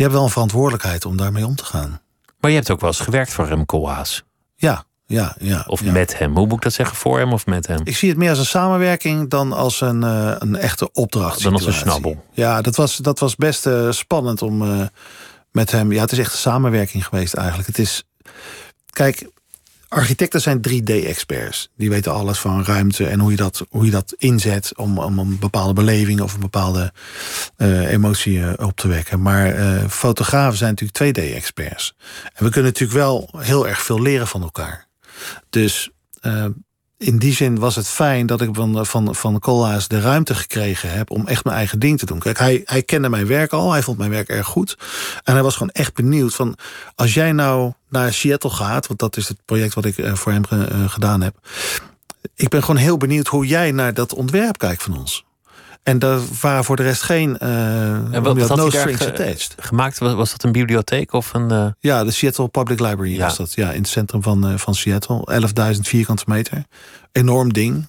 Je 0.00 0.06
hebt 0.06 0.18
wel 0.18 0.26
een 0.26 0.32
verantwoordelijkheid 0.32 1.04
om 1.04 1.16
daarmee 1.16 1.46
om 1.46 1.54
te 1.54 1.64
gaan. 1.64 2.00
Maar 2.38 2.50
je 2.50 2.56
hebt 2.56 2.70
ook 2.70 2.80
wel 2.80 2.90
eens 2.90 3.00
gewerkt 3.00 3.32
voor 3.32 3.46
Rem 3.46 3.66
Koolhaas. 3.66 4.24
Ja, 4.56 4.84
ja, 5.06 5.36
ja. 5.38 5.64
Of 5.66 5.84
ja. 5.84 5.92
met 5.92 6.18
hem. 6.18 6.36
Hoe 6.36 6.46
moet 6.46 6.56
ik 6.56 6.62
dat 6.62 6.72
zeggen? 6.72 6.96
Voor 6.96 7.18
hem 7.18 7.32
of 7.32 7.46
met 7.46 7.66
hem? 7.66 7.80
Ik 7.84 7.96
zie 7.96 8.08
het 8.08 8.18
meer 8.18 8.28
als 8.28 8.38
een 8.38 8.46
samenwerking 8.46 9.30
dan 9.30 9.52
als 9.52 9.80
een, 9.80 10.02
eh, 10.02 10.34
een 10.38 10.56
echte 10.56 10.92
opdracht. 10.92 11.42
Dan 11.42 11.52
als 11.52 11.66
een 11.66 11.72
snabbel. 11.72 12.24
Ja, 12.32 12.62
dat 12.62 12.76
was, 12.76 12.96
dat 12.96 13.18
was 13.18 13.36
best 13.36 13.66
eh, 13.66 13.90
spannend 13.90 14.42
om 14.42 14.62
eh, 14.62 14.86
met 15.50 15.70
hem. 15.70 15.92
Ja, 15.92 16.00
het 16.00 16.12
is 16.12 16.18
echt 16.18 16.32
een 16.32 16.38
samenwerking 16.38 17.06
geweest 17.06 17.34
eigenlijk. 17.34 17.66
Het 17.66 17.78
is. 17.78 18.04
Kijk, 18.90 19.30
architecten 19.90 20.40
zijn 20.40 20.60
3D-experts. 20.68 21.68
Die 21.76 21.90
weten 21.90 22.12
alles 22.12 22.38
van 22.38 22.64
ruimte 22.64 23.06
en 23.06 23.20
hoe 23.20 23.30
je 23.30 23.36
dat, 23.36 23.66
hoe 23.70 23.84
je 23.84 23.90
dat 23.90 24.14
inzet 24.18 24.72
om, 24.76 24.98
om 24.98 25.18
een 25.18 25.38
bepaalde 25.38 25.72
beleving 25.72 26.20
of 26.20 26.34
een 26.34 26.40
bepaalde 26.40 26.92
eh, 27.56 27.90
emotie 27.90 28.44
eh, 28.44 28.66
op 28.66 28.76
te 28.76 28.88
wekken. 28.88 29.22
Maar 29.22 29.46
eh, 29.46 29.88
fotografen 29.88 30.58
zijn 30.58 30.76
natuurlijk 30.78 31.18
2D-experts. 31.18 31.94
En 32.34 32.44
we 32.44 32.50
kunnen 32.50 32.70
natuurlijk 32.70 32.98
wel 32.98 33.28
heel 33.36 33.68
erg 33.68 33.82
veel 33.82 34.02
leren 34.02 34.26
van 34.26 34.42
elkaar. 34.42 34.86
Dus 35.50 35.90
in 37.00 37.18
die 37.18 37.32
zin 37.32 37.58
was 37.58 37.76
het 37.76 37.88
fijn 37.88 38.26
dat 38.26 38.40
ik 38.40 38.48
van, 38.52 38.86
van, 38.86 39.14
van 39.14 39.40
de 39.88 40.00
ruimte 40.00 40.34
gekregen 40.34 40.92
heb 40.92 41.10
om 41.10 41.26
echt 41.26 41.44
mijn 41.44 41.56
eigen 41.56 41.78
ding 41.78 41.98
te 41.98 42.06
doen. 42.06 42.18
Kijk, 42.18 42.38
hij, 42.38 42.60
hij 42.64 42.82
kende 42.82 43.08
mijn 43.08 43.26
werk 43.26 43.52
al, 43.52 43.72
hij 43.72 43.82
vond 43.82 43.98
mijn 43.98 44.10
werk 44.10 44.28
erg 44.28 44.46
goed. 44.46 44.78
En 45.24 45.32
hij 45.32 45.42
was 45.42 45.56
gewoon 45.56 45.72
echt 45.72 45.94
benieuwd 45.94 46.34
van, 46.34 46.56
als 46.94 47.14
jij 47.14 47.32
nou 47.32 47.72
naar 47.88 48.12
Seattle 48.12 48.50
gaat, 48.50 48.86
want 48.86 48.98
dat 48.98 49.16
is 49.16 49.28
het 49.28 49.36
project 49.44 49.74
wat 49.74 49.84
ik 49.84 49.98
eh, 49.98 50.14
voor 50.14 50.32
hem 50.32 50.42
eh, 50.50 50.90
gedaan 50.90 51.20
heb. 51.20 51.34
Ik 52.34 52.48
ben 52.48 52.60
gewoon 52.60 52.80
heel 52.80 52.96
benieuwd 52.96 53.26
hoe 53.26 53.46
jij 53.46 53.72
naar 53.72 53.94
dat 53.94 54.14
ontwerp 54.14 54.58
kijkt 54.58 54.82
van 54.82 54.98
ons. 54.98 55.24
En 55.82 55.98
daar 55.98 56.18
waren 56.40 56.64
voor 56.64 56.76
de 56.76 56.82
rest 56.82 57.02
geen 57.02 57.36
uh, 57.42 57.92
En 58.14 58.22
wat, 58.22 58.38
wat 58.38 58.48
had 58.48 58.56
no 58.58 58.70
strings 58.70 59.06
attached. 59.06 59.54
gemaakt? 59.58 59.98
Was, 59.98 60.12
was 60.14 60.30
dat 60.30 60.42
een 60.42 60.52
bibliotheek 60.52 61.12
of 61.12 61.34
een... 61.34 61.50
eh, 61.50 61.66
Ja, 61.78 62.04
de 62.04 62.10
Seattle 62.10 62.48
Public 62.48 62.80
Library 62.80 63.14
Ja. 63.14 63.24
was 63.24 63.36
dat. 63.36 63.54
Ja, 63.54 63.70
in 63.72 63.80
het 63.80 63.88
centrum 63.90 64.22
van, 64.22 64.46
eh, 64.48 64.56
van 64.56 64.74
Seattle. 64.74 65.40
11.000 65.74 65.80
vierkante 65.80 66.24
meter. 66.26 66.64
Enorm 67.12 67.52
ding. 67.52 67.86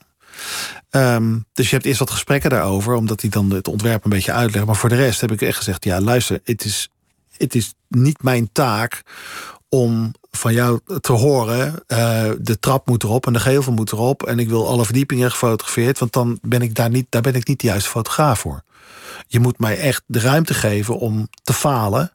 Ehm, 0.89 1.37
dus 1.53 1.69
je 1.69 1.75
hebt 1.75 1.87
eerst 1.87 1.99
wat 1.99 2.11
gesprekken 2.11 2.49
daarover, 2.49 2.93
omdat 2.93 3.21
hij 3.21 3.29
dan 3.29 3.51
het 3.51 3.67
ontwerp 3.67 4.03
een 4.03 4.09
beetje 4.09 4.31
uitlegt. 4.31 4.65
Maar 4.65 4.75
voor 4.75 4.89
de 4.89 4.95
rest 4.95 5.21
heb 5.21 5.31
ik 5.31 5.41
echt 5.41 5.57
gezegd: 5.57 5.83
ja, 5.83 6.01
luister, 6.01 6.39
het 6.43 6.65
is, 6.65 6.89
het 7.37 7.55
is 7.55 7.73
niet 7.87 8.23
mijn 8.23 8.49
taak 8.51 9.01
om 9.75 10.11
van 10.31 10.53
jou 10.53 10.79
te 11.01 11.11
horen. 11.11 11.83
eh, 11.87 12.29
de 12.39 12.59
trap 12.59 12.87
moet 12.87 13.03
erop 13.03 13.25
en 13.27 13.33
de 13.33 13.39
gevel 13.39 13.73
moet 13.73 13.91
erop. 13.91 14.23
En 14.23 14.39
ik 14.39 14.49
wil 14.49 14.67
alle 14.67 14.85
verdiepingen 14.85 15.31
gefotografeerd, 15.31 15.99
want 15.99 16.13
dan 16.13 16.39
ben 16.41 16.61
ik 16.61 16.75
daar 16.75 16.89
niet, 16.89 17.05
daar 17.09 17.21
ben 17.21 17.35
ik 17.35 17.47
niet 17.47 17.59
de 17.59 17.67
juiste 17.67 17.89
fotograaf 17.89 18.39
voor. 18.39 18.63
Je 19.27 19.39
moet 19.39 19.59
mij 19.59 19.77
echt 19.79 20.03
de 20.05 20.19
ruimte 20.19 20.53
geven 20.53 20.97
om 20.97 21.27
te 21.43 21.53
falen. 21.53 22.11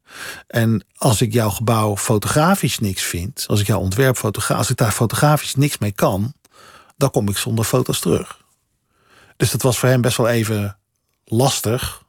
En 0.46 0.84
als 0.96 1.20
ik 1.20 1.32
jouw 1.32 1.50
gebouw 1.50 1.96
fotografisch 1.96 2.78
niks 2.78 3.02
vind, 3.02 3.44
als 3.46 3.60
ik 3.60 3.66
jouw 3.66 3.80
ontwerp 3.80 4.16
fotograaf, 4.16 4.58
als 4.58 4.70
ik 4.70 4.76
daar 4.76 4.92
fotografisch 4.92 5.54
niks 5.54 5.78
mee 5.78 5.92
kan, 5.92 6.32
dan 6.96 7.10
kom 7.10 7.28
ik 7.28 7.36
zonder 7.36 7.64
foto's 7.64 8.00
terug. 8.00 8.44
Dus 9.36 9.50
dat 9.50 9.62
was 9.62 9.78
voor 9.78 9.88
hem 9.88 10.00
best 10.00 10.16
wel 10.16 10.28
even 10.28 10.78
lastig. 11.24 12.04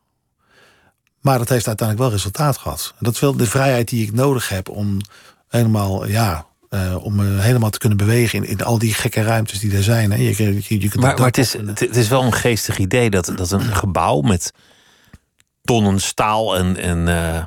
Maar 1.22 1.38
dat 1.38 1.50
heeft 1.50 1.68
uiteindelijk 1.68 2.08
wel 2.08 2.18
resultaat 2.18 2.58
gehad. 2.58 2.94
En 2.98 3.06
dat 3.06 3.14
is 3.14 3.20
wel 3.20 3.38
de 3.38 3.46
vrijheid 3.46 3.90
die 3.90 4.06
ik 4.06 4.14
nodig 4.14 4.50
heb 4.50 4.70
om 4.70 5.00
helemaal, 5.48 6.08
ja, 6.08 6.46
eh, 6.70 6.96
om 7.04 7.16
me 7.16 7.40
helemaal 7.42 7.70
te 7.70 7.78
kunnen 7.78 7.98
bewegen 7.98 8.44
in, 8.44 8.50
in 8.50 8.64
al 8.64 8.78
die 8.80 8.94
gekke 8.94 9.22
ruimtes 9.24 9.60
die 9.60 9.76
er 9.76 9.84
zijn. 9.84 10.12
Hè. 10.12 10.18
Je, 10.18 10.44
je, 10.44 10.80
je, 10.82 10.90
kunt 10.90 10.96
Maar, 11.04 11.18
maar 11.18 11.28
het, 11.28 11.38
is, 11.38 11.54
het, 11.54 11.80
het 11.80 11.96
is 11.96 12.08
wel 12.08 12.24
een 12.24 12.34
geestig 12.34 12.78
idee 12.78 13.10
dat, 13.10 13.32
dat 13.36 13.52
een 13.52 13.62
gebouw 13.62 14.22
met 14.22 14.52
tonnen 15.64 16.00
staal 16.02 16.58
en, 16.58 16.78
en 16.78 17.08
eh, 17.08 17.44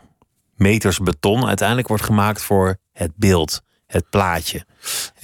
meters 0.55 0.99
beton 0.99 1.47
uiteindelijk 1.47 1.89
wordt 1.89 2.03
gemaakt 2.03 2.43
voor 2.43 2.77
het 2.93 3.13
beeld, 3.17 3.61
het 3.87 4.11
plaatje. 4.11 4.59
En 4.59 4.65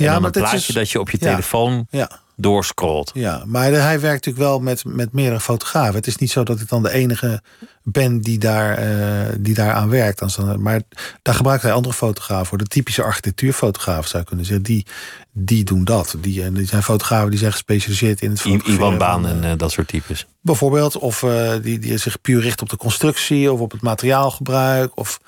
Ja, 0.04 0.18
maar 0.18 0.33
dit 0.33 0.42
plaatje 0.42 0.68
is- 0.68 0.75
dat 0.75 0.90
je 0.90 1.00
op 1.00 1.11
je 1.11 1.16
ja. 1.21 1.26
telefoon 1.30 1.87
ja. 1.90 2.11
Doorscrollt. 2.37 3.11
Ja, 3.14 3.43
maar 3.47 3.64
hij 3.64 4.00
werkt 4.00 4.26
natuurlijk 4.26 4.45
wel 4.45 4.59
met, 4.59 4.85
met 4.85 5.12
meerdere 5.12 5.40
fotografen. 5.40 5.95
Het 5.95 6.07
is 6.07 6.16
niet 6.16 6.31
zo 6.31 6.43
dat 6.43 6.61
ik 6.61 6.69
dan 6.69 6.83
de 6.83 6.93
enige 6.93 7.43
ben 7.83 8.21
die 8.21 8.38
daar, 8.38 8.88
uh, 8.88 9.35
die 9.38 9.55
daar 9.55 9.73
aan 9.73 9.88
werkt. 9.88 10.37
Maar 10.59 10.81
daar 11.23 11.35
gebruikt 11.35 11.62
hij 11.62 11.73
andere 11.73 11.95
fotografen 11.95 12.47
voor. 12.47 12.59
De 12.59 12.64
typische 12.64 13.02
architectuurfotografen 13.02 14.09
zou 14.09 14.23
je 14.23 14.28
kunnen 14.28 14.47
zeggen. 14.47 14.64
Die, 14.64 14.87
die 15.33 15.64
doen 15.64 15.85
dat. 15.85 16.16
Die, 16.19 16.43
en 16.43 16.55
die 16.55 16.66
zijn 16.66 16.83
fotografen 16.83 17.31
die 17.31 17.38
zijn 17.38 17.52
gespecialiseerd 17.52 18.21
in 18.21 18.31
het 18.31 18.40
fotograferen. 18.40 18.76
Iwan 18.76 18.99
Baan 18.99 19.26
en 19.26 19.45
uh, 19.45 19.52
dat 19.57 19.71
soort 19.71 19.88
types. 19.88 20.26
Bijvoorbeeld. 20.40 20.99
Of 20.99 21.23
uh, 21.23 21.52
die, 21.62 21.78
die 21.78 21.99
zich 21.99 22.21
puur 22.21 22.40
richt 22.40 22.62
op 22.62 22.69
de 22.69 22.76
constructie. 22.76 23.52
Of 23.52 23.61
op 23.61 23.73
het 23.73 23.83
materiaalgebruik. 23.83 24.97
Of 24.97 25.21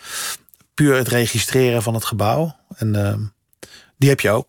puur 0.75 0.97
het 0.97 1.09
registreren 1.09 1.83
van 1.83 1.95
het 1.95 2.05
gebouw. 2.05 2.57
En 2.77 3.33
die 3.97 4.09
heb 4.09 4.21
je 4.21 4.31
ook. 4.31 4.47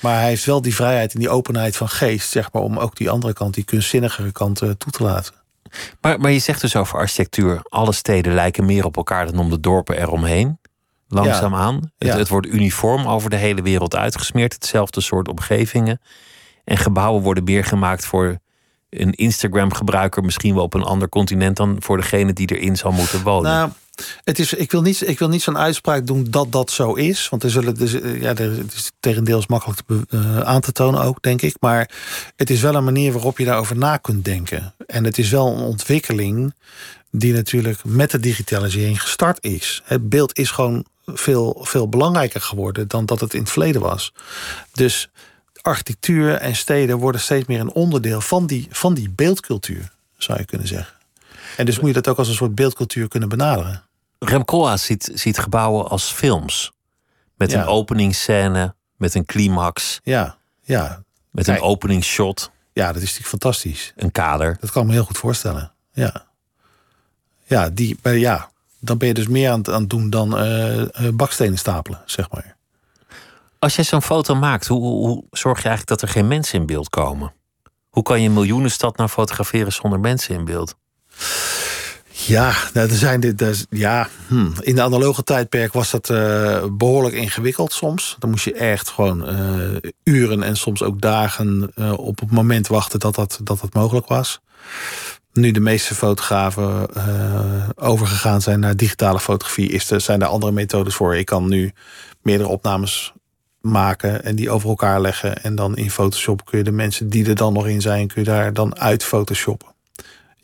Maar 0.00 0.18
hij 0.18 0.28
heeft 0.28 0.44
wel 0.44 0.62
die 0.62 0.74
vrijheid 0.74 1.14
en 1.14 1.20
die 1.20 1.28
openheid 1.28 1.76
van 1.76 1.88
geest, 1.88 2.30
zeg 2.30 2.52
maar, 2.52 2.62
om 2.62 2.78
ook 2.78 2.96
die 2.96 3.10
andere 3.10 3.32
kant, 3.32 3.54
die 3.54 3.64
kunstzinnigere 3.64 4.32
kant 4.32 4.62
uh, 4.62 4.70
toe 4.70 4.92
te 4.92 5.02
laten. 5.02 5.34
Maar, 6.00 6.20
maar 6.20 6.30
je 6.30 6.38
zegt 6.38 6.60
dus 6.60 6.76
over 6.76 6.98
architectuur, 6.98 7.60
alle 7.68 7.92
steden 7.92 8.34
lijken 8.34 8.64
meer 8.64 8.84
op 8.84 8.96
elkaar 8.96 9.26
dan 9.26 9.38
om 9.38 9.50
de 9.50 9.60
dorpen 9.60 9.98
eromheen. 9.98 10.58
Langzaamaan. 11.08 11.74
Ja. 11.74 11.80
Het, 11.98 12.08
ja. 12.08 12.16
het 12.16 12.28
wordt 12.28 12.46
uniform 12.46 13.06
over 13.06 13.30
de 13.30 13.36
hele 13.36 13.62
wereld 13.62 13.96
uitgesmeerd, 13.96 14.52
hetzelfde 14.52 15.00
soort 15.00 15.28
omgevingen. 15.28 16.00
En 16.64 16.76
gebouwen 16.76 17.22
worden 17.22 17.44
meer 17.44 17.64
gemaakt 17.64 18.06
voor 18.06 18.38
een 18.90 19.12
Instagram-gebruiker, 19.12 20.24
misschien 20.24 20.54
wel 20.54 20.62
op 20.62 20.74
een 20.74 20.82
ander 20.82 21.08
continent, 21.08 21.56
dan 21.56 21.76
voor 21.78 21.96
degene 21.96 22.32
die 22.32 22.56
erin 22.56 22.76
zal 22.76 22.92
moeten 22.92 23.22
wonen. 23.22 23.50
Nou, 23.50 23.70
het 24.24 24.38
is, 24.38 24.52
ik 24.52 24.70
wil 24.70 24.82
niet, 24.82 25.08
ik 25.08 25.18
wil 25.18 25.28
niet 25.28 25.42
zo'n 25.42 25.58
uitspraak 25.58 26.06
doen 26.06 26.26
dat 26.30 26.52
dat 26.52 26.70
zo 26.70 26.92
is. 26.92 27.28
Want 27.28 27.42
er 27.42 27.50
zullen, 27.50 27.74
dus, 27.74 27.92
ja, 27.92 28.34
het 28.34 28.72
is 28.74 28.92
tegendeels 29.00 29.46
makkelijk 29.46 29.80
te, 29.86 30.06
uh, 30.10 30.40
aan 30.40 30.60
te 30.60 30.72
tonen 30.72 31.02
ook, 31.02 31.22
denk 31.22 31.42
ik. 31.42 31.56
Maar 31.60 31.90
het 32.36 32.50
is 32.50 32.60
wel 32.60 32.74
een 32.74 32.84
manier 32.84 33.12
waarop 33.12 33.38
je 33.38 33.44
daarover 33.44 33.76
na 33.76 33.96
kunt 33.96 34.24
denken. 34.24 34.74
En 34.86 35.04
het 35.04 35.18
is 35.18 35.30
wel 35.30 35.46
een 35.46 35.62
ontwikkeling 35.62 36.54
die 37.10 37.32
natuurlijk 37.32 37.84
met 37.84 38.10
de 38.10 38.20
digitalisering 38.20 39.02
gestart 39.02 39.44
is. 39.44 39.82
Het 39.84 40.08
beeld 40.08 40.38
is 40.38 40.50
gewoon 40.50 40.84
veel, 41.06 41.58
veel 41.62 41.88
belangrijker 41.88 42.40
geworden 42.40 42.88
dan 42.88 43.06
dat 43.06 43.20
het 43.20 43.34
in 43.34 43.40
het 43.40 43.50
verleden 43.50 43.80
was. 43.80 44.12
Dus 44.72 45.08
architectuur 45.60 46.34
en 46.34 46.56
steden 46.56 46.98
worden 46.98 47.20
steeds 47.20 47.46
meer 47.46 47.60
een 47.60 47.72
onderdeel 47.72 48.20
van 48.20 48.46
die, 48.46 48.66
van 48.70 48.94
die 48.94 49.10
beeldcultuur, 49.10 49.92
zou 50.16 50.38
je 50.38 50.44
kunnen 50.44 50.66
zeggen. 50.66 50.94
En 51.56 51.66
dus 51.66 51.78
moet 51.78 51.88
je 51.88 51.94
dat 51.94 52.08
ook 52.08 52.18
als 52.18 52.28
een 52.28 52.34
soort 52.34 52.54
beeldcultuur 52.54 53.08
kunnen 53.08 53.28
benaderen. 53.28 53.85
Rem 54.18 54.44
Koolhaas 54.44 54.84
ziet, 54.84 55.10
ziet 55.14 55.38
gebouwen 55.38 55.88
als 55.88 56.12
films. 56.12 56.72
Met 57.34 57.52
een 57.52 57.64
openingsscène, 57.64 58.74
met 58.96 59.14
een 59.14 59.24
climax. 59.24 60.00
Ja, 60.02 60.36
ja. 60.62 61.02
Met 61.30 61.46
een 61.46 61.60
openingsshot. 61.60 62.50
Ja, 62.72 62.86
dat 62.86 62.96
is 62.96 63.02
natuurlijk 63.02 63.28
fantastisch. 63.28 63.92
Een 63.96 64.12
kader. 64.12 64.56
Dat 64.60 64.70
kan 64.70 64.82
ik 64.82 64.88
me 64.88 64.94
heel 64.94 65.04
goed 65.04 65.18
voorstellen. 65.18 65.72
Ja. 65.92 66.26
Ja, 67.44 67.70
die, 67.70 67.98
ja 68.02 68.50
dan 68.86 68.98
ben 68.98 69.08
je 69.08 69.14
dus 69.14 69.26
meer 69.26 69.50
aan 69.50 69.58
het, 69.58 69.68
aan 69.68 69.80
het 69.80 69.90
doen 69.90 70.10
dan 70.10 70.44
uh, 70.44 70.82
bakstenen 71.14 71.58
stapelen, 71.58 72.02
zeg 72.04 72.30
maar. 72.30 72.56
Als 73.58 73.74
jij 73.74 73.84
zo'n 73.84 74.02
foto 74.02 74.34
maakt, 74.34 74.66
hoe, 74.66 74.80
hoe, 74.80 75.24
zorg 75.30 75.62
je 75.62 75.68
eigenlijk 75.68 76.00
dat 76.00 76.08
er 76.08 76.14
geen 76.14 76.28
mensen 76.28 76.58
in 76.58 76.66
beeld 76.66 76.88
komen? 76.88 77.32
Hoe 77.88 78.02
kan 78.02 78.20
je 78.20 78.28
een 78.28 78.34
miljoenenstad 78.34 78.96
nou 78.96 79.08
fotograferen 79.08 79.72
zonder 79.72 80.00
mensen 80.00 80.34
in 80.34 80.44
beeld? 80.44 80.74
Ja, 82.18 82.54
nou, 82.72 82.88
zijn 82.88 83.20
dit, 83.20 83.66
ja, 83.70 84.08
hm. 84.28 84.50
in 84.60 84.74
de 84.74 84.82
analoge 84.82 85.22
tijdperk 85.22 85.72
was 85.72 85.90
dat 85.90 86.08
uh, 86.08 86.64
behoorlijk 86.72 87.14
ingewikkeld 87.14 87.72
soms. 87.72 88.16
Dan 88.18 88.30
moest 88.30 88.44
je 88.44 88.52
echt 88.52 88.88
gewoon 88.88 89.28
uh, 89.28 89.90
uren 90.04 90.42
en 90.42 90.56
soms 90.56 90.82
ook 90.82 91.00
dagen 91.00 91.72
uh, 91.74 91.98
op 91.98 92.20
het 92.20 92.30
moment 92.30 92.66
wachten 92.66 93.00
dat 93.00 93.14
dat, 93.14 93.40
dat 93.42 93.74
mogelijk 93.74 94.06
was. 94.06 94.40
Nu 95.32 95.50
de 95.50 95.60
meeste 95.60 95.94
fotografen 95.94 96.88
overgegaan 97.74 98.42
zijn 98.42 98.60
naar 98.60 98.76
digitale 98.76 99.20
fotografie, 99.20 99.70
is 99.70 99.90
er, 99.90 100.00
zijn 100.00 100.22
er 100.22 100.26
andere 100.26 100.52
methodes 100.52 100.94
voor. 100.94 101.16
Ik 101.16 101.26
kan 101.26 101.48
nu 101.48 101.72
meerdere 102.22 102.48
opnames 102.48 103.12
maken 103.60 104.24
en 104.24 104.36
die 104.36 104.50
over 104.50 104.68
elkaar 104.68 105.00
leggen. 105.00 105.42
En 105.42 105.54
dan 105.54 105.76
in 105.76 105.90
Photoshop 105.90 106.44
kun 106.44 106.58
je 106.58 106.64
de 106.64 106.72
mensen 106.72 107.08
die 107.08 107.28
er 107.28 107.34
dan 107.34 107.52
nog 107.52 107.66
in 107.66 107.80
zijn, 107.80 108.06
kun 108.06 108.22
je 108.22 108.28
daar 108.28 108.52
dan 108.52 108.78
uit 108.78 109.04
photoshoppen. 109.04 109.75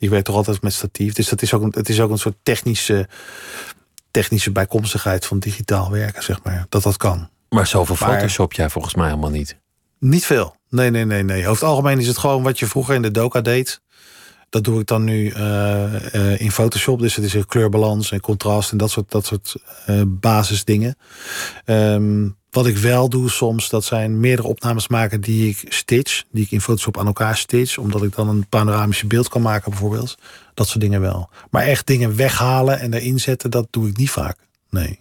Je 0.03 0.09
werkt 0.09 0.25
toch 0.25 0.35
altijd 0.35 0.61
met 0.61 0.73
statief. 0.73 1.13
Dus 1.13 1.29
dat 1.29 1.41
is 1.41 1.53
ook, 1.53 1.61
een, 1.61 1.73
het 1.75 1.89
is 1.89 2.01
ook 2.01 2.11
een 2.11 2.17
soort 2.17 2.35
technische, 2.43 3.07
technische 4.11 4.51
bijkomstigheid 4.51 5.25
van 5.25 5.39
digitaal 5.39 5.91
werken, 5.91 6.23
zeg 6.23 6.43
maar. 6.43 6.65
Dat 6.69 6.83
dat 6.83 6.97
kan. 6.97 7.29
Maar 7.49 7.67
zoveel 7.67 7.95
maar, 7.99 8.09
Photoshop 8.09 8.53
jij 8.53 8.69
volgens 8.69 8.95
mij 8.95 9.07
helemaal 9.07 9.29
niet. 9.29 9.57
Niet 9.99 10.25
veel. 10.25 10.55
Nee, 10.69 10.89
nee, 10.89 11.05
nee, 11.05 11.23
nee. 11.23 11.39
Over 11.39 11.51
het 11.51 11.63
algemeen 11.63 11.99
is 11.99 12.07
het 12.07 12.17
gewoon 12.17 12.43
wat 12.43 12.59
je 12.59 12.65
vroeger 12.65 12.95
in 12.95 13.01
de 13.01 13.11
doka 13.11 13.41
deed. 13.41 13.81
Dat 14.49 14.63
doe 14.63 14.79
ik 14.79 14.87
dan 14.87 15.03
nu 15.03 15.33
uh, 15.33 16.13
uh, 16.13 16.39
in 16.41 16.51
Photoshop. 16.51 16.99
Dus 16.99 17.15
het 17.15 17.25
is 17.25 17.33
een 17.33 17.45
kleurbalans 17.45 18.11
en 18.11 18.19
contrast 18.19 18.71
en 18.71 18.77
dat 18.77 18.91
soort, 18.91 19.11
dat 19.11 19.25
soort 19.25 19.55
uh, 19.89 20.01
basisdingen. 20.07 20.95
Um, 21.65 22.37
wat 22.53 22.65
ik 22.65 22.77
wel 22.77 23.09
doe 23.09 23.29
soms, 23.29 23.69
dat 23.69 23.83
zijn 23.83 24.19
meerdere 24.19 24.47
opnames 24.47 24.87
maken 24.87 25.21
die 25.21 25.49
ik 25.49 25.73
stitch. 25.73 26.23
Die 26.31 26.43
ik 26.43 26.51
in 26.51 26.61
Photoshop 26.61 26.97
aan 26.97 27.05
elkaar 27.05 27.37
stitch. 27.37 27.77
Omdat 27.77 28.03
ik 28.03 28.15
dan 28.15 28.29
een 28.29 28.47
panoramische 28.49 29.07
beeld 29.07 29.27
kan 29.27 29.41
maken 29.41 29.71
bijvoorbeeld. 29.71 30.17
Dat 30.53 30.67
soort 30.67 30.79
dingen 30.79 31.01
wel. 31.01 31.29
Maar 31.49 31.63
echt 31.63 31.87
dingen 31.87 32.15
weghalen 32.15 32.79
en 32.79 32.93
erin 32.93 33.19
zetten, 33.19 33.51
dat 33.51 33.67
doe 33.69 33.87
ik 33.87 33.97
niet 33.97 34.09
vaak. 34.09 34.37
Nee. 34.69 34.99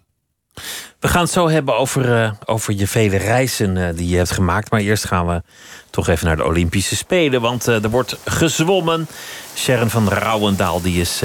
We 1.00 1.08
gaan 1.08 1.22
het 1.22 1.30
zo 1.30 1.48
hebben 1.48 1.76
over, 1.76 2.22
uh, 2.22 2.32
over 2.44 2.74
je 2.74 2.86
vele 2.86 3.16
reizen 3.16 3.76
uh, 3.76 3.88
die 3.94 4.08
je 4.08 4.16
hebt 4.16 4.30
gemaakt. 4.30 4.70
Maar 4.70 4.80
eerst 4.80 5.04
gaan 5.04 5.26
we 5.26 5.42
toch 5.90 6.08
even 6.08 6.26
naar 6.26 6.36
de 6.36 6.44
Olympische 6.44 6.96
Spelen. 6.96 7.40
Want 7.40 7.68
uh, 7.68 7.84
er 7.84 7.90
wordt 7.90 8.16
gezwommen. 8.24 9.06
Sharon 9.54 9.90
van 9.90 10.08
Rouwendaal 10.08 10.80
die 10.80 11.00
is 11.00 11.22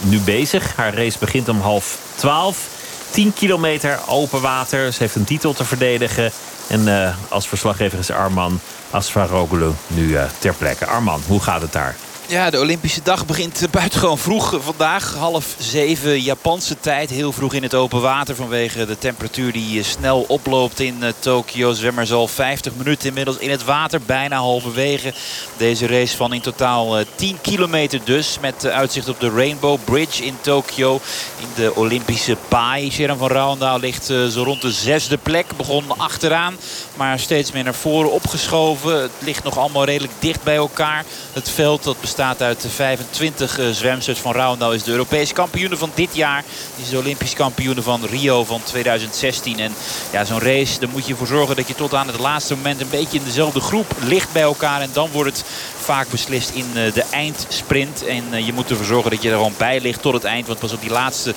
nu 0.00 0.20
bezig. 0.20 0.76
Haar 0.76 0.94
race 0.94 1.18
begint 1.18 1.48
om 1.48 1.60
half 1.60 1.98
twaalf. 2.14 2.75
10 3.16 3.32
kilometer 3.32 3.98
open 4.06 4.40
water. 4.40 4.92
Ze 4.92 4.98
heeft 5.02 5.14
een 5.14 5.24
titel 5.24 5.52
te 5.52 5.64
verdedigen. 5.64 6.30
En 6.68 6.80
uh, 6.80 7.14
als 7.28 7.48
verslaggever 7.48 7.98
is 7.98 8.10
Arman 8.10 8.60
Asfaroglu 8.90 9.70
nu 9.86 10.06
uh, 10.06 10.24
ter 10.38 10.54
plekke. 10.54 10.86
Arman, 10.86 11.20
hoe 11.26 11.40
gaat 11.40 11.62
het 11.62 11.72
daar? 11.72 11.96
Ja, 12.28 12.50
de 12.50 12.60
Olympische 12.60 13.02
dag 13.02 13.26
begint 13.26 13.66
buitengewoon 13.70 14.18
vroeg 14.18 14.54
vandaag. 14.60 15.14
Half 15.14 15.54
zeven 15.58 16.20
Japanse 16.20 16.80
tijd. 16.80 17.10
Heel 17.10 17.32
vroeg 17.32 17.54
in 17.54 17.62
het 17.62 17.74
open 17.74 18.00
water 18.00 18.34
vanwege 18.34 18.86
de 18.86 18.98
temperatuur 18.98 19.52
die 19.52 19.82
snel 19.82 20.24
oploopt 20.28 20.80
in 20.80 20.96
uh, 21.00 21.08
Tokio. 21.18 21.72
Zwemmers 21.72 22.12
al 22.12 22.28
50 22.28 22.72
minuten 22.76 23.08
inmiddels 23.08 23.36
in 23.36 23.50
het 23.50 23.64
water. 23.64 24.00
Bijna 24.00 24.36
halverwege 24.36 25.14
deze 25.56 25.86
race 25.86 26.16
van 26.16 26.32
in 26.32 26.40
totaal 26.40 26.98
uh, 26.98 27.06
10 27.14 27.38
kilometer 27.40 28.00
dus. 28.04 28.38
Met 28.40 28.66
uitzicht 28.66 29.08
op 29.08 29.20
de 29.20 29.30
Rainbow 29.30 29.78
Bridge 29.84 30.24
in 30.24 30.36
Tokio. 30.40 31.00
In 31.40 31.48
de 31.54 31.74
Olympische 31.74 32.36
paai. 32.48 32.90
Sharon 32.90 33.18
van 33.18 33.28
Rouwendaal 33.28 33.78
ligt 33.78 34.04
zo 34.04 34.42
rond 34.42 34.62
de 34.62 34.72
zesde 34.72 35.16
plek. 35.16 35.46
Begon 35.56 35.98
achteraan, 35.98 36.56
maar 36.94 37.18
steeds 37.18 37.52
meer 37.52 37.64
naar 37.64 37.74
voren 37.74 38.12
opgeschoven. 38.12 39.02
Het 39.02 39.12
ligt 39.18 39.44
nog 39.44 39.58
allemaal 39.58 39.84
redelijk 39.84 40.12
dicht 40.18 40.42
bij 40.42 40.56
elkaar. 40.56 41.04
Het 41.32 41.50
veld 41.50 41.82
dat 41.82 42.00
bestaat 42.00 42.14
bestaat 42.16 42.42
uit 42.42 42.66
25 42.68 43.58
uh, 43.58 43.70
zwemsters. 43.70 44.18
Van 44.18 44.32
Rouwendaal 44.32 44.72
is 44.72 44.82
de 44.82 44.90
Europese 44.90 45.32
kampioene 45.32 45.76
van 45.76 45.90
dit 45.94 46.14
jaar. 46.14 46.44
Die 46.74 46.84
is 46.84 46.90
de 46.90 46.98
Olympisch 46.98 47.34
kampioene 47.34 47.82
van 47.82 48.04
Rio 48.04 48.44
van 48.44 48.60
2016. 48.64 49.58
En 49.58 49.72
ja, 50.12 50.24
zo'n 50.24 50.40
race, 50.40 50.80
daar 50.80 50.88
moet 50.88 51.06
je 51.06 51.12
ervoor 51.12 51.26
zorgen 51.26 51.56
dat 51.56 51.68
je 51.68 51.74
tot 51.74 51.94
aan 51.94 52.06
het 52.06 52.18
laatste 52.18 52.54
moment 52.54 52.80
een 52.80 52.90
beetje 52.90 53.18
in 53.18 53.24
dezelfde 53.24 53.60
groep 53.60 53.94
ligt 54.00 54.32
bij 54.32 54.42
elkaar. 54.42 54.80
En 54.80 54.90
dan 54.92 55.08
wordt 55.12 55.30
het 55.30 55.48
vaak 55.78 56.08
beslist 56.08 56.50
in 56.50 56.66
uh, 56.74 56.92
de 56.92 57.04
eindsprint. 57.10 58.06
En 58.06 58.24
uh, 58.30 58.46
je 58.46 58.52
moet 58.52 58.70
ervoor 58.70 58.86
zorgen 58.86 59.10
dat 59.10 59.22
je 59.22 59.28
er 59.28 59.36
gewoon 59.36 59.54
bij 59.56 59.80
ligt 59.80 60.02
tot 60.02 60.12
het 60.12 60.24
eind. 60.24 60.46
Want 60.46 60.58
pas 60.58 60.72
op 60.72 60.80
die 60.80 60.90
laatste 60.90 61.34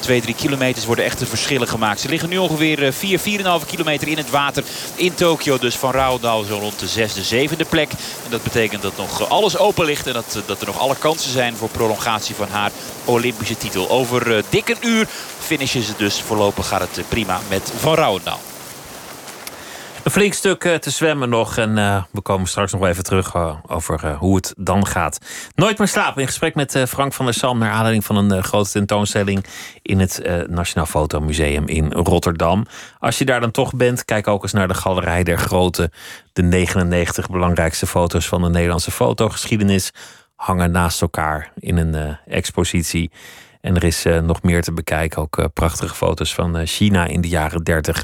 2, 0.00 0.20
3 0.20 0.34
kilometers 0.34 0.84
worden 0.84 1.04
echte 1.04 1.26
verschillen 1.26 1.68
gemaakt. 1.68 2.00
Ze 2.00 2.08
liggen 2.08 2.28
nu 2.28 2.38
ongeveer 2.38 2.92
4, 2.92 3.14
eh, 3.14 3.20
4,5 3.20 3.66
kilometer 3.66 4.08
in 4.08 4.16
het 4.16 4.30
water 4.30 4.64
in 4.94 5.14
Tokio. 5.14 5.58
Dus 5.58 5.74
van 5.76 5.90
Rouwendaal 5.90 6.42
zo 6.42 6.58
rond 6.58 6.78
de 6.78 6.88
zesde, 6.88 7.22
zevende 7.22 7.64
plek. 7.64 7.90
En 8.24 8.30
dat 8.30 8.42
betekent 8.42 8.82
dat 8.82 8.96
nog 8.96 9.28
alles 9.28 9.58
open 9.58 9.84
ligt. 9.84 10.06
En 10.06 10.12
dat, 10.12 10.38
dat 10.46 10.60
er 10.60 10.66
nog 10.66 10.78
alle 10.78 10.96
kansen 10.96 11.32
zijn 11.32 11.56
voor 11.56 11.68
prolongatie 11.68 12.34
van 12.34 12.48
haar 12.48 12.70
Olympische 13.04 13.56
titel. 13.56 13.90
Over 13.90 14.44
dik 14.48 14.68
een 14.68 14.88
uur 14.88 15.08
finishen 15.38 15.82
ze 15.82 15.92
dus. 15.96 16.20
Voorlopig 16.20 16.66
gaat 16.66 16.80
het 16.80 17.08
prima 17.08 17.40
met 17.48 17.72
Van 17.78 17.94
Rouwendaal. 17.94 18.49
Een 20.04 20.10
flink 20.10 20.34
stuk 20.34 20.64
eh, 20.64 20.74
te 20.74 20.90
zwemmen 20.90 21.28
nog. 21.28 21.56
En 21.56 21.76
uh, 21.76 22.02
we 22.10 22.20
komen 22.20 22.48
straks 22.48 22.72
nog 22.72 22.86
even 22.86 23.04
terug 23.04 23.34
uh, 23.34 23.56
over 23.66 24.14
hoe 24.14 24.36
het 24.36 24.54
dan 24.56 24.86
gaat. 24.86 25.18
Nooit 25.54 25.78
meer 25.78 25.88
slapen. 25.88 26.20
In 26.20 26.26
gesprek 26.26 26.54
met 26.54 26.84
Frank 26.88 27.12
van 27.12 27.24
der 27.24 27.34
Sam. 27.34 27.58
Naar 27.58 27.70
aanleiding 27.70 28.04
van 28.04 28.16
een 28.16 28.42
grote 28.42 28.70
tentoonstelling. 28.70 29.44
In 29.82 29.98
het 29.98 30.22
Nationaal 30.48 30.86
Fotomuseum 30.86 31.66
in 31.66 31.92
Rotterdam. 31.92 32.66
Als 32.98 33.18
je 33.18 33.24
daar 33.24 33.40
dan 33.40 33.50
toch 33.50 33.74
bent. 33.74 34.04
Kijk 34.04 34.28
ook 34.28 34.42
eens 34.42 34.52
naar 34.52 34.68
de 34.68 34.74
Galerij 34.74 35.22
der 35.22 35.38
Grote. 35.38 35.90
De 36.32 36.42
99 36.42 37.30
belangrijkste 37.30 37.86
foto's 37.86 38.28
van 38.28 38.42
de 38.42 38.48
Nederlandse 38.48 38.90
fotogeschiedenis. 38.90 39.92
Hangen 40.36 40.70
naast 40.70 41.02
elkaar 41.02 41.52
in 41.58 41.76
een 41.76 42.16
expositie. 42.26 43.10
En 43.60 43.76
er 43.76 43.84
is 43.84 44.04
nog 44.22 44.42
meer 44.42 44.62
te 44.62 44.72
bekijken. 44.72 45.22
Ook 45.22 45.48
prachtige 45.54 45.94
foto's 45.94 46.34
van 46.34 46.66
China 46.66 47.06
in 47.06 47.20
de 47.20 47.28
jaren 47.28 47.64
30 47.64 48.02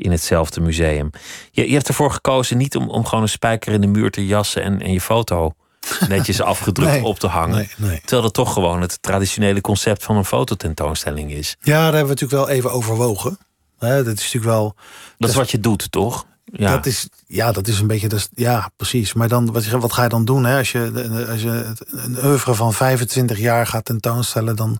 in 0.00 0.10
hetzelfde 0.10 0.60
museum. 0.60 1.10
Je, 1.50 1.66
je 1.68 1.74
hebt 1.74 1.88
ervoor 1.88 2.12
gekozen 2.12 2.56
niet 2.56 2.76
om, 2.76 2.88
om 2.90 3.04
gewoon 3.06 3.22
een 3.22 3.28
spijker 3.30 3.72
in 3.72 3.80
de 3.80 3.86
muur 3.86 4.10
te 4.10 4.26
jassen 4.26 4.62
en, 4.62 4.80
en 4.82 4.92
je 4.92 5.00
foto 5.00 5.54
netjes 6.08 6.40
afgedrukt 6.40 6.90
Nee, 6.92 7.04
op 7.04 7.18
te 7.18 7.26
hangen. 7.26 7.56
nee, 7.56 7.70
nee. 7.76 8.00
Terwijl 8.00 8.22
dat 8.22 8.34
toch 8.34 8.52
gewoon 8.52 8.80
het 8.80 9.02
traditionele 9.02 9.60
concept 9.60 10.04
van 10.04 10.16
een 10.16 10.24
fototentoonstelling 10.24 11.32
is. 11.32 11.56
Ja, 11.60 11.72
daar 11.72 11.82
hebben 11.82 12.02
we 12.02 12.08
natuurlijk 12.08 12.46
wel 12.46 12.48
even 12.56 12.72
overwogen. 12.72 13.38
Dat 13.78 13.98
is 13.98 14.04
natuurlijk 14.06 14.44
wel. 14.44 14.74
Dat 15.18 15.30
is 15.30 15.36
wat 15.36 15.50
je 15.50 15.60
doet, 15.60 15.92
toch? 15.92 16.26
Ja. 16.44 16.70
Dat 16.70 16.86
is, 16.86 17.08
ja, 17.26 17.52
dat 17.52 17.68
is 17.68 17.80
een 17.80 17.86
beetje. 17.86 18.08
Dus, 18.08 18.28
ja, 18.34 18.70
precies. 18.76 19.12
Maar 19.12 19.28
dan, 19.28 19.52
wat, 19.52 19.66
wat 19.66 19.92
ga 19.92 20.02
je 20.02 20.08
dan 20.08 20.24
doen? 20.24 20.44
Hè? 20.44 20.58
Als, 20.58 20.72
je, 20.72 21.26
als 21.30 21.42
je 21.42 21.72
een 21.86 22.24
oeuvre 22.24 22.54
van 22.54 22.72
25 22.72 23.38
jaar 23.38 23.66
gaat 23.66 23.84
tentoonstellen, 23.84 24.56
dan, 24.56 24.78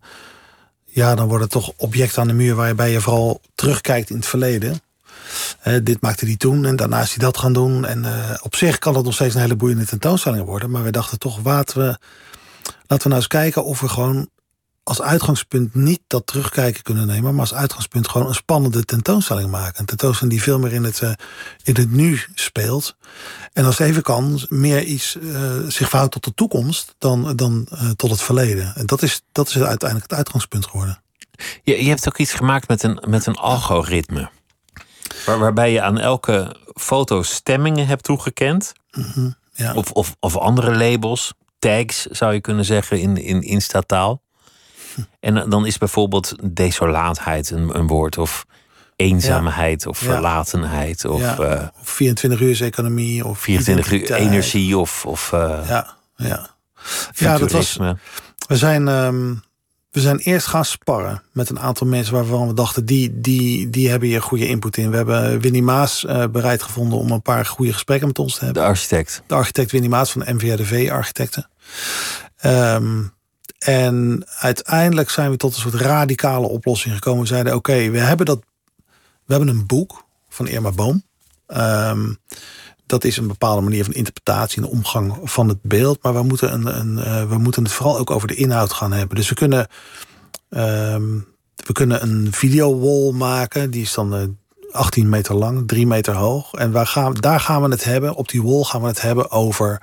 ja, 0.85 1.14
dan 1.14 1.24
worden 1.26 1.42
het 1.42 1.50
toch 1.50 1.72
objecten 1.76 2.22
aan 2.22 2.28
de 2.28 2.35
muur 2.35 2.54
waarbij 2.54 2.90
je 2.90 3.00
vooral 3.00 3.40
terugkijkt 3.54 4.11
in 4.11 4.16
het 4.16 4.26
verleden. 4.26 4.80
Dit 5.83 6.01
maakte 6.01 6.25
hij 6.25 6.37
toen 6.37 6.66
en 6.66 6.77
daarna 6.77 7.01
is 7.01 7.09
hij 7.09 7.19
dat 7.19 7.38
gaan 7.38 7.53
doen. 7.53 7.85
En 7.87 8.05
eh, 8.05 8.35
op 8.43 8.55
zich 8.55 8.79
kan 8.79 8.95
het 8.95 9.05
nog 9.05 9.14
steeds 9.14 9.35
een 9.35 9.40
hele 9.40 9.57
boeiende 9.57 9.87
tentoonstelling 9.87 10.45
worden. 10.45 10.71
Maar 10.71 10.83
we 10.83 10.90
dachten 10.90 11.19
toch, 11.19 11.45
laten 11.45 11.79
we, 11.79 11.99
laten 12.87 13.03
we 13.03 13.09
nou 13.09 13.14
eens 13.14 13.27
kijken 13.27 13.64
of 13.64 13.81
we 13.81 13.88
gewoon 13.88 14.29
als 14.83 15.03
uitgangspunt 15.03 15.75
niet 15.75 16.01
dat 16.07 16.27
terugkijken 16.27 16.83
kunnen 16.83 17.07
nemen, 17.07 17.31
maar 17.31 17.40
als 17.40 17.55
uitgangspunt 17.55 18.09
gewoon 18.09 18.27
een 18.27 18.35
spannende 18.35 18.85
tentoonstelling 18.85 19.51
maken. 19.51 19.81
Een 19.81 19.87
tentoonstelling 19.87 20.35
die 20.35 20.45
veel 20.45 20.59
meer 20.59 20.73
in 20.73 20.85
het, 20.85 21.01
eh, 21.01 21.12
in 21.62 21.75
het 21.75 21.90
nu 21.90 22.21
speelt. 22.35 22.97
En 23.53 23.64
als 23.64 23.79
het 23.79 23.88
even 23.88 24.03
kan, 24.03 24.47
meer 24.49 24.83
iets 24.83 25.16
eh, 25.16 25.53
zich 25.69 25.88
verhoudt 25.88 26.12
tot 26.12 26.25
de 26.25 26.35
toekomst 26.35 26.95
dan, 26.99 27.37
dan 27.37 27.69
tot 27.97 28.11
het 28.11 28.23
verleden. 28.23 28.75
En 28.75 28.87
dat 28.87 29.03
is, 29.03 29.23
dat 29.33 29.49
is 29.49 29.55
uiteindelijk 29.55 30.11
het 30.11 30.19
uitgangspunt 30.19 30.66
geworden. 30.66 31.03
Je, 31.62 31.85
je 31.85 31.88
hebt 31.88 32.09
ook 32.09 32.19
iets 32.19 32.33
gemaakt 32.33 32.69
met 32.69 32.83
een, 32.83 33.03
met 33.09 33.27
een 33.27 33.37
algoritme. 33.37 34.31
Waar, 35.27 35.38
waarbij 35.38 35.73
je 35.73 35.81
aan 35.81 35.99
elke 35.99 36.57
foto 36.75 37.23
stemmingen 37.23 37.87
hebt 37.87 38.05
toegekend. 38.05 38.73
Ja. 39.53 39.75
Of, 39.75 39.90
of, 39.90 40.16
of 40.20 40.37
andere 40.37 40.77
labels, 40.77 41.33
tags 41.59 42.05
zou 42.07 42.33
je 42.33 42.40
kunnen 42.40 42.64
zeggen 42.64 42.99
in, 43.01 43.16
in 43.16 43.42
Insta-taal. 43.42 44.23
En 45.20 45.51
dan 45.51 45.66
is 45.66 45.79
bijvoorbeeld 45.79 46.35
desolaatheid 46.55 47.51
een, 47.51 47.79
een 47.79 47.87
woord. 47.87 48.18
Of 48.18 48.46
eenzaamheid 48.96 49.87
of 49.87 50.01
Ja. 50.01 50.07
verlatenheid. 50.12 51.05
Of 51.05 51.20
ja, 51.20 51.38
eh, 51.38 51.68
of 51.81 51.88
24 51.88 52.40
uur 52.40 52.62
economie. 52.62 53.25
Of 53.27 53.38
24 53.38 53.92
uur 53.92 54.12
energie. 54.12 54.79
Of, 54.79 55.07
of 55.07 55.33
eh, 55.33 55.61
Ja, 55.68 55.96
ja. 56.16 56.51
ja 57.12 57.38
dat 57.38 57.51
was. 57.51 57.77
We 58.49 58.57
zijn, 58.57 58.88
ehm, 58.88 59.35
we 59.90 60.00
zijn 60.00 60.18
eerst 60.18 60.46
gaan 60.46 60.64
sparren 60.64 61.22
met 61.33 61.50
een 61.50 61.61
aantal 61.61 61.87
mensen 61.87 62.14
waarvan 62.14 62.46
we 62.46 62.55
dachten, 62.55 62.85
die, 62.85 63.20
die, 63.20 63.70
die 63.70 63.88
hebben 63.88 64.09
hier 64.09 64.22
goede 64.22 64.48
input 64.48 64.76
in. 64.76 64.90
We 64.90 64.96
hebben 64.96 65.40
Winnie 65.40 65.62
Maas 65.62 66.05
eh, 66.05 66.26
bereid 66.26 66.62
gevonden 66.62 66.98
om 66.98 67.11
een 67.11 67.22
paar 67.22 67.46
goede 67.46 67.72
gesprekken 67.72 68.09
met 68.09 68.18
ons 68.18 68.38
te 68.38 68.44
hebben. 68.44 68.62
De 68.62 68.68
architect. 68.68 69.22
De 69.26 69.35
architect 69.35 69.70
Winnie 69.70 69.90
Maas 69.90 70.12
van 70.12 70.20
de 70.20 70.33
MVRDV 70.33 70.90
Architecten. 70.90 71.48
Ehm, 72.37 73.03
en 73.59 74.24
uiteindelijk 74.38 75.11
zijn 75.11 75.31
we 75.31 75.37
tot 75.37 75.55
een 75.55 75.61
soort 75.61 75.74
radicale 75.74 76.48
oplossing 76.48 76.94
gekomen. 76.94 77.20
We 77.20 77.29
zeiden, 77.29 77.55
oké, 77.55 77.90
we 77.90 77.98
hebben 77.98 78.26
dat, 78.26 78.40
we 79.24 79.35
hebben 79.35 79.48
een 79.48 79.66
boek 79.66 80.05
van 80.29 80.48
Irma 80.48 80.70
Boom. 80.70 81.03
Ehm, 81.46 82.14
dat 82.90 83.05
is 83.05 83.16
een 83.16 83.26
bepaalde 83.26 83.61
manier 83.62 83.85
van 83.85 83.94
interpretatie 83.94 84.62
en 84.62 84.68
omgang 84.68 85.18
van 85.22 85.48
het 85.48 85.62
beeld. 85.62 86.03
Maar 86.03 86.14
we 86.14 86.22
moeten, 86.22 86.53
een, 86.53 86.79
een, 86.81 86.98
eh, 86.98 87.29
we 87.29 87.38
moeten 87.38 87.62
het 87.62 87.72
vooral 87.72 87.98
ook 87.98 88.11
over 88.11 88.29
de 88.29 88.35
inhoud 88.35 88.72
gaan 88.72 88.92
hebben. 88.92 89.16
Dus 89.16 89.29
we 89.29 89.35
kunnen, 89.35 89.66
ehm, 90.50 91.18
we 91.57 91.72
kunnen 91.72 92.03
een 92.03 92.33
videowall 92.33 93.12
maken. 93.12 93.70
Die 93.70 93.83
is 93.83 93.94
dan 93.94 94.14
eh, 94.14 94.22
18 94.72 95.09
meter 95.09 95.35
lang, 95.35 95.68
3 95.68 95.87
meter 95.87 96.14
hoog. 96.14 96.53
En 96.53 96.70
waar 96.70 96.87
gaan, 96.87 97.14
daar 97.14 97.40
gaan 97.40 97.62
we 97.62 97.68
het 97.68 97.85
hebben, 97.85 98.14
op 98.14 98.29
die 98.29 98.42
wall 98.42 98.62
gaan 98.62 98.81
we 98.81 98.87
het 98.87 99.03
hebben 99.03 99.31
over 99.31 99.83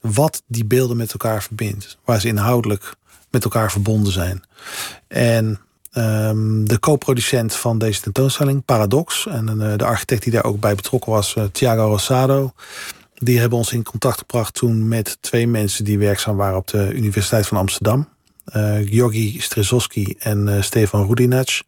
wat 0.00 0.42
die 0.46 0.64
beelden 0.64 0.96
met 0.96 1.12
elkaar 1.12 1.42
verbindt. 1.42 1.98
Waar 2.04 2.20
ze 2.20 2.28
inhoudelijk 2.28 2.94
met 3.30 3.44
elkaar 3.44 3.70
verbonden 3.70 4.12
zijn. 4.12 4.42
En 5.08 5.60
ehm, 5.98 6.64
de 6.64 6.78
co-producent 6.78 7.54
van 7.54 7.78
deze 7.78 8.00
tentoonstelling, 8.00 8.64
Paradox, 8.64 9.26
en 9.26 9.48
eh, 9.48 9.76
de 9.76 9.84
architect 9.84 10.22
die 10.22 10.32
daar 10.32 10.44
ook 10.44 10.60
bij 10.60 10.74
betrokken 10.74 11.12
was, 11.12 11.34
eh, 11.34 11.44
Thiago 11.52 11.86
Rosado, 11.86 12.52
die 13.14 13.38
hebben 13.38 13.58
ons 13.58 13.72
in 13.72 13.82
contact 13.82 14.18
gebracht 14.18 14.54
toen 14.54 14.88
met 14.88 15.18
twee 15.20 15.48
mensen 15.48 15.84
die 15.84 15.98
werkzaam 15.98 16.36
waren 16.36 16.56
op 16.56 16.66
de 16.66 16.92
Universiteit 16.94 17.46
van 17.46 17.58
Amsterdam. 17.58 18.08
eh 18.44 18.76
Georgi 18.84 19.40
Strezowski 19.40 20.14
en 20.18 20.64
Stefan 20.64 21.06
Rudinac. 21.06 21.60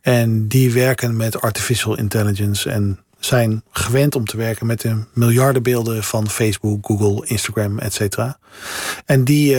En 0.00 0.48
die 0.48 0.72
werken 0.72 1.16
met 1.16 1.40
artificial 1.40 1.96
intelligence 1.98 2.70
en 2.70 2.98
zijn 3.18 3.62
gewend 3.70 4.14
om 4.14 4.24
te 4.24 4.36
werken 4.36 4.66
met 4.66 4.80
de 4.80 5.04
miljarden 5.14 5.62
beelden 5.62 6.02
van 6.02 6.30
Facebook, 6.30 6.86
Google, 6.86 7.26
Instagram, 7.26 7.78
et. 7.78 8.08
En 9.06 9.24
die, 9.24 9.56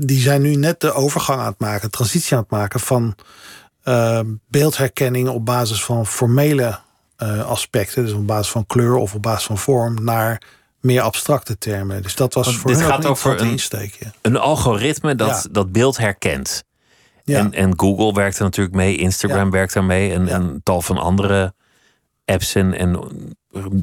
die 0.00 0.20
zijn 0.20 0.42
nu 0.42 0.54
net 0.54 0.80
de 0.80 0.92
overgang 0.92 1.40
aan 1.40 1.46
het 1.46 1.58
maken, 1.60 1.90
transitie 1.90 2.36
aan 2.36 2.42
het 2.42 2.50
maken 2.50 2.80
van 2.80 3.14
eh, 3.82 4.20
beeldherkenning 4.48 5.28
op 5.28 5.44
basis 5.46 5.84
van 5.84 6.06
formele 6.06 6.78
eh, 7.16 7.44
aspecten, 7.46 8.04
dus 8.04 8.12
op 8.12 8.26
basis 8.26 8.52
van 8.52 8.66
kleur 8.66 8.94
of 8.94 9.14
op 9.14 9.22
basis 9.22 9.44
van 9.46 9.58
vorm, 9.58 10.04
naar 10.04 10.42
meer 10.80 11.00
abstracte 11.00 11.58
termen. 11.58 12.02
Dus 12.02 12.14
dat 12.14 12.34
was 12.34 12.46
Want 12.46 12.58
voor 12.58 12.70
dit 12.70 12.80
ook 12.82 12.88
gaat 12.88 13.04
een 13.04 13.10
over 13.10 13.40
een- 13.40 13.50
insteek. 13.50 13.96
Ja. 14.00 14.12
Een 14.22 14.36
algoritme 14.36 15.14
dat 15.14 15.28
Ja. 15.28 15.44
dat 15.50 15.72
beeld 15.72 15.96
herkent. 15.96 16.64
Ja. 17.24 17.38
En, 17.38 17.52
en 17.52 17.72
Google 17.78 18.12
werkt 18.12 18.38
er 18.38 18.44
natuurlijk 18.44 18.76
mee, 18.76 18.96
Instagram 18.96 19.44
Ja. 19.44 19.50
werkt 19.50 19.72
daarmee 19.72 20.12
en, 20.12 20.26
Ja. 20.26 20.32
en 20.32 20.60
tal 20.62 20.82
van 20.82 20.98
andere 20.98 21.54
apps 22.24 22.54
en, 22.54 22.74
en 22.74 22.94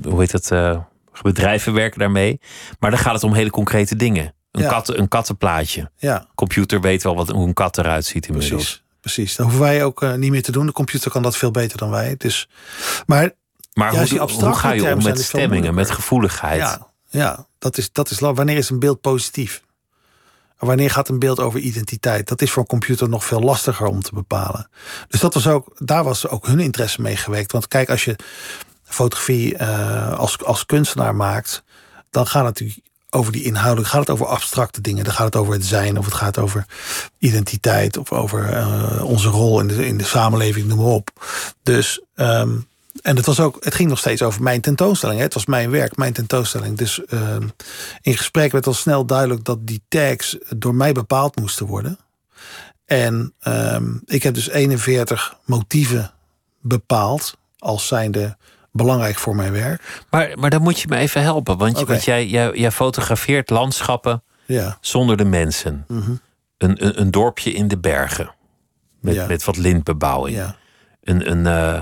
hoe 0.04 0.20
heet 0.20 0.32
het, 0.32 0.52
eh, 0.52 0.80
bedrijven 1.22 1.74
werken 1.74 2.00
daarmee. 2.00 2.40
Maar 2.80 2.90
dan 2.92 3.00
gaat 3.00 3.14
het 3.14 3.24
om 3.24 3.34
hele 3.34 3.50
concrete 3.50 3.96
dingen. 3.96 4.34
Een, 4.56 4.62
Ja. 4.62 4.70
kat, 4.70 4.98
een 4.98 5.08
kattenplaatje. 5.08 5.92
ja, 5.98 6.28
Computer 6.36 6.82
weet 6.82 7.04
wel 7.04 7.16
wat, 7.16 7.30
hoe 7.30 7.48
een 7.48 7.54
kat 7.54 7.78
eruit 7.78 8.06
ziet 8.06 8.28
inmiddels. 8.28 8.52
precies. 8.64 8.84
Precies, 9.02 9.36
dat 9.36 9.46
hoeven 9.46 9.64
wij 9.64 9.84
ook 9.84 10.02
eh, 10.04 10.14
niet 10.14 10.32
meer 10.32 10.44
te 10.44 10.52
doen. 10.52 10.66
De 10.66 10.72
computer 10.72 11.12
kan 11.12 11.22
dat 11.22 11.38
veel 11.38 11.52
beter 11.52 11.78
dan 11.78 11.90
wij. 11.90 12.16
Dus, 12.18 12.50
maar 13.06 13.32
Maar 13.74 13.90
hoe, 13.98 14.54
ga 14.54 14.72
je 14.72 14.94
om 14.94 15.04
met 15.04 15.22
stemmingen, 15.22 15.74
met 15.74 15.92
gevoeligheid? 15.92 16.60
Ja, 16.60 16.88
ja 17.10 17.46
dat, 17.60 17.78
is, 17.78 17.92
dat 17.92 18.10
is 18.10 18.20
wanneer 18.20 18.58
is 18.58 18.70
een 18.70 18.80
beeld 18.80 19.02
positief? 19.02 19.64
En 20.58 20.68
Wanneer 20.68 20.90
gaat 20.90 21.10
een 21.10 21.20
beeld 21.20 21.40
over 21.40 21.60
identiteit? 21.60 22.28
Dat 22.28 22.42
is 22.42 22.52
voor 22.52 22.62
een 22.62 22.68
computer 22.68 23.10
nog 23.10 23.26
veel 23.26 23.42
lastiger 23.42 23.88
om 23.88 24.02
te 24.02 24.14
bepalen. 24.14 24.70
Dus 25.08 25.20
dat 25.20 25.34
was 25.34 25.48
ook, 25.48 25.72
daar 25.78 26.04
was 26.04 26.28
ook 26.28 26.48
hun 26.48 26.60
interesse 26.60 27.02
mee 27.02 27.16
gewekt. 27.18 27.52
Want 27.52 27.68
kijk, 27.68 27.90
als 27.90 28.06
je 28.06 28.16
fotografie 28.84 29.58
eh, 29.58 30.18
als, 30.18 30.44
als 30.44 30.66
kunstenaar 30.66 31.16
maakt, 31.16 31.64
dan 32.10 32.28
gaat 32.28 32.46
het 32.46 32.60
natuurlijk 32.60 32.85
over 33.16 33.32
die 33.32 33.44
inhoudelijk, 33.44 33.90
gaat 33.90 34.00
het 34.00 34.10
over 34.10 34.26
abstracte 34.26 34.82
dingen. 34.82 35.04
Dan 35.04 35.14
gaat 35.14 35.26
het 35.26 35.36
over 35.36 35.54
het 35.54 35.66
zijn, 35.66 35.98
of 35.98 36.06
het 36.06 36.14
gaat 36.14 36.38
over 36.38 36.66
identiteit, 37.18 37.98
of 37.98 38.12
over 38.12 38.50
eh, 38.50 39.04
onze 39.04 39.30
rol 39.30 39.60
in 39.60 39.68
de, 39.68 39.88
in 39.88 39.98
de 39.98 40.04
samenleving, 40.04 40.68
noem 40.68 40.78
maar 40.78 40.88
op. 40.88 41.10
Dus 41.64 42.02
ehm, 42.16 42.58
en 43.02 43.16
het, 43.16 43.26
was 43.26 43.40
ook, 43.40 43.58
het 43.64 43.76
ging 43.76 43.90
nog 43.90 44.00
steeds 44.00 44.22
over 44.22 44.44
mijn 44.44 44.62
tentoonstelling. 44.62 45.18
Hè? 45.18 45.26
Het 45.26 45.34
was 45.34 45.46
mijn 45.46 45.70
werk, 45.70 45.98
mijn 45.98 46.14
tentoonstelling. 46.14 46.78
Dus 46.78 47.06
ehm, 47.06 47.48
in 48.02 48.18
gesprek 48.18 48.52
werd 48.52 48.68
al 48.68 48.74
snel 48.74 49.06
duidelijk 49.06 49.44
dat 49.44 49.68
die 49.68 49.82
tags 49.88 50.38
door 50.58 50.76
mij 50.76 50.92
bepaald 50.92 51.36
moesten 51.36 51.66
worden. 51.66 52.00
En 52.86 53.34
ehm, 53.40 53.98
ik 54.06 54.24
heb 54.24 54.34
dus 54.34 54.50
41 54.50 55.38
motieven 55.46 56.12
bepaald 56.62 57.38
als 57.58 57.88
zijnde 57.88 58.38
belangrijk 58.76 59.16
voor 59.18 59.36
mijn 59.36 59.52
werk. 59.52 60.04
Maar, 60.10 60.32
maar 60.40 60.50
dan 60.50 60.62
moet 60.62 60.80
je 60.80 60.88
me 60.88 60.96
even 60.98 61.22
helpen. 61.22 61.58
Want, 61.58 61.80
want 61.82 62.04
jij, 62.04 62.28
jij, 62.28 62.52
jij 62.54 62.72
fotografeert 62.72 63.50
landschappen 63.50 64.24
Ja, 64.46 64.78
zonder 64.82 65.18
de 65.18 65.26
mensen. 65.26 65.86
Mhm. 65.88 66.12
een, 66.58 66.86
een, 66.86 67.02
een 67.02 67.12
dorpje 67.12 67.52
in 67.54 67.68
de 67.68 67.78
bergen. 67.78 68.34
Met, 69.02 69.14
Ja. 69.16 69.26
met 69.28 69.44
wat 69.44 69.58
lintbebouwing. 69.58 70.36
ja, 70.38 70.56
Een, 71.04 71.32
een 71.32 71.46
eh, 71.48 71.82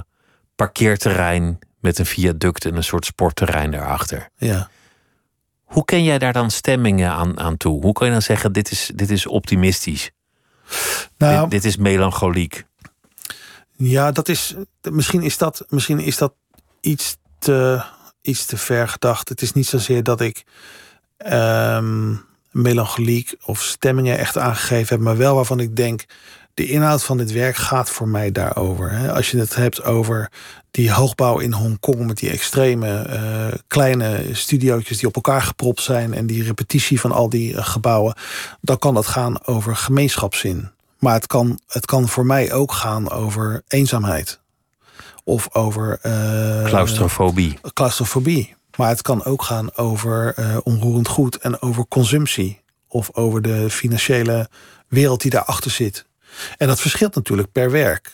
parkeerterrein 0.56 1.60
met 1.79 1.99
een 1.99 2.06
viaduct 2.06 2.65
en 2.65 2.75
een 2.75 2.84
soort 2.84 3.06
sportterrein 3.06 3.71
daarachter. 3.71 4.29
ja. 4.38 4.69
Hoe 5.63 5.86
ken 5.86 6.03
jij 6.03 6.19
daar 6.19 6.34
dan 6.34 6.51
stemmingen 6.51 7.12
aan, 7.12 7.39
aan 7.39 7.58
toe? 7.58 7.82
Hoe 7.82 7.93
kan 7.93 8.08
je 8.08 8.13
dan 8.13 8.21
zeggen, 8.21 8.53
dit 8.53 8.71
is, 8.71 8.91
dit 8.95 9.10
is 9.10 9.27
optimistisch? 9.27 10.12
Nou, 11.17 11.41
dit, 11.41 11.51
dit 11.51 11.65
is 11.65 11.77
melancholiek. 11.77 12.63
Ja, 13.75 14.12
dat 14.12 14.29
is. 14.29 14.56
Misschien 14.91 15.21
is 15.21 15.38
dat, 15.38 15.65
misschien 15.69 15.99
is 15.99 16.17
dat 16.17 16.34
iets 16.84 17.17
te, 17.39 17.84
iets 18.22 18.46
te 18.46 18.58
ver 18.58 18.88
gedacht. 18.88 19.30
Het 19.30 19.41
is 19.41 19.54
niet 19.54 19.67
zozeer 19.67 20.04
dat 20.04 20.22
ik 20.22 20.43
ehm, 21.17 22.15
melancholiek 22.52 23.36
of 23.46 23.62
stemmingen 23.62 24.17
echt 24.17 24.38
aangegeven 24.38 24.96
heb, 24.96 25.06
maar 25.06 25.17
wel 25.17 25.36
waarvan 25.36 25.60
ik 25.60 25.76
denk. 25.76 26.06
De 26.54 26.65
inhoud 26.65 27.04
van 27.04 27.17
dit 27.17 27.32
werk 27.32 27.56
gaat 27.56 27.89
voor 27.89 28.08
mij 28.08 28.32
daarover. 28.32 29.12
Als 29.12 29.32
je 29.32 29.38
het 29.38 29.56
hebt 29.56 29.84
over 29.84 30.32
die 30.72 30.91
hoogbouw 30.91 31.39
in 31.39 31.54
Hongkong 31.54 32.08
met 32.08 32.17
die 32.17 32.30
extreme 32.30 33.02
eh, 33.02 33.60
kleine 33.67 34.24
studiootjes 34.32 34.98
die 34.98 35.08
op 35.08 35.15
elkaar 35.15 35.41
gepropt 35.41 35.82
zijn 35.82 36.13
en 36.13 36.28
die 36.28 36.43
repetitie 36.43 37.00
van 37.00 37.12
al 37.12 37.30
die 37.30 37.56
eh, 37.56 37.65
gebouwen, 37.65 38.15
dan 38.62 38.78
kan 38.78 38.93
dat 38.93 39.08
gaan 39.08 39.46
over 39.46 39.76
gemeenschapszin. 39.76 40.69
Maar 41.00 41.13
het 41.13 41.28
kan, 41.28 41.60
het 41.67 41.86
kan 41.86 42.08
voor 42.08 42.26
mij 42.26 42.54
ook 42.54 42.72
gaan 42.72 43.12
over 43.12 43.62
eenzaamheid. 43.67 44.42
Of 45.23 45.55
over 45.55 45.99
uh, 46.05 46.63
claustrofobie. 46.63 47.59
claustrofobie. 47.73 48.55
Maar 48.77 48.89
het 48.89 49.01
kan 49.01 49.23
ook 49.23 49.41
gaan 49.41 49.75
over 49.75 50.39
uh, 50.39 50.57
onroerend 50.63 51.07
goed 51.07 51.38
en 51.38 51.62
over 51.62 51.88
consumptie. 51.88 52.62
Of 52.88 53.09
over 53.13 53.41
de 53.41 53.69
financiële 53.69 54.49
wereld 54.88 55.21
die 55.21 55.31
daarachter 55.31 55.71
zit. 55.71 56.05
En 56.57 56.67
dat 56.67 56.81
verschilt 56.81 57.15
natuurlijk 57.15 57.51
per 57.51 57.71
werk. 57.71 58.12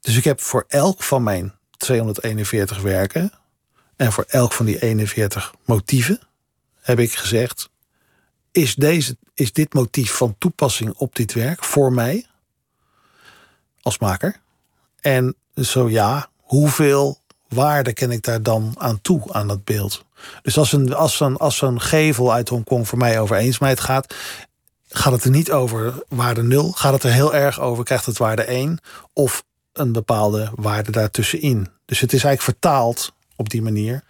Dus 0.00 0.16
ik 0.16 0.24
heb 0.24 0.40
voor 0.40 0.64
elk 0.68 1.02
van 1.02 1.22
mijn 1.22 1.54
241 1.76 2.80
werken 2.80 3.32
en 3.96 4.12
voor 4.12 4.24
elk 4.28 4.52
van 4.52 4.66
die 4.66 4.82
41 4.82 5.54
motieven 5.64 6.20
heb 6.80 6.98
ik 6.98 7.12
gezegd: 7.12 7.70
is, 8.52 8.74
deze, 8.74 9.16
is 9.34 9.52
dit 9.52 9.74
motief 9.74 10.12
van 10.12 10.34
toepassing 10.38 10.94
op 10.94 11.16
dit 11.16 11.32
werk 11.32 11.64
voor 11.64 11.92
mij 11.92 12.26
als 13.82 13.98
maker? 13.98 14.40
En 15.00 15.36
zo 15.64 15.88
ja, 15.88 16.28
hoeveel 16.40 17.18
waarde 17.48 17.92
ken 17.92 18.10
ik 18.10 18.22
daar 18.22 18.42
dan 18.42 18.74
aan 18.78 19.00
toe 19.00 19.22
aan 19.32 19.48
dat 19.48 19.64
beeld? 19.64 20.04
Dus 20.42 20.58
als 20.58 20.72
een, 20.72 20.94
als 20.94 21.20
een, 21.20 21.36
als 21.36 21.62
een 21.62 21.80
gevel 21.80 22.32
uit 22.32 22.48
Hongkong 22.48 22.88
voor 22.88 22.98
mij 22.98 23.20
over 23.20 23.36
eenzaamheid 23.36 23.80
gaat, 23.80 24.14
gaat 24.88 25.12
het 25.12 25.24
er 25.24 25.30
niet 25.30 25.52
over 25.52 26.04
waarde 26.08 26.42
0. 26.42 26.72
Gaat 26.72 26.92
het 26.92 27.02
er 27.02 27.12
heel 27.12 27.34
erg 27.34 27.60
over, 27.60 27.84
krijgt 27.84 28.06
het 28.06 28.18
waarde 28.18 28.42
1 28.42 28.78
of 29.12 29.44
een 29.72 29.92
bepaalde 29.92 30.50
waarde 30.54 30.90
daartussenin. 30.90 31.68
Dus 31.84 32.00
het 32.00 32.12
is 32.12 32.24
eigenlijk 32.24 32.58
vertaald 32.58 33.12
op 33.36 33.50
die 33.50 33.62
manier. 33.62 34.04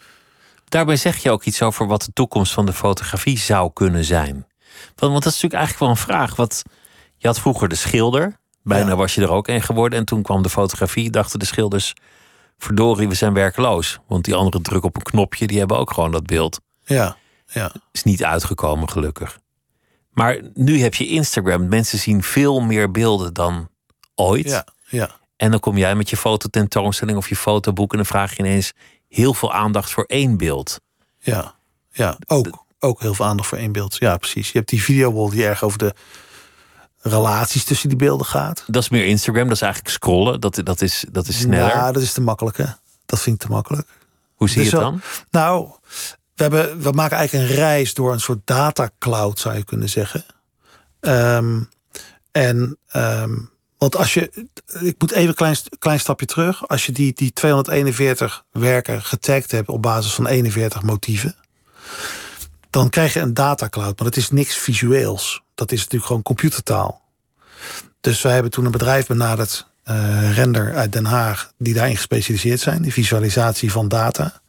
Daarbij 0.69 0.97
zeg 0.97 1.17
je 1.17 1.31
ook 1.31 1.45
iets 1.45 1.63
over 1.63 1.87
wat 1.87 2.03
de 2.03 2.13
toekomst 2.13 2.53
van 2.53 2.67
de 2.67 2.73
fotografie 2.73 3.39
zou 3.39 3.71
kunnen 3.73 4.05
zijn. 4.05 4.47
Want, 4.95 5.13
want 5.13 5.23
dat 5.25 5.33
is 5.33 5.43
natuurlijk 5.43 5.55
eigenlijk 5.55 5.79
wel 5.79 5.89
een 5.89 5.97
vraag. 5.97 6.37
Wat, 6.37 6.63
je 7.17 7.27
had 7.27 7.41
vroeger 7.41 7.69
de 7.69 7.75
schilder, 7.75 8.40
bijna 8.63 8.89
Ja. 8.89 8.97
was 8.97 9.15
je 9.15 9.23
er 9.23 9.31
ook 9.31 9.49
een 9.49 9.63
geworden. 9.63 9.99
En 9.99 10.05
toen 10.05 10.23
kwam 10.23 10.43
de 10.43 10.51
fotografie, 10.51 11.11
dachten 11.11 11.39
de 11.39 11.45
schilders... 11.45 11.95
verdorie, 12.59 13.09
we 13.09 13.15
zijn 13.15 13.33
werkloos. 13.33 13.99
Want 14.07 14.25
die 14.25 14.35
anderen 14.35 14.63
drukken 14.63 14.89
op 14.89 14.97
een 14.97 15.03
knopje, 15.03 15.47
die 15.47 15.59
hebben 15.59 15.79
ook 15.79 15.93
gewoon 15.93 16.13
dat 16.13 16.27
beeld. 16.27 16.61
Ja, 16.85 17.17
ja, 17.47 17.73
Is 17.93 18.03
niet 18.03 18.25
uitgekomen, 18.25 18.91
gelukkig. 18.91 19.39
Maar 20.13 20.41
nu 20.55 20.81
heb 20.81 20.95
je 20.95 21.07
Instagram. 21.07 21.69
Mensen 21.69 21.99
zien 21.99 22.23
veel 22.23 22.61
meer 22.61 22.91
beelden 22.91 23.35
dan 23.35 23.69
ooit. 24.15 24.49
ja, 24.49 24.67
ja. 24.89 25.19
En 25.37 25.51
dan 25.51 25.61
kom 25.61 25.79
jij 25.79 25.95
met 25.95 26.11
je 26.11 26.17
fototentoonstelling 26.17 27.19
of 27.19 27.29
je 27.29 27.37
fotoboek... 27.37 27.91
en 27.91 27.97
dan 27.97 28.07
vraag 28.07 28.37
je 28.37 28.43
ineens 28.43 28.73
heel 29.09 29.35
veel 29.35 29.53
aandacht 29.53 29.91
voor 29.91 30.05
één 30.05 30.37
beeld. 30.37 30.81
Ja, 31.19 31.55
ja. 31.93 32.17
Ook, 32.27 32.65
ook 32.79 33.01
heel 33.01 33.15
veel 33.15 33.27
aandacht 33.27 33.49
voor 33.49 33.59
één 33.59 33.73
beeld. 33.73 33.97
Ja, 33.97 34.17
precies. 34.17 34.53
Je 34.53 34.59
hebt 34.59 34.71
die 34.71 34.83
videowall 34.83 35.31
die 35.31 35.45
erg 35.45 35.63
over 35.63 35.79
de 35.79 35.95
relaties 37.01 37.65
tussen 37.65 37.89
die 37.89 37.99
beelden 37.99 38.27
gaat. 38.27 38.65
Dat 38.67 38.83
is 38.83 38.89
meer 38.89 39.07
Instagram, 39.07 39.45
dat 39.45 39.57
is 39.57 39.63
eigenlijk 39.63 39.95
scrollen. 39.95 40.41
Dat, 40.41 40.61
dat, 40.65 40.81
is, 40.81 41.05
dat 41.13 41.29
is 41.29 41.39
sneller. 41.39 41.69
Ja, 41.69 41.93
dat 41.93 42.03
is 42.03 42.13
te 42.13 42.21
makkelijk, 42.21 42.57
hè? 42.57 42.67
Dat 43.07 43.21
vind 43.21 43.37
ik 43.37 43.47
te 43.47 43.53
makkelijk. 43.53 43.89
Hoe 44.35 44.49
zie 44.49 44.65
je 44.65 44.71
Dus 44.71 44.73
het 44.73 44.81
dan? 44.81 45.01
Nou, 45.31 45.69
we, 46.35 46.43
hebben, 46.43 46.83
we 46.83 46.91
maken 46.91 47.17
eigenlijk 47.17 47.49
een 47.49 47.57
reis 47.57 47.95
door 47.95 48.13
een 48.13 48.21
soort 48.21 48.41
data 48.45 48.91
cloud, 48.99 49.39
zou 49.39 49.57
je 49.57 49.65
kunnen 49.65 49.89
zeggen. 49.89 50.25
Ehm, 51.01 51.61
en 52.33 52.79
ehm, 52.87 53.35
want 53.81 53.97
als 53.97 54.15
je, 54.15 54.49
ik 54.81 54.95
moet 54.99 55.11
even 55.11 55.29
een 55.29 55.35
klein, 55.35 55.57
klein 55.79 56.01
stapje 56.01 56.27
terug. 56.27 56.69
Als 56.69 56.87
je 56.87 56.93
die, 56.93 57.13
die 57.13 57.33
241 57.33 58.45
werken 58.51 59.03
getagd 59.03 59.51
hebt 59.51 59.69
op 59.69 59.83
basis 59.83 60.15
van 60.15 60.27
41 60.27 60.83
motieven, 60.83 61.35
dan 62.71 62.89
krijg 62.89 63.13
je 63.13 63.21
een 63.21 63.35
data 63.35 63.69
cloud. 63.69 63.99
Maar 63.99 64.09
dat 64.09 64.17
is 64.17 64.31
niks 64.31 64.57
visueels. 64.57 65.43
Dat 65.55 65.73
is 65.73 65.79
natuurlijk 65.79 66.07
gewoon 66.07 66.23
computertaal. 66.23 67.01
Dus 68.01 68.23
wij 68.23 68.33
hebben 68.33 68.51
toen 68.51 68.65
een 68.65 68.71
bedrijf 68.71 69.07
benaderd, 69.07 69.67
eh, 69.83 70.35
Render 70.35 70.75
uit 70.75 70.93
Den 70.93 71.05
Haag, 71.05 71.53
die 71.59 71.75
daarin 71.75 71.97
gespecialiseerd 71.97 72.61
zijn, 72.61 72.83
die 72.83 72.93
visualisatie 72.93 73.73
van 73.73 73.89
data. 73.89 74.41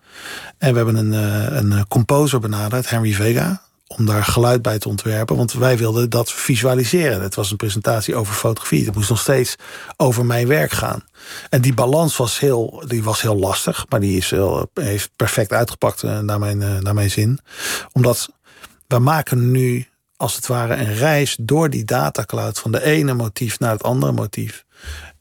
En 0.58 0.72
we 0.72 0.78
hebben 0.78 0.96
een, 0.96 1.14
eh, 1.14 1.58
een 1.58 1.88
composer 1.88 2.40
benaderd, 2.40 2.90
Henry 2.90 3.14
Vega, 3.14 3.62
om 3.98 4.06
daar 4.06 4.24
geluid 4.24 4.62
bij 4.62 4.80
te 4.80 4.90
ontwerpen. 4.90 5.36
Want 5.36 5.54
wij 5.54 5.78
wilden 5.78 6.10
dat 6.10 6.32
visualiseren. 6.32 7.22
Het 7.22 7.36
was 7.36 7.52
een 7.52 7.58
presentatie 7.58 8.16
over 8.16 8.34
fotografie. 8.34 8.86
Het 8.86 8.96
moest 8.96 9.10
nog 9.10 9.20
steeds 9.20 9.56
over 9.98 10.26
mijn 10.26 10.48
werk 10.48 10.72
gaan. 10.72 11.04
En 11.50 11.62
die 11.62 11.74
balans 11.74 12.18
was 12.18 12.40
heel, 12.40 12.84
die 12.88 13.04
was 13.04 13.22
heel 13.22 13.36
lastig, 13.36 13.86
maar 13.90 14.00
die 14.00 14.18
is 14.18 14.30
heel, 14.30 14.70
heeft 14.74 15.10
perfect 15.16 15.54
uitgepakt 15.54 16.04
eh, 16.04 16.20
naar, 16.20 16.40
mijn, 16.40 16.62
eh, 16.62 16.78
naar 16.78 16.94
mijn 16.94 17.12
zin. 17.12 17.40
Omdat 17.92 18.30
we 18.88 19.00
maken 19.00 19.52
nu 19.52 19.88
als 20.16 20.36
het 20.36 20.48
ware 20.48 20.76
een 20.76 20.94
reis 20.94 21.38
door 21.40 21.70
die 21.70 21.86
datacloud 21.86 22.60
van 22.60 22.72
de 22.72 22.84
ene 22.84 23.14
motief 23.14 23.60
naar 23.60 23.72
het 23.72 23.84
andere 23.84 24.12
motief. 24.12 24.66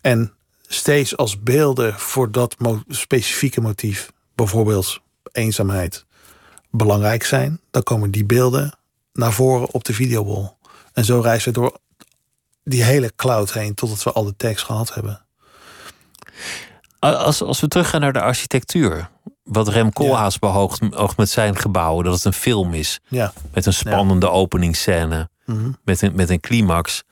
En 0.01 0.33
steeds 0.67 1.17
als 1.17 1.43
beelden 1.43 1.99
voor 1.99 2.33
dat 2.33 2.57
specifieke 2.89 3.61
motief, 3.61 4.13
bijvoorbeeld 4.35 5.01
eenzaamheid, 5.33 6.05
belangrijk 6.71 7.25
zijn, 7.25 7.61
dan 7.71 7.83
komen 7.83 8.11
die 8.11 8.25
beelden 8.25 8.73
naar 9.13 9.33
voren 9.33 9.73
op 9.73 9.85
de 9.85 9.95
videowall. 9.95 10.53
En 10.93 11.05
zo 11.05 11.21
reizen 11.21 11.53
we 11.53 11.61
door 11.61 11.79
die 12.65 12.83
hele 12.83 13.13
cloud 13.17 13.53
heen 13.53 13.75
totdat 13.75 14.03
we 14.03 14.13
al 14.13 14.25
de 14.25 14.37
tekst 14.37 14.65
gehad 14.65 14.95
hebben. 14.95 15.25
Als, 16.99 17.43
als 17.43 17.61
we 17.61 17.69
teruggaan 17.69 18.01
naar 18.01 18.13
de 18.13 18.21
architectuur. 18.21 19.09
Wat 19.43 19.69
Rem 19.69 19.93
Koolhaas 19.93 20.39
beoogt 20.39 20.95
oogt 20.97 21.17
met 21.17 21.31
zijn 21.31 21.57
gebouwen. 21.57 22.05
Dat 22.05 22.15
het 22.15 22.25
een 22.25 22.33
film 22.33 22.75
is. 22.75 23.01
Ja, 23.09 23.33
Met 23.53 23.67
een 23.67 23.73
spannende 23.73 24.31
openingsscène. 24.31 25.29
Mhm. 25.47 25.71
Met, 25.85 26.03
een, 26.03 26.15
met 26.15 26.31
een 26.31 26.41
climax. 26.41 27.03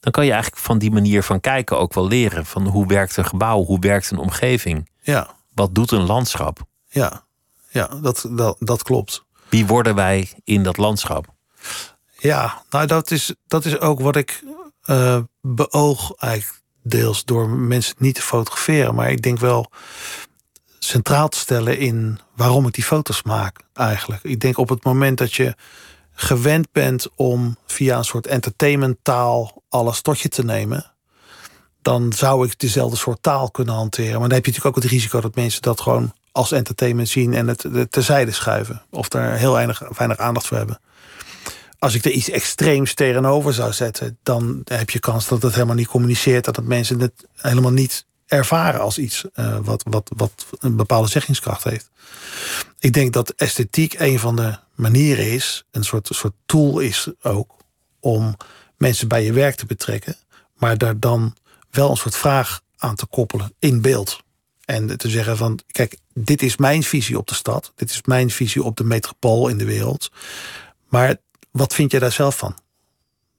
Dan 0.00 0.12
kan 0.12 0.24
je 0.24 0.32
eigenlijk 0.32 0.62
van 0.62 0.78
die 0.78 0.90
manier 0.90 1.22
van 1.22 1.40
kijken 1.40 1.78
ook 1.78 1.94
wel 1.94 2.06
leren. 2.06 2.46
Van 2.46 2.66
hoe 2.66 2.86
werkt 2.86 3.16
een 3.16 3.24
gebouw? 3.26 3.64
Hoe 3.64 3.78
werkt 3.78 4.10
een 4.10 4.18
omgeving? 4.18 4.88
ja, 5.00 5.34
Wat 5.54 5.74
doet 5.74 5.90
een 5.90 6.06
landschap? 6.06 6.60
ja, 6.88 7.24
ja 7.72 7.86
dat, 7.86 8.26
dat, 8.30 8.56
dat 8.58 8.82
klopt. 8.82 9.24
Wie 9.48 9.66
worden 9.66 9.94
wij 9.94 10.32
in 10.44 10.62
dat 10.62 10.76
landschap? 10.76 11.26
Ja, 12.18 12.62
nou 12.70 12.86
dat 12.86 13.10
is, 13.10 13.34
dat 13.46 13.64
is 13.64 13.78
ook 13.78 14.00
wat 14.00 14.16
ik 14.16 14.42
eh, 14.82 15.18
beoog 15.40 16.12
eigenlijk 16.16 16.62
deels 16.82 17.24
door 17.24 17.48
mensen 17.48 17.94
niet 17.98 18.14
te 18.14 18.22
fotograferen. 18.22 18.94
Maar 18.94 19.10
ik 19.10 19.22
denk 19.22 19.38
wel 19.38 19.70
centraal 20.78 21.28
te 21.28 21.38
stellen 21.38 21.78
in 21.78 22.18
waarom 22.36 22.66
ik 22.66 22.74
die 22.74 22.84
foto's 22.84 23.22
maak 23.22 23.60
eigenlijk. 23.74 24.22
Ik 24.24 24.40
denk 24.40 24.58
op 24.58 24.68
het 24.68 24.84
moment 24.84 25.18
dat 25.18 25.34
je 25.34 25.54
gewend 26.12 26.72
bent 26.72 27.08
om 27.14 27.56
via 27.66 27.98
een 27.98 28.04
soort 28.04 28.26
entertainmenttaal 28.26 29.62
alles 29.68 30.00
tot 30.00 30.20
je 30.20 30.28
te 30.28 30.44
nemen. 30.44 30.92
Dan 31.82 32.12
zou 32.12 32.46
ik 32.46 32.58
dezelfde 32.58 32.96
soort 32.96 33.22
taal 33.22 33.50
kunnen 33.50 33.74
hanteren. 33.74 34.20
Maar 34.20 34.28
dan 34.28 34.36
heb 34.36 34.44
je 34.44 34.50
natuurlijk 34.50 34.76
ook 34.76 34.82
het 34.82 34.92
risico 34.92 35.20
dat 35.20 35.34
mensen 35.34 35.62
dat 35.62 35.80
gewoon 35.80 36.12
als 36.32 36.52
entertainment 36.52 37.08
zien 37.08 37.34
en 37.34 37.48
het 37.48 37.66
terzijde 37.90 38.32
schuiven. 38.32 38.82
Of 38.90 39.08
daar 39.08 39.36
heel 39.36 39.52
weinig, 39.52 39.82
weinig 39.96 40.18
aandacht 40.18 40.46
voor 40.46 40.56
hebben 40.56 40.80
als 41.82 41.94
ik 41.94 42.04
er 42.04 42.10
iets 42.10 42.30
extreems 42.30 42.94
tegenover 42.94 43.54
zou 43.54 43.72
zetten, 43.72 44.18
dan 44.22 44.60
heb 44.64 44.90
je 44.90 44.98
kans 44.98 45.28
dat 45.28 45.42
het 45.42 45.54
helemaal 45.54 45.74
niet 45.74 45.86
communiceert, 45.86 46.44
dat 46.44 46.56
het 46.56 46.66
mensen 46.66 47.00
het 47.00 47.26
helemaal 47.36 47.72
niet 47.72 48.06
ervaren 48.26 48.80
als 48.80 48.98
iets 48.98 49.24
eh, 49.34 49.58
wat, 49.62 49.82
wat, 49.88 50.10
wat 50.16 50.46
een 50.58 50.76
bepaalde 50.76 51.08
zeggingskracht 51.08 51.64
heeft. 51.64 51.90
Ik 52.78 52.92
denk 52.92 53.12
dat 53.12 53.30
esthetiek 53.30 53.94
een 53.98 54.18
van 54.18 54.36
de 54.36 54.58
manieren 54.74 55.30
is, 55.30 55.64
een 55.70 55.84
soort, 55.84 56.08
soort 56.10 56.34
tool 56.46 56.78
is 56.78 57.08
ook, 57.22 57.56
om 58.00 58.36
mensen 58.76 59.08
bij 59.08 59.24
je 59.24 59.32
werk 59.32 59.54
te 59.54 59.66
betrekken, 59.66 60.16
maar 60.56 60.78
daar 60.78 60.98
dan 60.98 61.36
wel 61.70 61.90
een 61.90 61.96
soort 61.96 62.16
vraag 62.16 62.60
aan 62.76 62.94
te 62.94 63.06
koppelen 63.06 63.54
in 63.58 63.80
beeld. 63.80 64.22
En 64.72 64.96
te 64.98 65.08
zeggen 65.08 65.36
van, 65.36 65.58
kijk, 65.70 65.96
dit 66.14 66.42
is 66.42 66.56
mijn 66.56 66.82
visie 66.82 67.18
op 67.18 67.26
de 67.26 67.34
stad, 67.34 67.72
dit 67.76 67.90
is 67.90 68.02
mijn 68.04 68.30
visie 68.30 68.62
op 68.62 68.76
de 68.76 68.84
metropool 68.84 69.48
in 69.48 69.58
de 69.58 69.64
wereld. 69.64 70.10
Maar 70.88 71.16
wat 71.50 71.74
vind 71.74 71.90
jij 71.90 72.00
daar 72.00 72.12
zelf 72.12 72.36
van? 72.36 72.56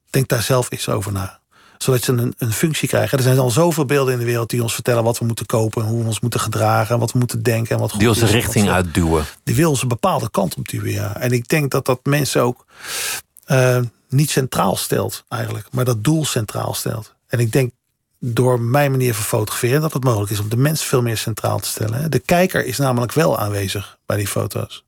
Denk 0.10 0.28
daar 0.28 0.42
zelf 0.42 0.72
eens 0.72 0.90
over 0.90 1.12
na. 1.12 1.40
Zodat 1.78 2.04
ze 2.04 2.12
een, 2.12 2.34
een 2.38 2.54
functie 2.54 2.88
krijgen. 2.88 3.18
Er 3.18 3.24
zijn 3.24 3.38
al 3.38 3.50
zoveel 3.50 3.86
beelden 3.86 4.14
in 4.14 4.20
de 4.20 4.26
wereld 4.26 4.50
die 4.50 4.62
ons 4.62 4.74
vertellen 4.74 5.04
wat 5.04 5.20
we 5.20 5.26
moeten 5.26 5.46
kopen, 5.46 5.84
hoe 5.84 6.02
we 6.02 6.08
ons 6.08 6.20
moeten 6.20 6.40
gedragen, 6.40 7.00
wat 7.00 7.12
we 7.12 7.18
moeten 7.18 7.44
denken 7.44 7.76
en 7.76 7.82
wat 7.82 7.94
Die 7.98 8.08
onze 8.08 8.22
wat 8.22 8.30
richting 8.30 8.70
uitduwen. 8.70 9.26
Die 9.44 9.56
wil 9.56 9.70
ons 9.70 9.82
een 9.82 9.88
bepaalde 9.88 10.30
kant 10.30 10.56
op 10.56 10.68
duwen, 10.68 10.92
ja. 10.92 11.16
En 11.18 11.32
ik 11.32 11.48
denk 11.48 11.72
dat 11.72 11.86
dat 11.86 12.00
mensen 12.04 12.42
ook 12.42 12.66
eh, 13.46 13.80
niet 14.10 14.30
centraal 14.30 14.76
stelt, 14.76 15.24
eigenlijk, 15.28 15.68
maar 15.72 15.86
dat 15.86 16.04
doel 16.04 16.26
centraal 16.26 16.74
stelt. 16.74 17.16
En 17.28 17.40
ik 17.40 17.52
denk 17.52 17.72
door 18.26 18.62
mijn 18.62 18.92
manier 18.92 19.14
van 19.14 19.24
fotograferen 19.24 19.82
dat 19.82 19.94
het 19.94 20.04
mogelijk 20.04 20.32
is 20.32 20.40
om 20.40 20.50
de 20.50 20.58
mens 20.58 20.84
veel 20.84 21.02
meer 21.02 21.18
centraal 21.18 21.60
te 21.60 21.68
stellen. 21.68 22.12
De 22.12 22.20
kijker 22.20 22.66
is 22.66 22.78
namelijk 22.78 23.12
wel 23.12 23.40
aanwezig 23.40 23.98
bij 24.06 24.18
die 24.18 24.28
foto's. 24.28 24.84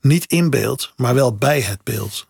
Niet 0.00 0.24
in 0.26 0.50
beeld, 0.50 0.92
maar 0.96 1.14
wel 1.14 1.34
bij 1.34 1.60
het 1.60 1.82
beeld. 1.84 2.26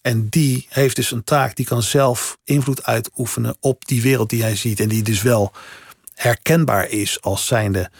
En 0.00 0.28
die 0.28 0.66
heeft 0.68 0.96
dus 0.96 1.10
een 1.10 1.24
taak, 1.24 1.56
die 1.56 1.66
kan 1.66 1.82
zelf 1.82 2.38
invloed 2.44 2.84
uitoefenen 2.84 3.56
op 3.60 3.86
die 3.86 4.02
wereld 4.02 4.30
die 4.30 4.42
hij 4.42 4.56
ziet. 4.56 4.80
En 4.80 4.88
die 4.88 5.02
dus 5.02 5.22
wel 5.22 5.52
herkenbaar 6.14 6.88
is 6.88 7.22
als 7.22 7.46
zijnde 7.46 7.90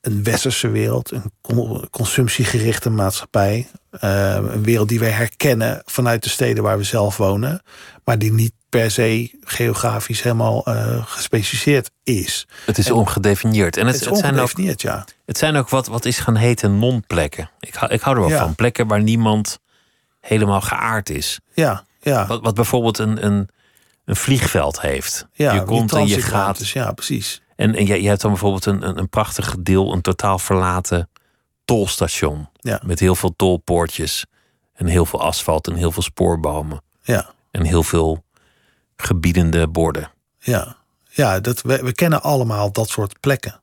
een 0.00 0.22
westerse 0.22 0.68
wereld, 0.68 1.10
een 1.10 1.32
con- 1.40 1.88
consumptiegerichte 1.90 2.90
maatschappij. 2.90 3.68
eh, 3.90 4.34
een 4.34 4.62
wereld 4.62 4.88
die 4.88 4.98
wij 4.98 5.10
herkennen 5.10 5.82
vanuit 5.84 6.22
de 6.22 6.28
steden 6.28 6.62
waar 6.62 6.78
we 6.78 6.84
zelf 6.84 7.16
wonen. 7.16 7.62
Maar 8.04 8.18
die 8.18 8.32
niet 8.32 8.52
per 8.78 8.90
se 8.90 9.30
geografisch 9.40 10.22
helemaal 10.22 10.68
uh, 10.68 11.06
gespecificeerd 11.06 11.90
is. 12.02 12.46
Het 12.66 12.78
is 12.78 12.90
ongedefinieerd. 12.90 13.76
En 13.76 13.86
het, 13.86 13.94
het 13.94 14.04
is 14.04 14.10
ongedefinieerd, 14.10 14.80
zijn 14.80 14.94
ook, 14.94 15.06
ja. 15.06 15.14
Het 15.26 15.38
zijn 15.38 15.56
ook 15.56 15.68
wat, 15.68 15.86
wat 15.86 16.04
is 16.04 16.18
gaan 16.18 16.36
heten 16.36 16.78
non-plekken. 16.78 17.50
Ik, 17.60 17.80
ik 17.80 18.00
hou 18.00 18.16
er 18.16 18.28
wel 18.28 18.38
van. 18.38 18.54
Plekken 18.54 18.86
waar 18.86 19.02
niemand 19.02 19.58
helemaal 20.20 20.60
geaard 20.60 21.10
is. 21.10 21.40
Ja, 21.52 21.84
ja. 22.00 22.26
Wat, 22.26 22.40
wat 22.42 22.54
bijvoorbeeld 22.54 22.98
een, 22.98 23.24
een, 23.24 23.48
een 24.04 24.16
vliegveld 24.16 24.80
heeft. 24.80 25.26
Ja, 25.32 25.52
je 25.52 25.62
komt 25.62 25.92
en 25.92 26.06
je 26.06 26.22
gaat. 26.22 26.68
Ja, 26.68 26.92
precies. 26.92 27.42
En, 27.56 27.74
en 27.74 27.86
je, 27.86 28.02
je 28.02 28.08
hebt 28.08 28.20
dan 28.20 28.30
bijvoorbeeld 28.30 28.66
een, 28.66 28.88
een, 28.88 28.98
een 28.98 29.08
prachtig 29.08 29.56
deel, 29.58 29.92
een 29.92 30.00
totaal 30.00 30.38
verlaten 30.38 31.10
tolstation. 31.64 32.48
Ja. 32.60 32.80
Met 32.84 33.00
heel 33.00 33.14
veel 33.14 33.34
tolpoortjes. 33.36 34.26
En 34.74 34.86
heel 34.86 35.06
veel 35.06 35.22
asfalt 35.22 35.66
en 35.66 35.74
heel 35.74 35.92
veel 35.92 36.02
spoorbomen. 36.02 36.82
Ja. 37.02 37.30
En 37.50 37.64
heel 37.64 37.82
veel 37.82 38.23
gebiedende 38.96 39.68
borden. 39.68 40.10
Ja, 40.38 40.76
ja 41.10 41.40
dat, 41.40 41.62
we, 41.62 41.82
we 41.82 41.92
kennen 41.92 42.22
allemaal 42.22 42.72
dat 42.72 42.88
soort 42.88 43.20
plekken. 43.20 43.60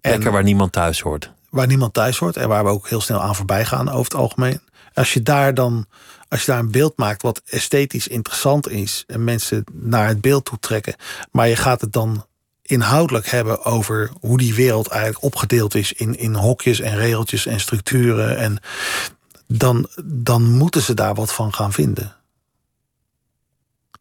Plekken 0.00 0.32
waar 0.32 0.42
niemand 0.42 0.72
thuis 0.72 1.00
hoort. 1.00 1.32
Waar 1.50 1.66
niemand 1.66 1.94
thuis 1.94 2.18
hoort 2.18 2.36
en 2.36 2.48
waar 2.48 2.64
we 2.64 2.70
ook 2.70 2.88
heel 2.88 3.00
snel 3.00 3.22
aan 3.22 3.34
voorbij 3.34 3.64
gaan 3.64 3.88
over 3.88 4.04
het 4.04 4.14
algemeen. 4.14 4.60
Als 4.94 5.12
je 5.12 5.22
daar 5.22 5.54
dan, 5.54 5.86
als 6.28 6.44
je 6.44 6.50
daar 6.50 6.60
een 6.60 6.70
beeld 6.70 6.96
maakt 6.96 7.22
wat 7.22 7.42
esthetisch 7.44 8.08
interessant 8.08 8.68
is 8.68 9.04
en 9.06 9.24
mensen 9.24 9.64
naar 9.72 10.08
het 10.08 10.20
beeld 10.20 10.44
toe 10.44 10.58
trekken, 10.58 10.94
maar 11.30 11.48
je 11.48 11.56
gaat 11.56 11.80
het 11.80 11.92
dan 11.92 12.26
inhoudelijk 12.62 13.26
hebben 13.26 13.64
over 13.64 14.10
hoe 14.20 14.38
die 14.38 14.54
wereld 14.54 14.88
eigenlijk 14.88 15.22
opgedeeld 15.22 15.74
is 15.74 15.92
in, 15.92 16.18
in 16.18 16.34
hokjes 16.34 16.80
en 16.80 16.96
regeltjes 16.96 17.46
en 17.46 17.60
structuren. 17.60 18.36
En 18.38 18.58
dan, 19.46 19.88
dan 20.04 20.42
moeten 20.42 20.82
ze 20.82 20.94
daar 20.94 21.14
wat 21.14 21.32
van 21.32 21.54
gaan 21.54 21.72
vinden. 21.72 22.16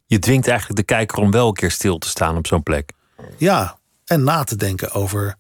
Je 0.08 0.20
dwingt 0.20 0.48
eigenlijk 0.48 0.80
de 0.80 0.86
kijker 0.86 1.17
om 1.17 1.32
wel 1.32 1.48
een 1.48 1.54
keer 1.54 1.72
stil 1.72 1.98
te 1.98 2.08
staan 2.08 2.38
op 2.38 2.48
zo'n 2.48 2.63
plek. 2.63 2.91
Ja, 3.38 3.78
en 4.06 4.24
na 4.24 4.43
te 4.43 4.56
denken 4.56 4.91
over. 4.91 5.36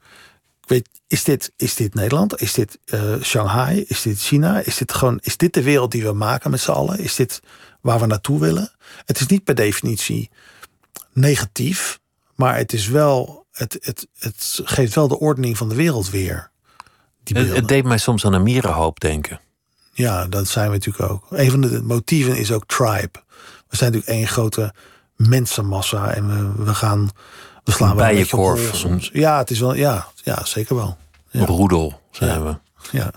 Ik 0.61 0.67
weet, 0.67 0.89
is 1.07 1.23
dit, 1.23 1.51
is 1.55 1.75
dit 1.75 1.93
Nederland? 1.93 2.41
Is 2.41 2.53
dit 2.53 2.79
uh, 2.85 3.21
Shanghai? 3.21 3.83
Is 3.87 4.01
dit 4.01 4.19
China? 4.19 4.59
Is 4.59 4.77
dit 4.77 4.93
gewoon, 4.93 5.19
is 5.21 5.37
dit 5.37 5.53
de 5.53 5.63
wereld 5.63 5.91
die 5.91 6.03
we 6.03 6.13
maken 6.13 6.51
met 6.51 6.59
z'n 6.59 6.71
allen? 6.71 6.99
Is 6.99 7.15
dit 7.15 7.41
waar 7.81 7.99
we 7.99 8.05
naartoe 8.05 8.39
willen? 8.39 8.71
Het 9.05 9.19
is 9.19 9.27
niet 9.27 9.43
per 9.43 9.55
definitie 9.55 10.29
negatief, 11.13 11.99
maar 12.35 12.57
het 12.57 12.73
is 12.73 12.87
wel. 12.87 13.45
Het, 13.51 13.77
het, 13.81 14.07
het 14.19 14.61
geeft 14.63 14.95
wel 14.95 15.07
de 15.07 15.19
ordening 15.19 15.57
van 15.57 15.69
de 15.69 15.75
wereld 15.75 16.09
weer. 16.09 16.51
Het, 17.23 17.53
het, 17.53 17.67
deed 17.67 17.83
mij 17.83 17.97
soms 17.97 18.25
aan 18.25 18.33
een 18.33 18.43
mierenhoop 18.43 18.99
denken. 18.99 19.39
Ja, 19.91 20.27
dat 20.27 20.47
zijn 20.47 20.67
we 20.67 20.73
natuurlijk 20.73 21.11
ook. 21.11 21.25
Een 21.29 21.51
van 21.51 21.61
de 21.61 21.81
motieven 21.81 22.37
is 22.37 22.51
ook 22.51 22.65
tribe. 22.65 23.23
We 23.69 23.75
zijn 23.75 23.91
natuurlijk 23.91 24.19
één 24.19 24.27
grote 24.27 24.73
mensenmassa 25.15 26.13
en 26.13 26.27
we, 26.27 26.63
we 26.63 26.73
gaan. 26.73 27.09
We 27.63 27.71
slaan 27.71 27.95
wel 27.95 28.09
een 28.09 28.29
korf 28.29 28.75
soms. 28.75 29.09
Ja, 29.13 29.37
het 29.37 29.49
is 29.49 29.59
wel. 29.59 29.73
Ja, 29.73 30.07
ja 30.23 30.45
zeker 30.45 30.75
wel. 30.75 30.97
Ja. 31.31 31.45
Roedel 31.45 32.01
zijn 32.11 32.43
ja. 32.43 32.43
we. 32.43 32.57
Ja. 32.97 33.11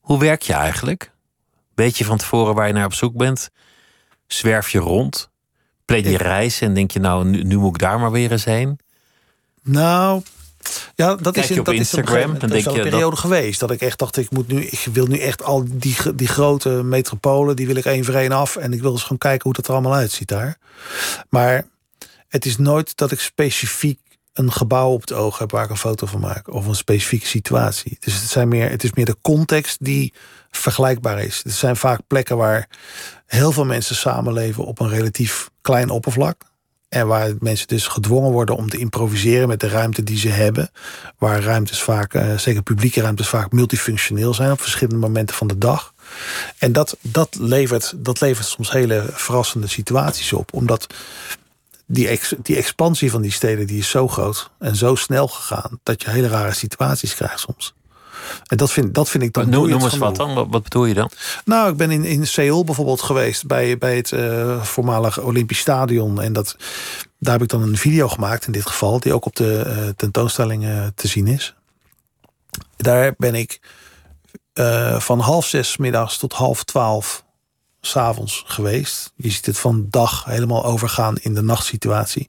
Hoe 0.00 0.18
werk 0.18 0.42
je 0.42 0.52
eigenlijk? 0.52 1.12
Weet 1.74 1.98
je 1.98 2.04
van 2.04 2.16
tevoren 2.16 2.54
waar 2.54 2.66
je 2.66 2.72
naar 2.72 2.84
op 2.84 2.94
zoek 2.94 3.16
bent? 3.16 3.50
Zwerf 4.26 4.70
je 4.70 4.78
rond? 4.78 5.30
Plan 5.84 6.02
je 6.02 6.10
ik... 6.10 6.20
reis 6.20 6.60
en 6.60 6.74
denk 6.74 6.90
je 6.90 7.00
nou, 7.00 7.24
nu, 7.24 7.42
nu, 7.42 7.56
moet 7.56 7.74
ik 7.74 7.80
daar 7.80 8.00
maar 8.00 8.10
weer 8.10 8.32
eens 8.32 8.44
heen? 8.44 8.78
Nou, 9.62 10.22
ja, 10.94 11.14
dat 11.14 11.34
Kijk 11.34 11.48
is 11.48 11.58
op 11.58 11.64
dat 11.64 11.74
Instagram. 11.74 12.32
Is 12.32 12.38
dan 12.38 12.48
denk 12.48 12.62
je 12.62 12.68
een 12.68 12.74
periode 12.74 13.10
dat... 13.10 13.18
geweest 13.18 13.60
dat 13.60 13.70
ik 13.70 13.80
echt 13.80 13.98
dacht, 13.98 14.16
ik 14.16 14.30
moet 14.30 14.48
nu, 14.48 14.64
ik 14.64 14.86
wil 14.92 15.06
nu 15.06 15.18
echt 15.18 15.42
al 15.42 15.64
die, 15.68 15.96
die 16.14 16.28
grote 16.28 16.68
metropolen, 16.68 17.56
die 17.56 17.66
wil 17.66 17.76
ik 17.76 17.84
één 17.84 18.04
voor 18.04 18.14
één 18.14 18.32
af. 18.32 18.56
En 18.56 18.72
ik 18.72 18.80
wil 18.80 18.92
eens 18.92 19.02
gewoon 19.02 19.18
kijken 19.18 19.42
hoe 19.42 19.52
dat 19.52 19.66
er 19.66 19.72
allemaal 19.72 19.94
uitziet 19.94 20.28
daar. 20.28 20.58
Maar 21.28 21.64
het 22.28 22.46
is 22.46 22.58
nooit 22.58 22.96
dat 22.96 23.10
ik 23.10 23.20
specifiek 23.20 23.98
een 24.32 24.52
gebouw 24.52 24.90
op 24.90 25.00
het 25.00 25.12
oog 25.12 25.38
heb 25.38 25.50
waar 25.50 25.64
ik 25.64 25.70
een 25.70 25.76
foto 25.76 26.06
van 26.06 26.20
maak. 26.20 26.48
Of 26.48 26.66
een 26.66 26.74
specifieke 26.74 27.26
situatie. 27.26 27.96
Dus 28.00 28.20
het, 28.20 28.30
zijn 28.30 28.48
meer, 28.48 28.70
het 28.70 28.84
is 28.84 28.92
meer 28.92 29.04
de 29.04 29.16
context 29.22 29.84
die 29.84 30.12
vergelijkbaar 30.50 31.22
is. 31.22 31.40
Het 31.42 31.52
zijn 31.52 31.76
vaak 31.76 32.00
plekken 32.06 32.36
waar 32.36 32.68
heel 33.26 33.52
veel 33.52 33.64
mensen 33.64 33.96
samenleven 33.96 34.64
op 34.64 34.80
een 34.80 34.88
relatief 34.88 35.50
klein 35.60 35.90
oppervlak. 35.90 36.51
En 36.92 37.06
waar 37.06 37.32
mensen 37.40 37.68
dus 37.68 37.86
gedwongen 37.86 38.30
worden 38.30 38.56
om 38.56 38.68
te 38.68 38.78
improviseren 38.78 39.48
met 39.48 39.60
de 39.60 39.68
ruimte 39.68 40.02
die 40.02 40.18
ze 40.18 40.28
hebben. 40.28 40.70
Waar 41.18 41.42
ruimtes 41.42 41.82
vaak, 41.82 42.14
uh, 42.14 42.38
zeker 42.38 42.62
publieke 42.62 43.00
ruimtes, 43.00 43.28
vaak 43.28 43.52
multifunctioneel 43.52 44.34
zijn 44.34 44.50
op 44.50 44.60
verschillende 44.60 45.06
momenten 45.06 45.36
van 45.36 45.46
de 45.46 45.58
dag. 45.58 45.94
En 46.58 46.72
dat, 46.72 46.96
dat, 47.00 47.36
levert, 47.40 47.92
dat 47.96 48.20
levert 48.20 48.46
soms 48.46 48.70
hele 48.70 49.04
verrassende 49.12 49.66
situaties 49.66 50.32
op. 50.32 50.52
Omdat 50.52 50.86
die, 51.86 52.08
ex, 52.08 52.34
die 52.42 52.56
expansie 52.56 53.10
van 53.10 53.22
die 53.22 53.32
steden 53.32 53.66
die 53.66 53.78
is 53.78 53.90
zo 53.90 54.08
groot 54.08 54.50
en 54.58 54.76
zo 54.76 54.94
snel 54.94 55.28
gegaan. 55.28 55.80
dat 55.82 56.02
je 56.02 56.10
hele 56.10 56.28
rare 56.28 56.52
situaties 56.52 57.14
krijgt 57.14 57.40
soms. 57.40 57.74
En 58.46 58.56
dat 58.56 58.70
vind, 58.70 58.94
dat 58.94 59.08
vind 59.08 59.22
ik 59.22 59.32
dan. 59.32 59.48
Noem, 59.48 59.68
noem 59.68 59.82
eens 59.82 59.98
wat 59.98 60.16
dan. 60.16 60.34
Wat, 60.34 60.46
wat, 60.50 60.62
bedoel 60.62 60.84
je 60.84 60.94
dan? 60.94 61.10
Nou, 61.44 61.70
ik 61.70 61.76
ben 61.76 61.90
in, 61.90 62.04
in 62.04 62.26
Seoul 62.26 62.64
bijvoorbeeld 62.64 63.02
geweest 63.02 63.46
bij, 63.46 63.78
bij 63.78 63.96
het 63.96 64.10
uh, 64.10 64.62
voormalige 64.62 65.22
Olympisch 65.22 65.58
Stadion. 65.58 66.20
En 66.20 66.32
dat, 66.32 66.56
daar 67.18 67.32
heb 67.32 67.42
ik 67.42 67.48
dan 67.48 67.62
een 67.62 67.76
video 67.76 68.08
gemaakt 68.08 68.46
in 68.46 68.52
dit 68.52 68.66
geval, 68.66 69.00
die 69.00 69.14
ook 69.14 69.24
op 69.24 69.36
de 69.36 69.64
uh, 69.66 69.88
tentoonstelling 69.96 70.64
uh, 70.64 70.86
te 70.94 71.08
zien 71.08 71.26
is. 71.26 71.54
Daar 72.76 73.14
ben 73.16 73.34
ik 73.34 73.60
van 74.98 75.20
half 75.20 75.46
zes 75.46 75.76
middags 75.76 76.18
tot 76.18 76.32
half 76.32 76.64
twaalf 76.64 77.24
s'avonds 77.86 78.42
geweest. 78.46 79.12
Je 79.16 79.30
ziet 79.30 79.46
het 79.46 79.58
van 79.58 79.86
dag 79.90 80.24
helemaal 80.24 80.64
overgaan 80.64 81.16
in 81.20 81.34
de 81.34 81.42
nachtsituatie. 81.42 82.28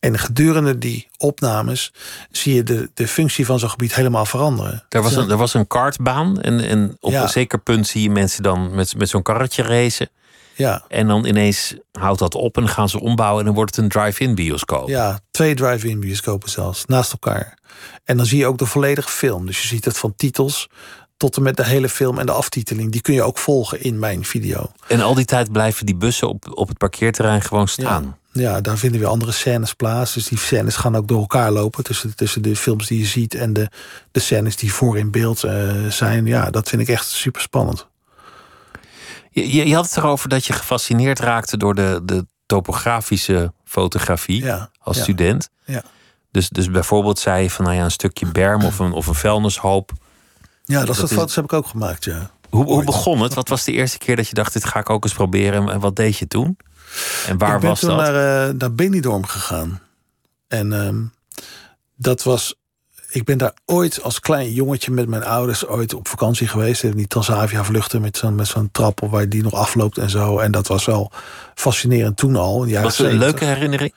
En 0.00 0.18
gedurende 0.18 0.78
die 0.78 1.08
opnames 1.16 1.92
zie 2.30 2.54
je 2.54 2.62
de, 2.62 2.90
de 2.94 3.08
functie 3.08 3.46
van 3.46 3.58
zo'n 3.58 3.70
gebied 3.70 3.94
helemaal 3.94 4.26
veranderen. 4.26 4.84
Er 4.88 5.02
was 5.02 5.14
een, 5.16 5.30
er 5.30 5.36
was 5.36 5.54
een 5.54 5.66
kartbaan 5.66 6.40
en, 6.40 6.60
en 6.60 6.96
op 7.00 7.12
Ja. 7.12 7.22
een 7.22 7.28
zeker 7.28 7.58
punt 7.58 7.86
zie 7.86 8.02
je 8.02 8.10
mensen 8.10 8.42
dan 8.42 8.74
met, 8.74 8.96
met 8.96 9.08
zo'n 9.08 9.22
karretje 9.22 9.62
racen. 9.62 10.08
Ja, 10.54 10.84
En 10.88 11.06
dan 11.06 11.24
ineens 11.26 11.74
houdt 11.92 12.18
dat 12.18 12.34
op 12.34 12.56
en 12.56 12.68
gaan 12.68 12.88
ze 12.88 13.00
ombouwen 13.00 13.38
en 13.40 13.44
dan 13.46 13.54
wordt 13.54 13.74
het 13.76 13.84
een 13.84 13.90
drive-in 13.90 14.34
bioscoop. 14.34 14.88
ja 14.88 15.20
twee 15.30 15.54
drive-in 15.54 16.00
bioscopen 16.00 16.50
zelfs, 16.50 16.84
naast 16.84 17.12
elkaar. 17.12 17.58
En 18.04 18.16
dan 18.16 18.26
zie 18.26 18.38
je 18.38 18.46
ook 18.46 18.58
de 18.58 18.66
volledige 18.66 19.08
film. 19.10 19.46
Dus 19.46 19.60
je 19.62 19.66
ziet 19.68 19.84
het 19.84 19.98
van 19.98 20.14
titels 20.16 20.68
tot 21.18 21.36
en 21.36 21.42
met 21.42 21.56
de 21.56 21.64
hele 21.64 21.88
film 21.88 22.18
en 22.18 22.26
de 22.26 22.32
aftiteling. 22.32 22.92
Die 22.92 23.00
kun 23.00 23.14
je 23.14 23.22
ook 23.22 23.38
volgen 23.38 23.82
in 23.82 23.98
mijn 23.98 24.24
video. 24.24 24.72
En 24.86 25.00
al 25.00 25.14
die 25.14 25.24
tijd 25.24 25.52
blijven 25.52 25.86
die 25.86 25.96
bussen 25.96 26.28
op, 26.28 26.50
op 26.54 26.68
het 26.68 26.78
parkeerterrein 26.78 27.42
gewoon 27.42 27.68
staan. 27.68 28.16
Ja, 28.32 28.60
daar 28.60 28.78
vinden 28.78 29.00
weer 29.00 29.08
andere 29.08 29.32
scènes 29.32 29.74
plaats. 29.74 30.12
Dus 30.12 30.28
die 30.28 30.38
scènes 30.38 30.76
gaan 30.76 30.96
ook 30.96 31.08
door 31.08 31.20
elkaar 31.20 31.50
lopen. 31.50 31.84
Tussen, 31.84 32.16
tussen 32.16 32.42
de 32.42 32.56
films 32.56 32.86
die 32.86 32.98
je 32.98 33.06
ziet 33.06 33.34
en 33.34 33.52
de, 33.52 33.68
de 34.10 34.20
scènes 34.20 34.56
die 34.56 34.72
voor 34.72 34.98
in 34.98 35.10
beeld 35.10 35.44
eh, 35.44 35.86
zijn. 35.88 36.26
Ja, 36.26 36.50
dat 36.50 36.68
vind 36.68 36.82
ik 36.82 36.88
echt 36.88 37.06
super 37.06 37.40
spannend. 37.40 37.86
Je, 39.30 39.52
je, 39.54 39.66
je 39.66 39.74
had 39.74 39.84
het 39.84 39.96
erover 39.96 40.28
dat 40.28 40.44
je 40.44 40.52
gefascineerd 40.52 41.18
raakte 41.18 41.56
door 41.56 41.74
de, 41.74 42.00
de 42.04 42.26
topografische 42.46 43.52
fotografie 43.64 44.42
Ja, 44.44 44.70
als 44.78 44.96
ja. 44.96 45.02
student. 45.02 45.48
Ja. 45.64 45.82
Dus, 46.30 46.48
dus 46.48 46.70
bijvoorbeeld 46.70 47.18
zei 47.18 47.42
je 47.42 47.50
van 47.50 47.64
nou 47.64 47.76
ja, 47.76 47.84
een 47.84 47.90
stukje 47.90 48.26
berm 48.26 48.64
of 48.64 48.78
een, 48.78 48.92
of 48.92 49.06
een 49.06 49.14
vuilnishoop. 49.14 49.92
Ja, 50.68 50.84
dat, 50.84 50.96
soort 50.96 51.12
foto's 51.12 51.34
heb 51.34 51.44
ik 51.44 51.52
ook 51.52 51.66
gemaakt, 51.66 52.04
ja. 52.04 52.30
Hoe, 52.50 52.64
hoe 52.64 52.84
begon 52.84 53.20
het? 53.20 53.34
Wat 53.34 53.48
was 53.48 53.64
de 53.64 53.72
eerste 53.72 53.98
keer 53.98 54.16
dat 54.16 54.28
je 54.28 54.34
dacht, 54.34 54.52
dit 54.52 54.64
ga 54.64 54.78
ik 54.80 54.90
ook 54.90 55.04
eens 55.04 55.14
proberen? 55.14 55.68
En- 55.68 55.80
wat 55.80 55.96
deed 55.96 56.16
je 56.16 56.28
toen? 56.28 56.56
En 57.26 57.38
waar 57.38 57.54
ik 57.54 57.60
ben 57.60 57.68
was 57.68 57.80
toen 57.80 57.88
dat? 57.88 57.98
naar, 57.98 58.48
eh, 58.48 58.54
naar 58.54 58.72
Benidorm 58.72 59.26
gegaan. 59.26 59.80
En 60.48 60.72
ehm, 60.72 61.02
dat 61.96 62.22
was... 62.22 62.54
Ik 63.08 63.24
ben 63.24 63.38
daar 63.38 63.52
ooit 63.64 64.02
als 64.02 64.20
klein 64.20 64.52
jongetje 64.52 64.90
met 64.90 65.08
mijn 65.08 65.24
ouders 65.24 65.66
ooit 65.66 65.94
op 65.94 66.08
vakantie 66.08 66.48
geweest. 66.48 66.82
In 66.82 66.96
die 66.96 67.06
Transavia 67.06 67.64
vluchten 67.64 68.00
met 68.00 68.16
zo'n 68.16 68.34
met 68.34 68.46
zo'n 68.46 68.68
trap 68.72 69.02
op 69.02 69.10
waar 69.10 69.28
die 69.28 69.42
nog 69.42 69.54
afloopt 69.54 69.98
en 69.98 70.10
zo. 70.10 70.38
En 70.38 70.50
dat 70.50 70.66
was 70.66 70.84
wel 70.84 71.12
fascinerend 71.54 72.16
toen 72.16 72.36
al. 72.36 72.64
Jaren 72.64 72.82
Was 72.82 72.98
het 72.98 73.06
een 73.06 73.12
70. 73.12 73.40
leuke 73.40 73.54
herinnering? 73.54 73.94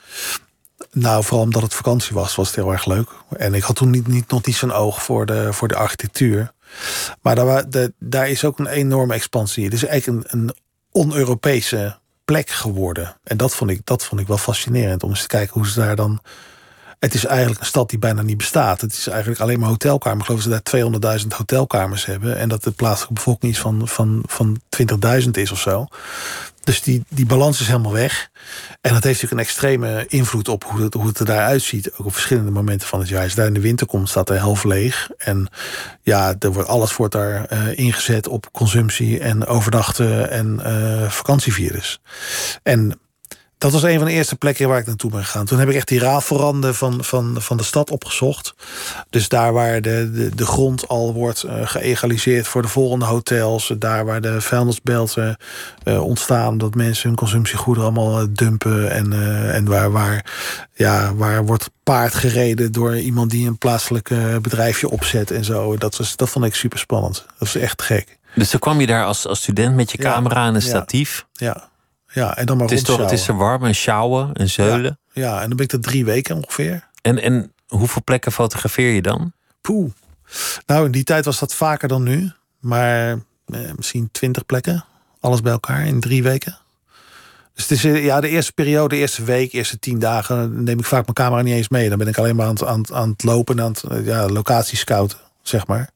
Nou, 0.91 1.23
vooral 1.23 1.45
omdat 1.45 1.61
het 1.61 1.73
vakantie 1.73 2.15
was, 2.15 2.35
was 2.35 2.47
het 2.47 2.55
heel 2.55 2.71
erg 2.71 2.85
leuk. 2.85 3.09
En 3.37 3.53
ik 3.53 3.63
had 3.63 3.75
toen 3.75 3.89
niet, 3.89 4.07
niet, 4.07 4.29
nog 4.29 4.45
niet 4.45 4.55
zo'n 4.55 4.73
oog 4.73 5.03
voor 5.03 5.25
de, 5.25 5.53
voor 5.53 5.67
de 5.67 5.75
architectuur. 5.75 6.51
Maar 7.21 7.35
daar, 7.35 7.89
daar 7.99 8.29
is 8.29 8.45
ook 8.45 8.59
een 8.59 8.67
enorme 8.67 9.13
expansie. 9.13 9.63
Het 9.63 9.73
is 9.73 9.85
eigenlijk 9.85 10.33
een, 10.33 10.39
een 10.39 10.55
on-Europese 10.91 11.99
plek 12.25 12.49
geworden. 12.49 13.17
En 13.23 13.37
dat 13.37 13.55
vond, 13.55 13.71
ik, 13.71 13.81
dat 13.83 14.05
vond 14.05 14.21
ik 14.21 14.27
wel 14.27 14.37
fascinerend. 14.37 15.03
Om 15.03 15.09
eens 15.09 15.21
te 15.21 15.27
kijken 15.27 15.53
hoe 15.53 15.67
ze 15.67 15.79
daar 15.79 15.95
dan... 15.95 16.21
Het 16.99 17.13
is 17.13 17.25
eigenlijk 17.25 17.59
een 17.59 17.65
stad 17.65 17.89
die 17.89 17.99
bijna 17.99 18.21
niet 18.21 18.37
bestaat. 18.37 18.81
Het 18.81 18.93
is 18.93 19.07
eigenlijk 19.07 19.41
alleen 19.41 19.59
maar 19.59 19.69
hotelkamers. 19.69 20.19
Ik 20.19 20.25
geloof 20.25 20.43
dat 20.43 20.69
ze 20.71 20.99
daar 21.01 21.19
200.000 21.21 21.27
hotelkamers 21.37 22.05
hebben. 22.05 22.37
En 22.37 22.49
dat 22.49 22.63
de 22.63 22.71
plaatselijke 22.71 23.13
bevolking 23.13 23.51
iets 23.51 23.61
van, 23.61 23.87
van, 23.87 24.23
van 24.25 24.61
20.000 25.23 25.29
is 25.31 25.51
of 25.51 25.59
zo. 25.59 25.87
Dus 26.61 26.81
die, 26.81 27.03
die 27.09 27.25
balans 27.25 27.61
is 27.61 27.67
helemaal 27.67 27.91
weg. 27.91 28.29
En 28.81 28.93
dat 28.93 29.03
heeft 29.03 29.21
natuurlijk 29.21 29.31
een 29.31 29.47
extreme 29.47 30.05
invloed 30.07 30.47
op 30.47 30.63
hoe 30.63 30.81
het, 30.81 30.93
hoe 30.93 31.07
het 31.07 31.19
er 31.19 31.25
daaruit 31.25 31.61
ziet. 31.61 31.91
Ook 31.93 32.05
op 32.05 32.13
verschillende 32.13 32.51
momenten 32.51 32.87
van 32.87 32.99
het 32.99 33.09
jaar. 33.09 33.23
Als 33.23 33.35
daar 33.35 33.47
in 33.47 33.53
de 33.53 33.59
winter 33.59 33.87
komt, 33.87 34.09
staat 34.09 34.27
de 34.27 34.33
helft 34.33 34.63
leeg. 34.63 35.09
En 35.17 35.47
ja, 36.01 36.35
er 36.39 36.53
wordt, 36.53 36.69
alles 36.69 36.95
wordt 36.95 37.13
daar 37.13 37.45
eh, 37.45 37.77
ingezet 37.77 38.27
op 38.27 38.49
consumptie 38.51 39.19
en 39.19 39.45
overdachten 39.45 40.29
en 40.29 40.59
eh 40.63 41.09
vakantievirus. 41.09 42.01
En 42.63 42.99
Dat 43.61 43.71
was 43.71 43.83
een 43.83 43.97
van 43.97 44.07
de 44.07 44.13
eerste 44.13 44.35
plekken 44.35 44.67
waar 44.67 44.79
ik 44.79 44.85
naartoe 44.85 45.11
ben 45.11 45.23
gegaan. 45.23 45.45
Toen 45.45 45.59
heb 45.59 45.69
ik 45.69 45.75
echt 45.75 45.87
die 45.87 45.99
rafelranden 45.99 46.75
van, 46.75 47.03
van, 47.03 47.35
van 47.39 47.57
de 47.57 47.63
stad 47.63 47.91
opgezocht. 47.91 48.53
Dus 49.09 49.29
daar 49.29 49.53
waar 49.53 49.81
de, 49.81 50.11
de, 50.13 50.35
de 50.35 50.45
grond 50.45 50.87
al 50.87 51.13
wordt 51.13 51.43
uh, 51.43 51.51
geëgaliseerd 51.63 52.47
voor 52.47 52.61
de 52.61 52.67
volgende 52.67 53.05
hotels. 53.05 53.73
Daar 53.77 54.05
waar 54.05 54.21
de 54.21 54.41
vuilnisbelten 54.41 55.37
uh, 55.83 56.03
ontstaan. 56.03 56.57
Dat 56.57 56.75
mensen 56.75 57.07
hun 57.07 57.17
consumptiegoederen 57.17 57.89
allemaal 57.89 58.33
dumpen. 58.33 58.91
En, 58.91 59.13
en 59.53 59.65
waar, 59.65 59.91
waar, 59.91 60.25
ja, 60.73 61.15
waar 61.15 61.45
wordt 61.45 61.69
paard 61.83 62.13
gereden 62.13 62.71
door 62.71 62.97
iemand 62.97 63.31
die 63.31 63.47
een 63.47 63.57
plaatselijk 63.57 64.09
bedrijfje 64.41 64.89
opzet 64.89 65.31
en 65.31 65.43
zo. 65.43 65.77
Dat, 65.77 65.97
was, 65.97 66.15
dat 66.15 66.29
vond 66.29 66.45
ik 66.45 66.55
super 66.55 66.79
spannend. 66.79 67.15
Dat 67.15 67.35
was 67.37 67.55
echt 67.55 67.81
gek. 67.81 68.19
Dus 68.35 68.51
dan 68.51 68.59
kwam 68.59 68.79
je 68.79 68.87
daar 68.87 69.05
als, 69.05 69.27
als 69.27 69.39
student 69.39 69.75
met 69.75 69.91
je 69.91 69.97
camera 69.97 70.47
en 70.47 70.55
een 70.55 70.61
statief? 70.61 71.25
Ja. 71.33 71.45
ja, 71.45 71.70
en 72.13 72.45
dan 72.45 72.57
maar 72.57 72.65
het 72.65 72.75
is 72.75 72.83
toch, 72.83 72.97
Het 72.97 73.11
is 73.11 73.27
er 73.27 73.37
warm 73.37 73.65
en 73.65 73.75
sjouwen 73.75 74.33
en 74.33 74.49
zeulen. 74.49 74.99
Ja, 75.13 75.41
en 75.41 75.47
dan 75.47 75.57
ben 75.57 75.65
ik 75.65 75.71
er 75.71 75.81
drie 75.81 76.05
weken 76.05 76.35
ongeveer. 76.35 76.87
En, 77.01 77.21
en 77.21 77.53
hoeveel 77.67 78.03
plekken 78.03 78.31
fotografeer 78.31 78.93
je 78.93 79.01
dan? 79.01 79.33
Poeh. 79.61 79.91
Nou, 80.65 80.85
in 80.85 80.91
die 80.91 81.03
tijd 81.03 81.25
was 81.25 81.39
dat 81.39 81.53
vaker 81.53 81.87
dan 81.87 82.03
nu. 82.03 82.31
Maar 82.59 83.09
eh, 83.45 83.59
misschien 83.75 84.09
twintig 84.11 84.45
plekken. 84.45 84.85
Alles 85.19 85.41
bij 85.41 85.51
elkaar 85.51 85.85
in 85.85 85.99
drie 85.99 86.23
weken. 86.23 86.57
Dus 87.53 87.63
het 87.69 87.71
is 87.71 87.85
eh, 87.85 88.03
ja, 88.03 88.21
de 88.21 88.29
eerste 88.29 88.53
periode, 88.53 88.95
de 88.95 89.01
eerste 89.01 89.23
week, 89.23 89.51
de 89.51 89.57
eerste 89.57 89.79
tien 89.79 89.99
dagen... 89.99 90.63
neem 90.63 90.79
ik 90.79 90.85
vaak 90.85 91.03
mijn 91.03 91.13
camera 91.13 91.41
niet 91.41 91.53
eens 91.53 91.69
mee. 91.69 91.89
Dan 91.89 91.97
ben 91.97 92.07
ik 92.07 92.17
alleen 92.17 92.35
maar 92.35 92.45
aan 92.45 92.53
het, 92.53 92.63
aan, 92.63 92.93
aan 92.93 93.09
het 93.09 93.23
lopen... 93.23 93.61
aan 93.61 93.71
het 93.71 93.83
eh, 93.83 94.05
ja, 94.05 94.29
locatie 94.29 94.77
scouten, 94.77 95.17
zeg 95.41 95.67
maar. 95.67 95.89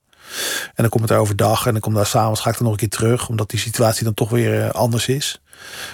En 0.65 0.73
dan 0.75 0.89
komt 0.89 1.03
het 1.03 1.11
er 1.11 1.17
overdag 1.17 1.65
en 1.65 1.71
dan 1.71 1.81
kom 1.81 1.93
daar 1.93 2.05
s'avonds 2.05 2.41
ga 2.41 2.49
ik 2.49 2.55
er 2.55 2.63
nog 2.63 2.71
een 2.71 2.77
keer 2.77 2.89
terug, 2.89 3.29
omdat 3.29 3.49
die 3.49 3.59
situatie 3.59 4.03
dan 4.03 4.13
toch 4.13 4.29
weer 4.29 4.71
anders 4.71 5.07
is. 5.07 5.41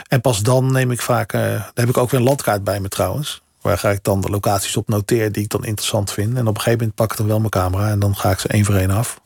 En 0.08 0.22
pas 0.22 0.40
dan 0.40 0.72
neem 0.72 0.92
ik 0.92 1.02
vaak, 1.02 1.34
uh, 1.34 1.42
daar 1.42 1.72
heb 1.74 1.90
ik 1.90 1.98
ook 1.98 2.10
weer 2.10 2.20
een 2.20 2.26
landkaart 2.26 2.64
bij 2.64 2.80
me 2.80 2.88
trouwens. 2.88 3.42
Waar 3.62 3.78
ga 3.78 3.90
ik 3.90 4.04
dan 4.04 4.22
de 4.22 4.30
locaties 4.30 4.78
op 4.78 4.88
noteren 4.88 5.32
die 5.32 5.44
ik 5.44 5.50
dan 5.50 5.66
interessant 5.66 6.12
vind. 6.12 6.38
En 6.38 6.48
op 6.48 6.56
een 6.56 6.62
gegeven 6.62 6.80
moment 6.80 6.96
pak 6.96 7.12
ik 7.12 7.18
dan 7.18 7.28
wel 7.28 7.38
mijn 7.38 7.50
camera 7.50 7.90
en 7.90 8.00
dan 8.00 8.16
ga 8.16 8.32
ik 8.32 8.40
ze 8.40 8.48
één 8.48 8.66
voor 8.66 8.76
één 8.76 8.92
af. 8.92 9.22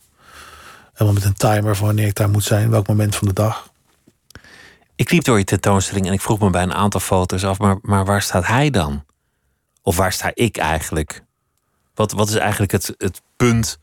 Helemaal 0.94 1.14
met 1.14 1.24
een 1.24 1.34
timer 1.34 1.76
van 1.76 1.86
wanneer 1.86 2.08
ik 2.08 2.16
daar 2.16 2.30
moet 2.30 2.44
zijn, 2.44 2.70
welk 2.70 2.88
moment 2.88 3.16
van 3.16 3.28
de 3.28 3.34
dag. 3.34 3.70
Ik 4.96 5.12
liep 5.12 5.24
door 5.24 5.38
je 5.38 5.44
tentoonstelling 5.44 6.08
en 6.08 6.14
ik 6.14 6.22
vroeg 6.22 6.40
me 6.40 6.50
bij 6.50 6.64
een 6.64 6.74
aantal 6.74 7.00
foto's 7.00 7.44
af, 7.44 7.60
maar, 7.60 7.78
maar 7.82 8.06
waar 8.06 8.22
staat 8.22 8.48
hij 8.48 8.70
dan? 8.70 9.04
Of 9.82 9.96
waar 9.96 10.14
sta 10.14 10.32
ik 10.34 10.58
eigenlijk? 10.58 11.24
Wat, 11.96 12.12
wat 12.12 12.30
is 12.30 12.36
eigenlijk 12.36 12.72
het, 12.72 12.94
het 12.98 13.22
punt 13.36 13.78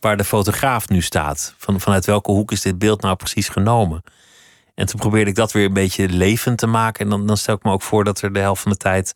waar 0.00 0.16
de 0.16 0.24
fotograaf 0.24 0.88
nu 0.88 1.02
staat. 1.02 1.54
Van, 1.58 1.80
vanuit 1.80 2.04
welke 2.04 2.30
hoek 2.30 2.52
is 2.52 2.60
dit 2.60 2.78
beeld 2.78 3.00
nou 3.00 3.16
precies 3.16 3.48
genomen? 3.48 4.02
En 4.74 4.86
toen 4.86 5.00
probeerde 5.00 5.30
ik 5.30 5.36
dat 5.36 5.52
weer 5.52 5.64
een 5.64 5.72
beetje 5.72 6.08
levend 6.08 6.58
te 6.58 6.66
maken. 6.66 7.04
En 7.04 7.10
dan, 7.10 7.26
dan 7.26 7.36
stel 7.36 7.54
ik 7.54 7.62
me 7.62 7.70
ook 7.70 7.82
voor 7.82 8.04
dat 8.04 8.20
er 8.20 8.32
de 8.32 8.38
helft 8.38 8.62
van 8.62 8.72
de 8.72 8.78
tijd 8.78 9.14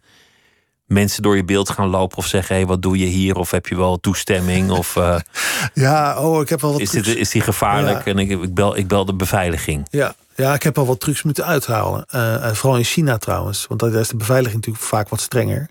mensen 0.86 1.22
door 1.22 1.36
je 1.36 1.44
beeld 1.44 1.70
gaan 1.70 1.88
lopen 1.88 2.18
of 2.18 2.26
zeggen: 2.26 2.54
hé, 2.54 2.60
hey, 2.60 2.70
wat 2.70 2.82
doe 2.82 2.98
je 2.98 3.06
hier? 3.06 3.36
Of 3.36 3.50
heb 3.50 3.66
je 3.66 3.76
wel 3.76 4.00
toestemming? 4.00 4.70
Of, 4.70 4.96
uh, 4.96 5.18
ja, 5.74 6.20
oh, 6.20 6.40
ik 6.40 6.48
heb 6.48 6.60
wel 6.60 6.72
wat. 6.72 6.80
Is, 6.80 6.90
dit, 6.90 7.06
is 7.06 7.30
die 7.30 7.42
gevaarlijk? 7.42 8.06
En 8.06 8.18
ik, 8.18 8.30
ik, 8.30 8.54
bel, 8.54 8.76
ik 8.76 8.88
bel 8.88 9.04
de 9.04 9.14
beveiliging. 9.14 9.86
Ja, 9.90 10.14
ja, 10.34 10.54
ik 10.54 10.62
heb 10.62 10.78
al 10.78 10.86
wat 10.86 11.00
trucs 11.00 11.22
moeten 11.22 11.44
uithalen. 11.44 12.06
Uh, 12.14 12.52
vooral 12.52 12.78
in 12.78 12.84
China 12.84 13.18
trouwens. 13.18 13.66
Want 13.66 13.80
daar 13.80 13.94
is 13.94 14.08
de 14.08 14.16
beveiliging 14.16 14.54
natuurlijk 14.54 14.84
vaak 14.84 15.08
wat 15.08 15.20
strenger. 15.20 15.68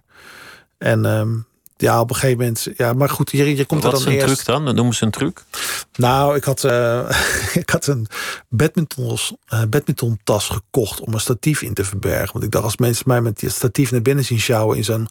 En 0.77 1.05
um, 1.05 1.45
ja, 1.77 1.99
op 1.99 2.09
een 2.09 2.15
gegeven 2.15 2.37
moment. 2.37 2.67
Ja, 2.77 2.93
maar 2.93 3.09
goed, 3.09 3.31
je, 3.31 3.55
je 3.55 3.65
komt 3.65 3.83
Wat 3.83 3.93
er 3.93 3.99
dan 3.99 4.07
is 4.07 4.13
een 4.13 4.21
eerst. 4.21 4.35
truc 4.35 4.45
dan? 4.45 4.65
Dan 4.65 4.75
noemen 4.75 4.95
ze 4.95 5.03
een 5.03 5.11
truc. 5.11 5.43
Nou, 5.95 6.35
ik 6.35 6.43
had, 6.43 6.63
uh, 6.63 7.09
ik 7.61 7.69
had 7.69 7.87
een 7.87 8.07
uh, 8.49 9.61
badmintontas 9.69 10.47
gekocht 10.47 10.99
om 10.99 11.13
een 11.13 11.19
statief 11.19 11.61
in 11.61 11.73
te 11.73 11.85
verbergen. 11.85 12.33
Want 12.33 12.43
ik 12.45 12.51
dacht, 12.51 12.63
als 12.63 12.77
mensen 12.77 13.03
mij 13.07 13.21
met 13.21 13.39
die 13.39 13.49
statief 13.49 13.91
naar 13.91 14.01
binnen 14.01 14.25
zien 14.25 14.39
sjouwen 14.39 14.77
in 14.77 14.83
zo'n 14.83 15.07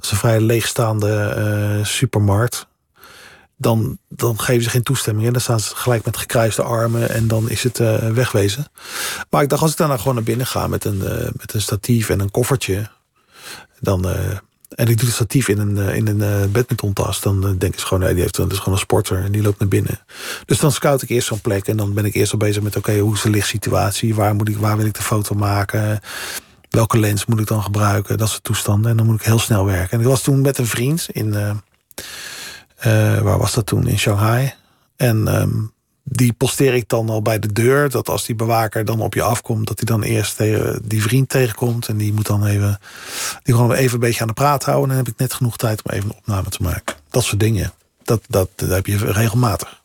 vrij 0.00 0.40
leegstaande 0.40 1.34
uh, 1.78 1.84
supermarkt. 1.84 2.68
Dan, 3.56 3.98
dan 4.08 4.40
geven 4.40 4.62
ze 4.62 4.70
geen 4.70 4.82
toestemming. 4.82 5.26
En 5.26 5.32
dan 5.32 5.42
staan 5.42 5.60
ze 5.60 5.76
gelijk 5.76 6.04
met 6.04 6.16
gekruiste 6.16 6.62
armen 6.62 7.10
en 7.10 7.28
dan 7.28 7.50
is 7.50 7.62
het 7.62 7.78
wegwezen. 8.14 8.66
Maar 9.30 9.42
ik 9.42 9.48
dacht, 9.48 9.62
als 9.62 9.70
ik 9.70 9.76
dan 9.76 9.88
nou 9.88 9.98
gewoon 9.98 10.14
naar 10.14 10.24
binnen 10.24 10.46
ga 10.46 10.66
met 10.66 10.84
een, 10.84 10.98
met 11.36 11.54
een 11.54 11.60
statief 11.60 12.08
en 12.08 12.20
een 12.20 12.30
koffertje. 12.30 12.90
Dan, 13.80 14.06
en 14.70 14.88
ik 14.88 14.96
doe 14.96 15.06
het 15.06 15.14
statief 15.14 15.48
in 15.48 15.58
een, 15.58 15.78
eh, 15.78 15.96
in 15.96 16.06
een 16.06 16.42
uh, 16.42 16.52
badmintontas. 16.52 17.20
Dan 17.20 17.46
uh, 17.46 17.58
denken 17.58 17.80
ze 17.80 17.86
gewoon, 17.86 18.02
nee, 18.02 18.12
die 18.12 18.22
heeft, 18.22 18.36
dat 18.36 18.52
is 18.52 18.58
gewoon 18.58 18.74
een 18.74 18.80
sporter. 18.80 19.24
En 19.24 19.32
die 19.32 19.42
loopt 19.42 19.58
naar 19.58 19.68
binnen. 19.68 20.00
Dus 20.44 20.58
dan 20.58 20.72
scout 20.72 21.02
ik 21.02 21.08
eerst 21.08 21.26
zo'n 21.26 21.40
plek. 21.40 21.66
En 21.66 21.76
dan 21.76 21.94
ben 21.94 22.04
ik 22.04 22.14
eerst 22.14 22.32
al 22.32 22.38
bezig 22.38 22.62
met, 22.62 22.76
oké, 22.76 22.98
hoe 22.98 23.14
is 23.14 23.22
de 23.22 23.30
lichtsituatie? 23.30 24.14
Waar, 24.14 24.34
moet 24.34 24.48
ik, 24.48 24.56
waar 24.56 24.76
wil 24.76 24.86
ik 24.86 24.94
de 24.94 25.02
foto 25.02 25.34
maken? 25.34 26.00
Welke 26.70 26.98
lens 26.98 27.26
moet 27.26 27.40
ik 27.40 27.46
dan 27.46 27.62
gebruiken? 27.62 28.18
Dat 28.18 28.28
soort 28.28 28.44
toestanden. 28.44 28.90
En 28.90 28.96
dan 28.96 29.06
moet 29.06 29.20
ik 29.20 29.26
heel 29.26 29.38
snel 29.38 29.64
werken. 29.64 29.90
En 29.90 30.00
ik 30.00 30.10
was 30.10 30.22
toen 30.22 30.40
met 30.40 30.58
een 30.58 30.66
vriend 30.66 31.06
in... 31.12 31.32
waar 33.22 33.38
was 33.38 33.54
dat 33.54 33.66
toen? 33.66 33.86
In 33.86 33.98
Shanghai. 33.98 34.52
En 34.96 35.40
um, 35.40 35.72
die 36.12 36.32
posteer 36.32 36.74
ik 36.74 36.88
dan 36.88 37.08
al 37.08 37.22
bij 37.22 37.38
de 37.38 37.52
deur. 37.52 37.90
Dat 37.90 38.08
als 38.08 38.24
die 38.24 38.34
bewaker 38.34 38.84
dan 38.84 39.00
op 39.00 39.14
je 39.14 39.22
afkomt, 39.22 39.66
dat 39.66 39.78
hij 39.78 39.86
dan 39.86 40.02
eerst 40.02 40.36
tegen 40.36 40.80
die 40.84 41.02
vriend 41.02 41.28
tegenkomt. 41.28 41.88
En 41.88 41.96
die 41.96 42.12
moet 42.12 42.26
dan 42.26 42.46
even, 42.46 42.78
die 43.42 43.54
gewoon 43.54 43.72
even 43.72 43.94
een 43.94 44.00
beetje 44.00 44.20
aan 44.20 44.26
de 44.26 44.32
praat 44.32 44.64
houden. 44.64 44.90
En 44.90 44.96
dan 44.96 45.04
heb 45.04 45.14
ik 45.14 45.20
net 45.20 45.32
genoeg 45.32 45.56
tijd 45.56 45.82
om 45.82 45.90
even 45.90 46.08
een 46.08 46.16
opname 46.16 46.48
te 46.48 46.62
maken. 46.62 46.96
Dat 47.10 47.24
soort 47.24 47.40
dingen. 47.40 47.72
Dat, 48.02 48.22
dat, 48.28 48.48
dat 48.54 48.68
heb 48.68 48.86
je 48.86 48.96
regelmatig. 48.96 49.82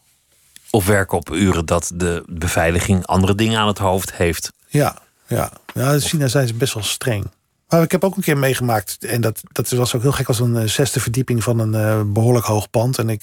Of 0.70 0.86
werken 0.86 1.18
op 1.18 1.34
uren 1.34 1.66
dat 1.66 1.92
de 1.94 2.24
beveiliging 2.28 3.06
andere 3.06 3.36
dingen 3.36 3.60
aan 3.60 3.68
het 3.68 3.78
hoofd 3.78 4.14
heeft. 4.14 4.52
Ja, 4.68 4.96
ja. 5.28 5.52
ja 5.74 5.92
in 5.92 6.00
China 6.00 6.28
zijn 6.28 6.48
ze 6.48 6.54
best 6.54 6.74
wel 6.74 6.84
streng. 6.84 7.26
Maar 7.70 7.82
ik 7.82 7.92
heb 7.92 8.04
ook 8.04 8.16
een 8.16 8.24
keer 8.24 8.38
meegemaakt, 8.38 8.98
en 9.06 9.22
dat, 9.22 9.42
dat 9.52 9.70
was 9.70 9.96
ook 9.96 10.02
heel 10.02 10.12
gek, 10.12 10.28
als 10.28 10.40
een 10.40 10.56
uh, 10.56 10.64
zesde 10.64 11.00
verdieping 11.00 11.44
van 11.44 11.60
een 11.60 11.74
uh, 11.74 12.14
behoorlijk 12.14 12.46
hoog 12.46 12.70
pand. 12.70 12.98
En 12.98 13.10
ik 13.10 13.22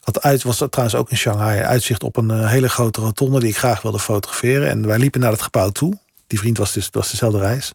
had 0.00 0.22
uit, 0.22 0.42
was 0.42 0.58
dat 0.58 0.72
trouwens 0.72 0.98
ook 0.98 1.10
in 1.10 1.16
Shanghai, 1.16 1.60
uitzicht 1.60 2.02
op 2.02 2.16
een 2.16 2.30
uh, 2.30 2.48
hele 2.48 2.68
grote 2.68 3.00
rotonde 3.00 3.40
die 3.40 3.48
ik 3.48 3.56
graag 3.56 3.82
wilde 3.82 3.98
fotograferen. 3.98 4.68
En 4.68 4.86
wij 4.86 4.98
liepen 4.98 5.20
naar 5.20 5.30
het 5.30 5.42
gebouw 5.42 5.70
toe. 5.70 5.98
Die 6.26 6.38
vriend 6.38 6.58
was 6.58 6.72
dus 6.72 6.88
was 6.92 7.10
dezelfde 7.10 7.38
reis. 7.38 7.72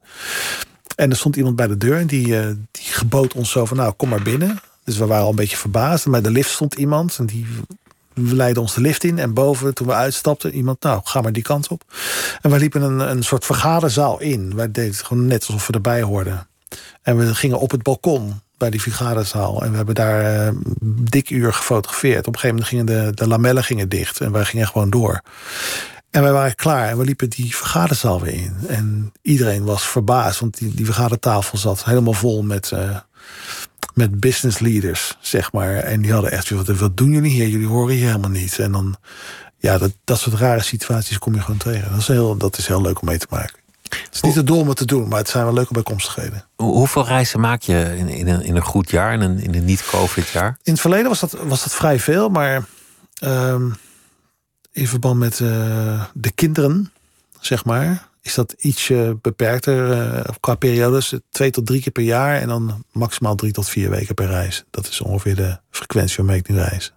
En 0.95 1.09
er 1.09 1.17
stond 1.17 1.35
iemand 1.35 1.55
bij 1.55 1.67
de 1.67 1.77
deur 1.77 1.97
en 1.97 2.07
die, 2.07 2.25
die 2.71 2.83
gebood 2.83 3.33
ons 3.33 3.51
zo 3.51 3.65
van, 3.65 3.77
nou, 3.77 3.93
kom 3.93 4.09
maar 4.09 4.21
binnen. 4.21 4.59
Dus 4.83 4.97
we 4.97 5.05
waren 5.05 5.23
al 5.23 5.29
een 5.29 5.35
beetje 5.35 5.57
verbaasd. 5.57 6.09
Bij 6.09 6.21
de 6.21 6.31
lift 6.31 6.49
stond 6.49 6.73
iemand 6.73 7.17
en 7.17 7.25
die 7.25 7.45
we 8.13 8.35
leidden 8.35 8.63
ons 8.63 8.73
de 8.73 8.81
lift 8.81 9.03
in 9.03 9.19
en 9.19 9.33
boven, 9.33 9.73
toen 9.73 9.87
we 9.87 9.93
uitstapten, 9.93 10.53
iemand, 10.53 10.83
nou, 10.83 11.01
ga 11.03 11.21
maar 11.21 11.33
die 11.33 11.43
kant 11.43 11.67
op. 11.67 11.83
En 12.41 12.49
wij 12.49 12.59
liepen 12.59 12.81
een, 12.81 12.99
een 12.99 13.23
soort 13.23 13.45
vergaderzaal 13.45 14.19
in. 14.19 14.55
Wij 14.55 14.71
deden 14.71 14.91
het 14.91 15.01
gewoon 15.01 15.27
net 15.27 15.45
alsof 15.45 15.67
we 15.67 15.73
erbij 15.73 16.01
hoorden. 16.01 16.47
En 17.01 17.17
we 17.17 17.35
gingen 17.35 17.59
op 17.59 17.71
het 17.71 17.83
balkon 17.83 18.41
bij 18.57 18.69
die 18.69 18.81
vergaderzaal. 18.81 19.63
En 19.63 19.71
we 19.71 19.77
hebben 19.77 19.95
daar 19.95 20.47
uh, 20.47 20.55
dik 20.83 21.29
uur 21.29 21.53
gefotografeerd. 21.53 22.27
Op 22.27 22.33
een 22.33 22.39
gegeven 22.39 22.55
moment 22.55 22.67
gingen 22.67 22.85
de, 22.85 23.11
de 23.15 23.27
lamellen 23.27 23.63
gingen 23.63 23.89
dicht 23.89 24.19
en 24.19 24.31
wij 24.31 24.45
gingen 24.45 24.67
gewoon 24.67 24.89
door. 24.89 25.21
En 26.09 26.21
wij 26.21 26.31
waren 26.31 26.55
klaar 26.55 26.89
en 26.89 26.97
we 26.97 27.03
liepen 27.03 27.29
die 27.29 27.55
vergaderzaal 27.55 28.21
weer 28.21 28.33
in. 28.33 28.55
En 28.67 29.11
iedereen 29.21 29.63
was 29.63 29.87
verbaasd, 29.87 30.39
want 30.39 30.57
die, 30.57 30.73
die 30.75 30.85
vergadertafel 30.85 31.57
zat 31.57 31.83
helemaal 31.83 32.13
vol 32.13 32.43
met... 32.43 32.71
Uh, 32.73 32.97
met 33.93 34.19
business 34.19 34.59
leaders, 34.59 35.17
zeg 35.19 35.51
maar. 35.51 35.75
En 35.75 36.01
die 36.01 36.13
hadden 36.13 36.31
echt 36.31 36.49
wat, 36.49 36.67
wat 36.67 36.97
doen 36.97 37.11
jullie 37.11 37.31
hier? 37.31 37.47
Jullie 37.47 37.67
horen 37.67 37.95
hier 37.95 38.05
helemaal 38.05 38.29
niet. 38.29 38.59
En 38.59 38.71
dan, 38.71 38.95
ja, 39.57 39.77
dat, 39.77 39.91
dat 40.03 40.19
soort 40.19 40.35
rare 40.35 40.61
situaties 40.61 41.19
kom 41.19 41.35
je 41.35 41.41
gewoon 41.41 41.57
tegen. 41.57 41.89
Dat 41.91 41.99
is 41.99 42.07
heel, 42.07 42.37
dat 42.37 42.57
is 42.57 42.67
heel 42.67 42.81
leuk 42.81 43.01
om 43.01 43.07
mee 43.07 43.17
te 43.17 43.27
maken. 43.29 43.59
Het 43.89 44.09
is 44.11 44.21
niet 44.21 44.35
het 44.35 44.47
doel 44.47 44.59
om 44.59 44.67
het 44.67 44.77
te 44.77 44.85
doen, 44.85 45.07
maar 45.07 45.17
het 45.17 45.29
zijn 45.29 45.43
wel 45.43 45.53
leuke 45.53 45.73
bijkomstigheden. 45.73 46.45
Hoeveel 46.55 47.05
reizen 47.05 47.39
maak 47.39 47.61
je 47.61 47.97
in, 47.97 48.07
in, 48.07 48.27
een, 48.27 48.41
in 48.41 48.55
een 48.55 48.61
goed 48.61 48.89
jaar, 48.89 49.13
in 49.13 49.21
een, 49.21 49.39
in 49.39 49.55
een 49.55 49.65
niet-COVID-jaar? 49.65 50.57
In 50.63 50.71
het 50.71 50.81
verleden 50.81 51.07
was 51.07 51.19
dat, 51.19 51.31
was 51.31 51.63
dat 51.63 51.73
vrij 51.73 51.99
veel, 51.99 52.29
maar 52.29 52.65
um, 53.23 53.75
in 54.71 54.87
verband 54.87 55.19
met 55.19 55.39
uh, 55.39 56.03
de 56.13 56.31
kinderen, 56.31 56.91
zeg 57.39 57.65
maar, 57.65 58.07
is 58.21 58.33
dat 58.33 58.55
ietsje 58.57 59.17
beperkter 59.21 59.89
uh, 59.89 60.21
qua 60.39 60.55
periodes. 60.55 61.13
Twee 61.29 61.51
tot 61.51 61.65
drie 61.65 61.81
keer 61.81 61.91
per 61.91 62.03
jaar 62.03 62.41
en 62.41 62.47
dan 62.47 62.83
maximaal 62.91 63.35
drie 63.35 63.51
tot 63.51 63.69
vier 63.69 63.89
weken 63.89 64.15
per 64.15 64.27
reis. 64.27 64.63
Dat 64.69 64.87
is 64.87 65.01
ongeveer 65.01 65.35
de 65.35 65.59
frequentie 65.69 66.15
waarmee 66.17 66.37
ik 66.37 66.49
nu 66.49 66.55
reis. 66.55 66.93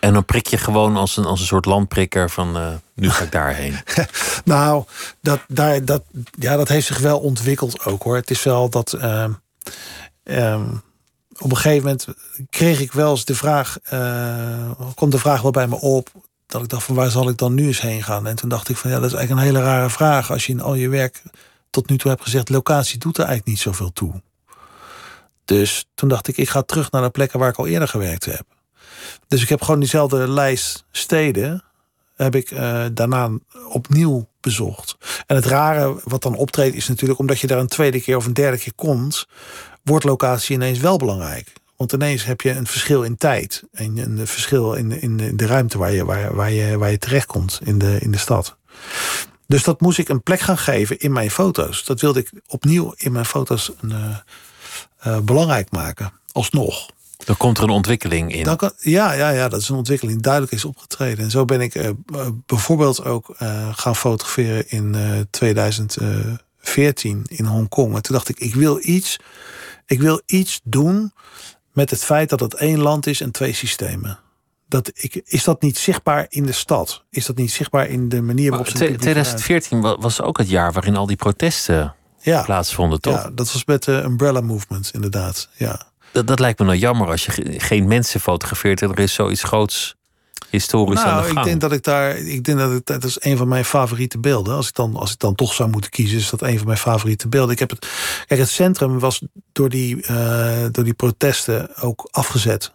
En 0.00 0.12
dan 0.12 0.24
prik 0.24 0.46
je 0.46 0.58
gewoon 0.58 0.96
als 0.96 1.16
een, 1.16 1.24
als 1.24 1.40
een 1.40 1.46
soort 1.46 1.64
landprikker 1.64 2.30
van 2.30 2.56
uh, 2.56 2.68
nu 2.94 3.10
ga 3.10 3.24
ik 3.24 3.32
daarheen. 3.32 3.74
nou, 4.44 4.84
dat, 5.20 5.40
daar, 5.48 5.84
dat, 5.84 6.02
ja, 6.38 6.56
dat 6.56 6.68
heeft 6.68 6.86
zich 6.86 6.98
wel 6.98 7.18
ontwikkeld 7.18 7.84
ook 7.84 8.02
hoor. 8.02 8.16
Het 8.16 8.30
is 8.30 8.42
wel 8.42 8.68
dat. 8.68 8.92
Uh, 8.92 9.24
um, 10.24 10.82
op 11.38 11.50
een 11.50 11.56
gegeven 11.56 11.82
moment 11.82 12.06
kreeg 12.50 12.80
ik 12.80 12.92
wel 12.92 13.10
eens 13.10 13.24
de 13.24 13.34
vraag. 13.34 13.78
Uh, 13.92 14.70
komt 14.94 15.12
de 15.12 15.18
vraag 15.18 15.42
wel 15.42 15.50
bij 15.50 15.66
me 15.66 15.80
op 15.80 16.10
dat 16.50 16.62
ik 16.62 16.68
dacht 16.68 16.84
van 16.84 16.94
waar 16.94 17.10
zal 17.10 17.28
ik 17.28 17.36
dan 17.36 17.54
nu 17.54 17.66
eens 17.66 17.80
heen 17.80 18.02
gaan? 18.02 18.26
En 18.26 18.36
toen 18.36 18.48
dacht 18.48 18.68
ik 18.68 18.76
van 18.76 18.90
ja, 18.90 18.96
dat 18.96 19.10
is 19.10 19.16
eigenlijk 19.16 19.46
een 19.46 19.54
hele 19.54 19.66
rare 19.66 19.90
vraag. 19.90 20.30
Als 20.30 20.46
je 20.46 20.52
in 20.52 20.60
al 20.60 20.74
je 20.74 20.88
werk 20.88 21.22
tot 21.70 21.88
nu 21.88 21.98
toe 21.98 22.10
hebt 22.10 22.22
gezegd, 22.22 22.48
locatie 22.48 22.98
doet 22.98 23.18
er 23.18 23.24
eigenlijk 23.24 23.48
niet 23.48 23.58
zoveel 23.58 23.92
toe. 23.92 24.22
Dus 25.44 25.86
toen 25.94 26.08
dacht 26.08 26.28
ik, 26.28 26.36
ik 26.36 26.48
ga 26.48 26.62
terug 26.62 26.90
naar 26.90 27.02
de 27.02 27.10
plekken 27.10 27.38
waar 27.38 27.48
ik 27.48 27.56
al 27.56 27.66
eerder 27.66 27.88
gewerkt 27.88 28.24
heb. 28.24 28.46
Dus 29.28 29.42
ik 29.42 29.48
heb 29.48 29.62
gewoon 29.62 29.80
diezelfde 29.80 30.28
lijst 30.28 30.84
steden. 30.90 31.64
Heb 32.16 32.34
ik 32.34 32.50
uh, 32.50 32.84
daarna 32.92 33.30
opnieuw 33.68 34.28
bezocht. 34.40 34.96
En 35.26 35.36
het 35.36 35.44
rare 35.44 36.00
wat 36.04 36.22
dan 36.22 36.34
optreedt 36.34 36.76
is 36.76 36.88
natuurlijk... 36.88 37.18
omdat 37.18 37.40
je 37.40 37.46
daar 37.46 37.58
een 37.58 37.66
tweede 37.66 38.00
keer 38.00 38.16
of 38.16 38.26
een 38.26 38.34
derde 38.34 38.58
keer 38.58 38.74
komt... 38.74 39.26
wordt 39.82 40.04
locatie 40.04 40.54
ineens 40.54 40.78
wel 40.78 40.96
belangrijk. 40.96 41.52
Want 41.80 41.92
ineens 41.92 42.24
heb 42.24 42.40
je 42.40 42.50
een 42.50 42.66
verschil 42.66 43.02
in 43.02 43.16
tijd. 43.16 43.62
En 43.72 43.96
een 43.96 44.26
verschil 44.26 44.72
in, 44.74 45.00
in 45.00 45.36
de 45.36 45.46
ruimte 45.46 45.78
waar 45.78 45.92
je, 45.92 46.04
waar, 46.04 46.34
waar 46.34 46.50
je, 46.50 46.78
waar 46.78 46.90
je 46.90 46.98
terechtkomt 46.98 47.60
in 47.64 47.78
de, 47.78 47.98
in 48.00 48.10
de 48.10 48.18
stad. 48.18 48.56
Dus 49.46 49.62
dat 49.62 49.80
moest 49.80 49.98
ik 49.98 50.08
een 50.08 50.22
plek 50.22 50.40
gaan 50.40 50.58
geven 50.58 50.98
in 50.98 51.12
mijn 51.12 51.30
foto's. 51.30 51.84
Dat 51.84 52.00
wilde 52.00 52.18
ik 52.20 52.30
opnieuw 52.46 52.94
in 52.96 53.12
mijn 53.12 53.24
foto's 53.24 53.72
een, 53.80 53.90
uh, 53.90 54.16
uh, 55.06 55.18
belangrijk 55.20 55.70
maken. 55.70 56.12
Alsnog. 56.32 56.90
Dan 57.24 57.36
komt 57.36 57.58
er 57.58 57.64
een 57.64 57.70
ontwikkeling 57.70 58.34
in. 58.34 58.56
Kan, 58.56 58.72
ja, 58.78 59.12
ja, 59.12 59.30
ja, 59.30 59.48
dat 59.48 59.60
is 59.60 59.68
een 59.68 59.76
ontwikkeling 59.76 60.16
die 60.16 60.26
duidelijk 60.26 60.54
is 60.54 60.64
opgetreden. 60.64 61.24
En 61.24 61.30
zo 61.30 61.44
ben 61.44 61.60
ik 61.60 61.74
uh, 61.74 61.90
bijvoorbeeld 62.46 63.04
ook 63.04 63.34
gaan 63.72 63.96
fotograferen 63.96 64.70
in 64.70 64.96
2014 65.30 67.24
in 67.28 67.44
Hongkong. 67.44 67.94
En 67.94 68.02
toen 68.02 68.14
dacht 68.14 68.28
ik, 68.28 68.40
ik 68.40 68.54
wil 68.54 68.78
iets, 68.82 69.16
ik 69.86 70.00
wil 70.00 70.22
iets 70.26 70.60
doen 70.64 71.12
met 71.72 71.90
het 71.90 72.04
feit 72.04 72.28
dat 72.28 72.40
het 72.40 72.54
één 72.54 72.78
land 72.78 73.06
is 73.06 73.20
en 73.20 73.30
twee 73.30 73.52
systemen. 73.52 74.18
Dat 74.68 74.90
ik, 74.94 75.22
is 75.24 75.44
dat 75.44 75.62
niet 75.62 75.78
zichtbaar 75.78 76.26
in 76.28 76.46
de 76.46 76.52
stad? 76.52 77.04
Is 77.10 77.26
dat 77.26 77.36
niet 77.36 77.50
zichtbaar 77.50 77.88
in 77.88 78.08
de 78.08 78.22
manier 78.22 78.50
waarop 78.50 78.68
ze. 78.68 78.74
2014 78.74 79.80
was 79.80 80.20
ook 80.20 80.38
het 80.38 80.48
jaar 80.48 80.72
waarin 80.72 80.96
al 80.96 81.06
die 81.06 81.16
protesten 81.16 81.94
ja, 82.20 82.42
plaatsvonden, 82.42 83.00
toch? 83.00 83.14
Ja, 83.14 83.30
dat 83.30 83.52
was 83.52 83.64
met 83.64 83.84
de 83.84 83.92
Umbrella 83.92 84.40
Movement, 84.40 84.90
inderdaad. 84.94 85.48
Ja. 85.56 85.88
Dat, 86.12 86.26
dat 86.26 86.38
lijkt 86.38 86.58
me 86.58 86.64
nou 86.64 86.78
jammer 86.78 87.08
als 87.08 87.26
je 87.26 87.60
geen 87.60 87.88
mensen 87.88 88.20
fotografeert 88.20 88.82
en 88.82 88.90
er 88.90 88.98
is 88.98 89.14
zoiets 89.14 89.42
groots 89.42 89.96
historisch 90.50 91.02
nou, 91.02 91.10
aan 91.10 91.16
de 91.16 91.26
gang. 91.26 91.38
Ik 91.38 91.44
denk 91.44 91.60
dat 91.60 91.72
ik 91.72 91.82
daar, 91.82 92.16
ik 92.16 92.44
denk 92.44 92.58
dat 92.58 92.70
het, 92.70 92.86
dat 92.86 93.04
is 93.04 93.16
een 93.20 93.36
van 93.36 93.48
mijn 93.48 93.64
favoriete 93.64 94.18
beelden. 94.18 94.54
Als 94.54 94.68
ik 94.68 94.74
dan, 94.74 94.96
als 94.96 95.12
ik 95.12 95.18
dan 95.18 95.34
toch 95.34 95.54
zou 95.54 95.70
moeten 95.70 95.90
kiezen, 95.90 96.18
is 96.18 96.30
dat 96.30 96.42
een 96.42 96.56
van 96.56 96.66
mijn 96.66 96.78
favoriete 96.78 97.28
beelden. 97.28 97.52
Ik 97.52 97.58
heb 97.58 97.70
het, 97.70 97.86
kijk, 98.26 98.40
het 98.40 98.48
centrum 98.48 98.98
was 98.98 99.22
door 99.52 99.68
die, 99.68 99.96
uh, 100.10 100.64
door 100.70 100.84
die 100.84 100.94
protesten 100.94 101.76
ook 101.76 102.08
afgezet. 102.10 102.72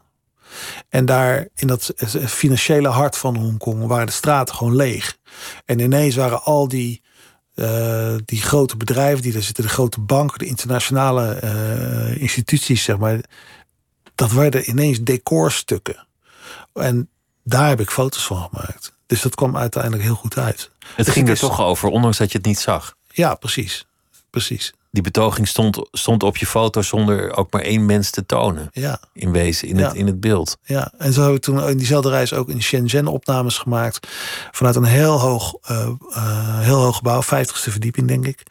En 0.89 1.05
daar 1.05 1.47
in 1.55 1.67
dat 1.67 1.93
financiële 2.25 2.87
hart 2.87 3.17
van 3.17 3.35
Hongkong 3.35 3.87
waren 3.87 4.05
de 4.05 4.11
straten 4.11 4.55
gewoon 4.55 4.75
leeg. 4.75 5.17
En 5.65 5.79
ineens 5.79 6.15
waren 6.15 6.43
al 6.43 6.67
die, 6.67 7.01
uh, 7.55 8.15
die 8.25 8.41
grote 8.41 8.77
bedrijven, 8.77 9.21
die 9.21 9.33
daar 9.33 9.41
zitten, 9.41 9.63
de 9.63 9.69
grote 9.69 10.01
banken, 10.01 10.39
de 10.39 10.45
internationale 10.45 11.39
uh, 11.43 12.21
instituties, 12.21 12.83
zeg 12.83 12.97
maar. 12.97 13.19
Dat 14.15 14.31
werden 14.31 14.69
ineens 14.69 15.01
decorstukken. 15.01 16.07
En 16.73 17.09
daar 17.47 17.67
heb 17.67 17.79
ik 17.79 17.89
foto's 17.89 18.25
van 18.25 18.49
gemaakt. 18.51 18.93
Dus 19.05 19.21
dat 19.21 19.35
kwam 19.35 19.57
uiteindelijk 19.57 20.03
heel 20.03 20.15
goed 20.15 20.37
uit. 20.37 20.69
Het 20.95 21.05
dus 21.05 21.13
ging 21.13 21.29
er 21.29 21.37
toch 21.37 21.61
over, 21.61 21.89
ondanks 21.89 22.17
dat 22.17 22.31
je 22.31 22.37
het 22.37 22.47
niet 22.47 22.59
zag. 22.59 22.95
Ja, 23.11 23.35
precies. 23.35 23.85
precies. 24.29 24.73
Die 24.91 25.03
betoging 25.03 25.47
stond, 25.47 25.87
stond 25.91 26.23
op 26.23 26.37
je 26.37 26.45
foto 26.45 26.81
zonder 26.81 27.35
ook 27.35 27.51
maar 27.51 27.61
één 27.61 27.85
mens 27.85 28.09
te 28.09 28.25
tonen. 28.25 28.69
Ja. 28.71 28.99
In 29.13 29.31
wezen, 29.31 29.67
in, 29.67 29.77
het, 29.77 29.93
in 29.93 30.05
het 30.05 30.19
beeld. 30.19 30.57
Ja, 30.63 30.91
en 30.97 31.13
zo 31.13 31.25
heb 31.25 31.35
ik 31.35 31.41
toen 31.41 31.67
in 31.67 31.77
diezelfde 31.77 32.09
reis 32.09 32.33
ook 32.33 32.49
in 32.49 32.61
Shenzhen 32.61 33.07
opnames 33.07 33.57
gemaakt. 33.57 34.07
Vanuit 34.51 34.75
een 34.75 34.83
heel 34.83 35.19
hoog, 35.19 35.53
uh, 35.71 35.89
uh, 36.09 36.59
heel 36.59 36.81
hoog 36.81 36.95
gebouw, 36.95 37.21
50ste 37.23 37.69
verdieping 37.69 38.07
denk 38.07 38.25
ik. 38.25 38.43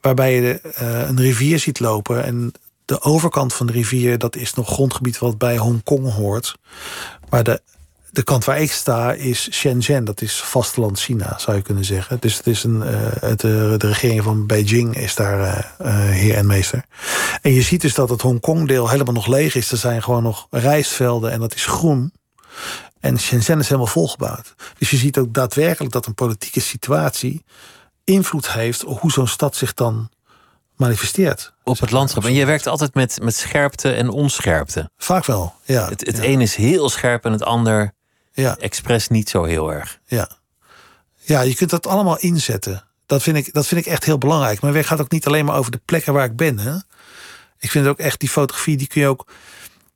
Waarbij 0.00 0.34
je 0.34 0.40
de, 0.40 0.60
uh, 0.82 1.08
een 1.08 1.20
rivier 1.20 1.58
ziet 1.58 1.80
lopen. 1.80 2.24
En 2.24 2.52
de 2.84 3.02
overkant 3.02 3.54
van 3.54 3.66
de 3.66 3.72
rivier, 3.72 4.18
dat 4.18 4.36
is 4.36 4.54
nog 4.54 4.68
grondgebied 4.68 5.18
wat 5.18 5.38
bij 5.38 5.56
Hongkong 5.56 6.12
hoort. 6.12 6.54
Maar 7.28 7.42
de 7.42 7.60
de 8.12 8.22
kant 8.22 8.44
waar 8.44 8.60
ik 8.60 8.72
sta 8.72 9.12
is 9.12 9.48
Shenzhen. 9.52 10.04
Dat 10.04 10.20
is 10.20 10.40
vasteland 10.40 11.00
China, 11.00 11.38
zou 11.38 11.56
je 11.56 11.62
kunnen 11.62 11.84
zeggen. 11.84 12.16
Dus 12.20 12.36
het 12.36 12.46
is 12.46 12.64
een, 12.64 12.76
uh, 12.76 12.86
het, 13.20 13.40
de 13.40 13.76
regering 13.76 14.22
van 14.22 14.46
Beijing 14.46 14.96
is 14.96 15.14
daar 15.14 15.38
uh, 15.80 15.88
heer 16.10 16.34
en 16.34 16.46
meester. 16.46 16.84
En 17.42 17.52
je 17.52 17.62
ziet 17.62 17.80
dus 17.80 17.94
dat 17.94 18.08
het 18.08 18.20
Hongkong-deel 18.20 18.88
helemaal 18.88 19.14
nog 19.14 19.26
leeg 19.26 19.54
is. 19.54 19.70
Er 19.70 19.76
zijn 19.76 20.02
gewoon 20.02 20.22
nog 20.22 20.46
rijstvelden 20.50 21.30
en 21.30 21.40
dat 21.40 21.54
is 21.54 21.66
groen. 21.66 22.12
En 23.00 23.18
Shenzhen 23.18 23.58
is 23.58 23.68
helemaal 23.68 23.92
volgebouwd. 23.92 24.54
Dus 24.78 24.90
je 24.90 24.96
ziet 24.96 25.18
ook 25.18 25.34
daadwerkelijk 25.34 25.92
dat 25.92 26.06
een 26.06 26.14
politieke 26.14 26.60
situatie 26.60 27.44
invloed 28.04 28.52
heeft 28.52 28.84
op 28.84 29.00
hoe 29.00 29.12
zo'n 29.12 29.26
stad 29.26 29.56
zich 29.56 29.74
dan 29.74 30.10
manifesteert. 30.76 31.52
Op 31.64 31.80
het 31.80 31.90
landschap. 31.90 32.24
En 32.24 32.32
je 32.32 32.46
werkt 32.46 32.66
altijd 32.66 32.94
met, 32.94 33.18
met 33.22 33.36
scherpte 33.36 33.92
en 33.92 34.08
onscherpte. 34.08 34.90
Vaak 34.96 35.24
wel, 35.24 35.54
ja. 35.64 35.88
Het, 35.88 36.06
het 36.06 36.16
ja. 36.16 36.22
een 36.22 36.40
is 36.40 36.54
heel 36.54 36.88
scherp 36.88 37.24
en 37.24 37.32
het 37.32 37.42
ander 37.42 37.92
ja. 38.32 38.56
expres 38.58 39.08
niet 39.08 39.28
zo 39.28 39.44
heel 39.44 39.72
erg. 39.72 40.00
Ja. 40.06 40.30
ja, 41.16 41.40
je 41.40 41.54
kunt 41.54 41.70
dat 41.70 41.86
allemaal 41.86 42.18
inzetten. 42.18 42.84
Dat 43.06 43.22
vind, 43.22 43.36
ik, 43.36 43.52
dat 43.52 43.66
vind 43.66 43.86
ik 43.86 43.92
echt 43.92 44.04
heel 44.04 44.18
belangrijk. 44.18 44.60
Mijn 44.60 44.74
werk 44.74 44.86
gaat 44.86 45.00
ook 45.00 45.10
niet 45.10 45.26
alleen 45.26 45.44
maar 45.44 45.56
over 45.56 45.70
de 45.70 45.80
plekken 45.84 46.12
waar 46.12 46.24
ik 46.24 46.36
ben. 46.36 46.58
Hè? 46.58 46.74
Ik 47.58 47.70
vind 47.70 47.86
ook 47.86 47.98
echt 47.98 48.20
die 48.20 48.28
fotografie, 48.28 48.76
die 48.76 48.86
kun 48.86 49.00
je 49.00 49.08
ook. 49.08 49.26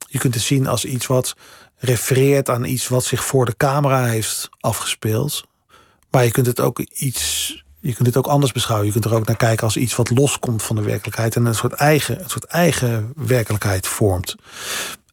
Je 0.07 0.19
kunt 0.19 0.35
het 0.35 0.43
zien 0.43 0.67
als 0.67 0.85
iets 0.85 1.07
wat 1.07 1.37
refereert 1.77 2.49
aan 2.49 2.65
iets 2.65 2.89
wat 2.89 3.05
zich 3.05 3.25
voor 3.25 3.45
de 3.45 3.57
camera 3.57 4.05
heeft 4.05 4.49
afgespeeld. 4.61 5.45
Maar 6.11 6.25
je 6.25 6.31
kunt 6.31 6.47
het 6.47 6.61
ook 6.61 6.79
iets. 6.81 7.65
Je 7.81 7.95
kunt 7.95 8.07
het 8.07 8.17
ook 8.17 8.27
anders 8.27 8.53
beschouwen. 8.53 8.87
Je 8.87 8.93
kunt 8.93 9.05
er 9.05 9.15
ook 9.15 9.27
naar 9.27 9.37
kijken 9.37 9.65
als 9.65 9.77
iets 9.77 9.97
wat 9.97 10.11
loskomt 10.11 10.63
van 10.63 10.77
de 10.77 10.83
werkelijkheid. 10.83 11.37
En 11.37 11.47
een 11.47 11.55
soort 11.55 11.73
eigen, 11.73 12.23
een 12.23 12.31
soort 12.31 12.45
eigen 12.45 13.13
werkelijkheid 13.17 13.87
vormt. 13.87 14.35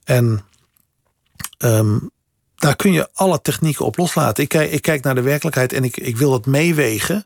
En 0.04 0.46
um, 1.58 2.12
daar 2.64 2.76
kun 2.76 2.92
je 2.92 3.10
alle 3.14 3.42
technieken 3.42 3.86
op 3.86 3.98
loslaten. 3.98 4.44
Ik 4.44 4.50
kijk, 4.50 4.72
ik 4.72 4.82
kijk 4.82 5.04
naar 5.04 5.16
de 5.16 5.22
werkelijkheid 5.22 5.74
en 5.74 5.84
ik, 5.84 5.98
ik 5.98 6.18
wil 6.18 6.32
dat 6.32 6.46
meewegen 6.46 7.26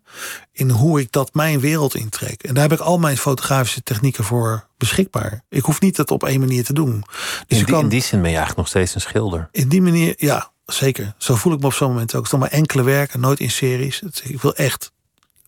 in 0.51 0.69
hoe 0.69 0.99
ik 0.99 1.11
dat 1.11 1.33
mijn 1.33 1.59
wereld 1.59 1.95
intrek. 1.95 2.43
En 2.43 2.53
daar 2.53 2.63
heb 2.69 2.79
ik 2.79 2.85
al 2.85 2.97
mijn 2.97 3.17
fotografische 3.17 3.83
technieken 3.83 4.23
voor 4.23 4.67
beschikbaar. 4.77 5.43
Ik 5.49 5.63
hoef 5.63 5.81
niet 5.81 5.95
dat 5.95 6.11
op 6.11 6.23
één 6.23 6.39
manier 6.39 6.63
te 6.63 6.73
doen. 6.73 7.03
Dus 7.47 7.57
in, 7.57 7.65
die, 7.65 7.65
kan, 7.65 7.83
in 7.83 7.89
die 7.89 8.01
zin 8.01 8.21
ben 8.21 8.29
je 8.29 8.37
eigenlijk 8.37 8.57
nog 8.57 8.67
steeds 8.67 8.95
een 8.95 9.01
schilder. 9.01 9.49
In 9.51 9.69
die 9.69 9.81
manier, 9.81 10.13
ja, 10.17 10.51
zeker. 10.65 11.13
Zo 11.17 11.35
voel 11.35 11.53
ik 11.53 11.59
me 11.59 11.65
op 11.65 11.73
zo'n 11.73 11.89
moment 11.89 12.15
ook. 12.15 12.23
Het 12.23 12.33
is 12.33 12.39
maar 12.39 12.49
enkele 12.49 12.83
werken, 12.83 13.19
nooit 13.19 13.39
in 13.39 13.51
series. 13.51 14.01
Ik 14.23 14.41
wil 14.41 14.55
echt, 14.55 14.91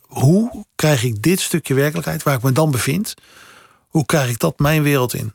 hoe 0.02 0.66
krijg 0.76 1.04
ik 1.04 1.22
dit 1.22 1.40
stukje 1.40 1.74
werkelijkheid 1.74 2.24
waar 2.24 2.36
ik 2.36 2.44
me 2.44 2.52
dan 2.52 2.72
bevind, 2.72 3.14
hoe 3.88 4.06
krijg 4.06 4.30
ik 4.30 4.40
dat 4.40 4.60
mijn 4.60 4.84
wereld 4.84 5.14
in? 5.14 5.34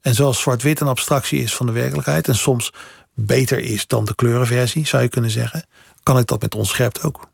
En 0.00 0.14
zoals 0.14 0.40
zwart-wit 0.40 0.80
een 0.80 0.86
abstractie 0.86 1.42
is 1.42 1.54
van 1.54 1.66
de 1.66 1.72
werkelijkheid 1.72 2.28
en 2.28 2.36
soms 2.36 2.72
beter 3.14 3.58
is 3.58 3.86
dan 3.86 4.04
de 4.04 4.14
kleurenversie, 4.14 4.86
zou 4.86 5.02
je 5.02 5.08
kunnen 5.08 5.30
zeggen, 5.30 5.66
kan 6.02 6.18
ik 6.18 6.26
dat 6.26 6.40
met 6.40 6.54
onscherpt 6.54 7.02
ook. 7.02 7.28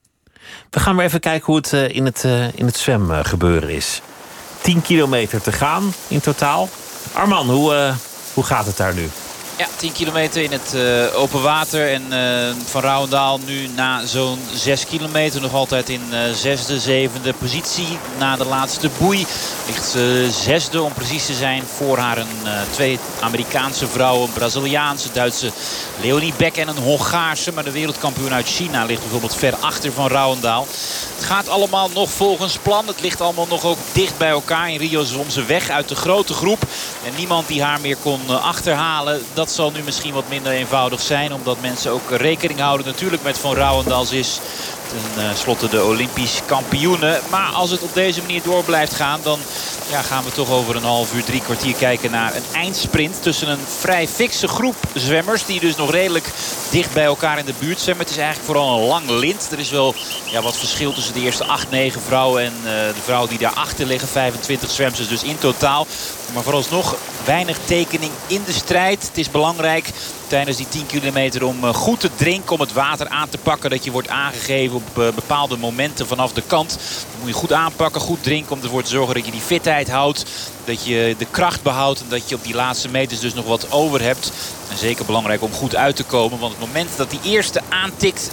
We 0.70 0.81
gaan 0.81 0.95
maar 0.95 1.05
even 1.05 1.20
kijken 1.20 1.47
hoe 1.47 1.57
het 1.57 1.72
in 1.72 2.05
het, 2.05 2.24
in 2.55 2.66
het 2.66 2.76
zwem 2.76 3.11
gebeuren 3.11 3.68
is. 3.68 4.03
10 4.61 4.83
kilometer 4.83 5.43
te 5.43 5.53
gaan 5.53 5.93
in 6.09 6.20
totaal. 6.20 6.68
Arman, 7.12 7.51
hoe, 7.51 7.95
hoe 8.35 8.45
gaat 8.45 8.66
het 8.66 8.76
daar 8.76 8.95
nu? 8.95 9.09
Ja, 9.61 9.67
10 9.77 9.93
kilometer 9.93 10.43
in 10.43 10.53
het 10.53 10.73
uh, 10.75 11.21
open 11.21 11.43
water. 11.43 11.93
En 11.93 12.03
uh, 12.11 12.55
Van 12.65 12.81
Rouwendaal 12.83 13.39
nu 13.47 13.67
na 13.67 14.07
zo'n 14.07 14.39
6 14.55 14.87
kilometer 14.87 15.41
nog 15.41 15.55
altijd 15.55 15.89
in 15.89 16.03
uh, 16.13 16.19
zesde, 16.35 16.79
zevende 16.79 17.33
positie. 17.33 17.99
Na 18.19 18.37
de 18.37 18.45
laatste 18.45 18.91
boei 18.99 19.27
ligt 19.67 19.85
ze 19.85 20.29
zesde 20.31 20.83
om 20.83 20.93
precies 20.93 21.27
te 21.27 21.35
zijn. 21.35 21.63
Voor 21.77 21.99
haar 21.99 22.19
een, 22.19 22.27
twee 22.71 22.99
Amerikaanse 23.21 23.87
vrouwen. 23.87 24.27
Een 24.27 24.33
Braziliaanse, 24.33 25.09
Duitse 25.13 25.51
Leonie 26.03 26.35
Beck 26.37 26.57
en 26.57 26.69
een 26.69 26.83
Hongaarse. 26.83 27.53
Maar 27.53 27.65
de 27.65 27.71
wereldkampioen 27.71 28.33
uit 28.33 28.47
China 28.47 28.85
ligt 28.85 29.01
bijvoorbeeld 29.01 29.37
ver 29.37 29.57
achter 29.57 29.93
Van 29.93 30.09
Rouwendaal. 30.09 30.67
Het 31.21 31.29
gaat 31.29 31.49
allemaal 31.49 31.89
nog 31.95 32.11
volgens 32.11 32.59
plan. 32.59 32.87
Het 32.87 33.01
ligt 33.01 33.21
allemaal 33.21 33.47
nog 33.47 33.64
ook 33.64 33.79
dicht 33.93 34.18
bij 34.18 34.29
elkaar. 34.29 34.71
In 34.71 34.79
Rio 34.79 35.05
zwom 35.05 35.31
ze 35.31 35.45
weg 35.45 35.68
uit 35.68 35.89
de 35.89 35.95
grote 35.95 36.35
groep. 36.35 36.62
En 37.05 37.12
niemand 37.16 37.49
die 37.49 37.62
haar 37.62 37.81
meer 37.81 37.97
kon 37.97 38.41
achterhalen. 38.43 39.23
Dat 39.35 39.51
dat 39.51 39.59
zal 39.59 39.71
nu 39.71 39.83
misschien 39.83 40.14
wat 40.14 40.29
minder 40.29 40.53
eenvoudig 40.53 41.01
zijn. 41.01 41.33
Omdat 41.33 41.61
mensen 41.61 41.93
ook 41.93 42.11
rekening 42.11 42.61
houden 42.61 42.87
natuurlijk 42.87 43.23
met 43.23 43.39
Van 43.39 43.55
Rouwendals 43.55 44.12
is 44.12 44.39
ten 44.91 45.22
uh, 45.24 45.34
slotte 45.34 45.68
de 45.68 45.84
Olympisch 45.84 46.41
kampioenen. 46.47 47.20
Maar 47.30 47.49
als 47.53 47.70
het 47.70 47.82
op 47.82 47.95
deze 47.95 48.20
manier 48.20 48.43
door 48.43 48.64
blijft 48.64 48.95
gaan... 48.95 49.20
dan 49.22 49.38
ja, 49.91 50.03
gaan 50.03 50.24
we 50.24 50.32
toch 50.32 50.51
over 50.51 50.76
een 50.76 50.82
half 50.82 51.14
uur, 51.14 51.24
drie 51.24 51.41
kwartier 51.41 51.74
kijken 51.74 52.11
naar 52.11 52.36
een 52.36 52.43
eindsprint... 52.55 53.22
tussen 53.22 53.49
een 53.49 53.64
vrij 53.78 54.09
fikse 54.09 54.49
groep 54.49 54.76
zwemmers... 54.95 55.45
die 55.47 55.61
dus 55.61 55.76
nog 55.76 55.91
redelijk 55.91 56.28
dicht 56.70 56.93
bij 56.93 57.05
elkaar 57.05 57.38
in 57.38 57.45
de 57.45 57.55
buurt 57.59 57.80
zwemmen. 57.80 58.05
Het 58.05 58.14
is 58.14 58.20
eigenlijk 58.20 58.47
vooral 58.47 58.78
een 58.78 58.86
lang 58.86 59.11
lint. 59.11 59.49
Er 59.53 59.59
is 59.59 59.70
wel 59.70 59.95
ja, 60.24 60.43
wat 60.43 60.57
verschil 60.57 60.93
tussen 60.93 61.14
de 61.14 61.20
eerste 61.20 61.45
8, 61.45 61.70
9 61.70 62.01
vrouwen... 62.01 62.43
en 62.43 62.55
uh, 62.57 62.70
de 62.70 63.03
vrouwen 63.05 63.28
die 63.28 63.38
daarachter 63.38 63.86
liggen. 63.86 64.09
25 64.09 64.70
zwemsters 64.70 65.09
dus 65.09 65.22
in 65.22 65.38
totaal. 65.38 65.86
Maar 66.35 66.43
vooralsnog 66.43 66.97
weinig 67.24 67.59
tekening 67.64 68.12
in 68.26 68.43
de 68.47 68.53
strijd. 68.53 69.07
Het 69.07 69.18
is 69.18 69.31
belangrijk 69.31 69.91
tijdens 70.26 70.57
die 70.57 70.68
10 70.68 70.87
kilometer 70.87 71.45
om 71.45 71.64
goed 71.64 72.01
te 72.01 72.11
drinken. 72.16 72.53
Om 72.53 72.61
het 72.61 72.72
water 72.72 73.09
aan 73.09 73.28
te 73.28 73.39
pakken. 73.39 73.70
Dat 73.70 73.85
je 73.85 73.91
wordt 73.91 74.09
aangegeven 74.09 74.76
op 74.76 74.95
bepaalde 74.95 75.57
momenten 75.57 76.07
vanaf 76.07 76.33
de 76.33 76.43
kant. 76.47 76.70
Dat 76.70 77.18
moet 77.18 77.28
je 77.28 77.35
goed 77.35 77.53
aanpakken, 77.53 78.01
goed 78.01 78.22
drinken. 78.22 78.53
Om 78.53 78.62
ervoor 78.62 78.83
te 78.83 78.91
zorgen 78.91 79.14
dat 79.14 79.24
je 79.24 79.31
die 79.31 79.41
fitheid 79.41 79.91
houdt. 79.91 80.24
Dat 80.64 80.85
je 80.85 81.14
de 81.18 81.26
kracht 81.31 81.62
behoudt. 81.62 82.01
En 82.01 82.07
dat 82.09 82.28
je 82.28 82.35
op 82.35 82.45
die 82.45 82.55
laatste 82.55 82.89
meters 82.89 83.20
dus 83.20 83.35
nog 83.35 83.47
wat 83.47 83.72
over 83.72 84.03
hebt. 84.03 84.33
En 84.70 84.78
zeker 84.78 85.05
belangrijk 85.05 85.43
om 85.43 85.53
goed 85.53 85.76
uit 85.76 85.97
te 85.97 86.05
komen. 86.05 86.39
Want 86.39 86.53
het 86.53 86.66
moment 86.66 86.97
dat 86.97 87.11
die 87.11 87.20
eerste 87.24 87.61
aantikt 87.68 88.31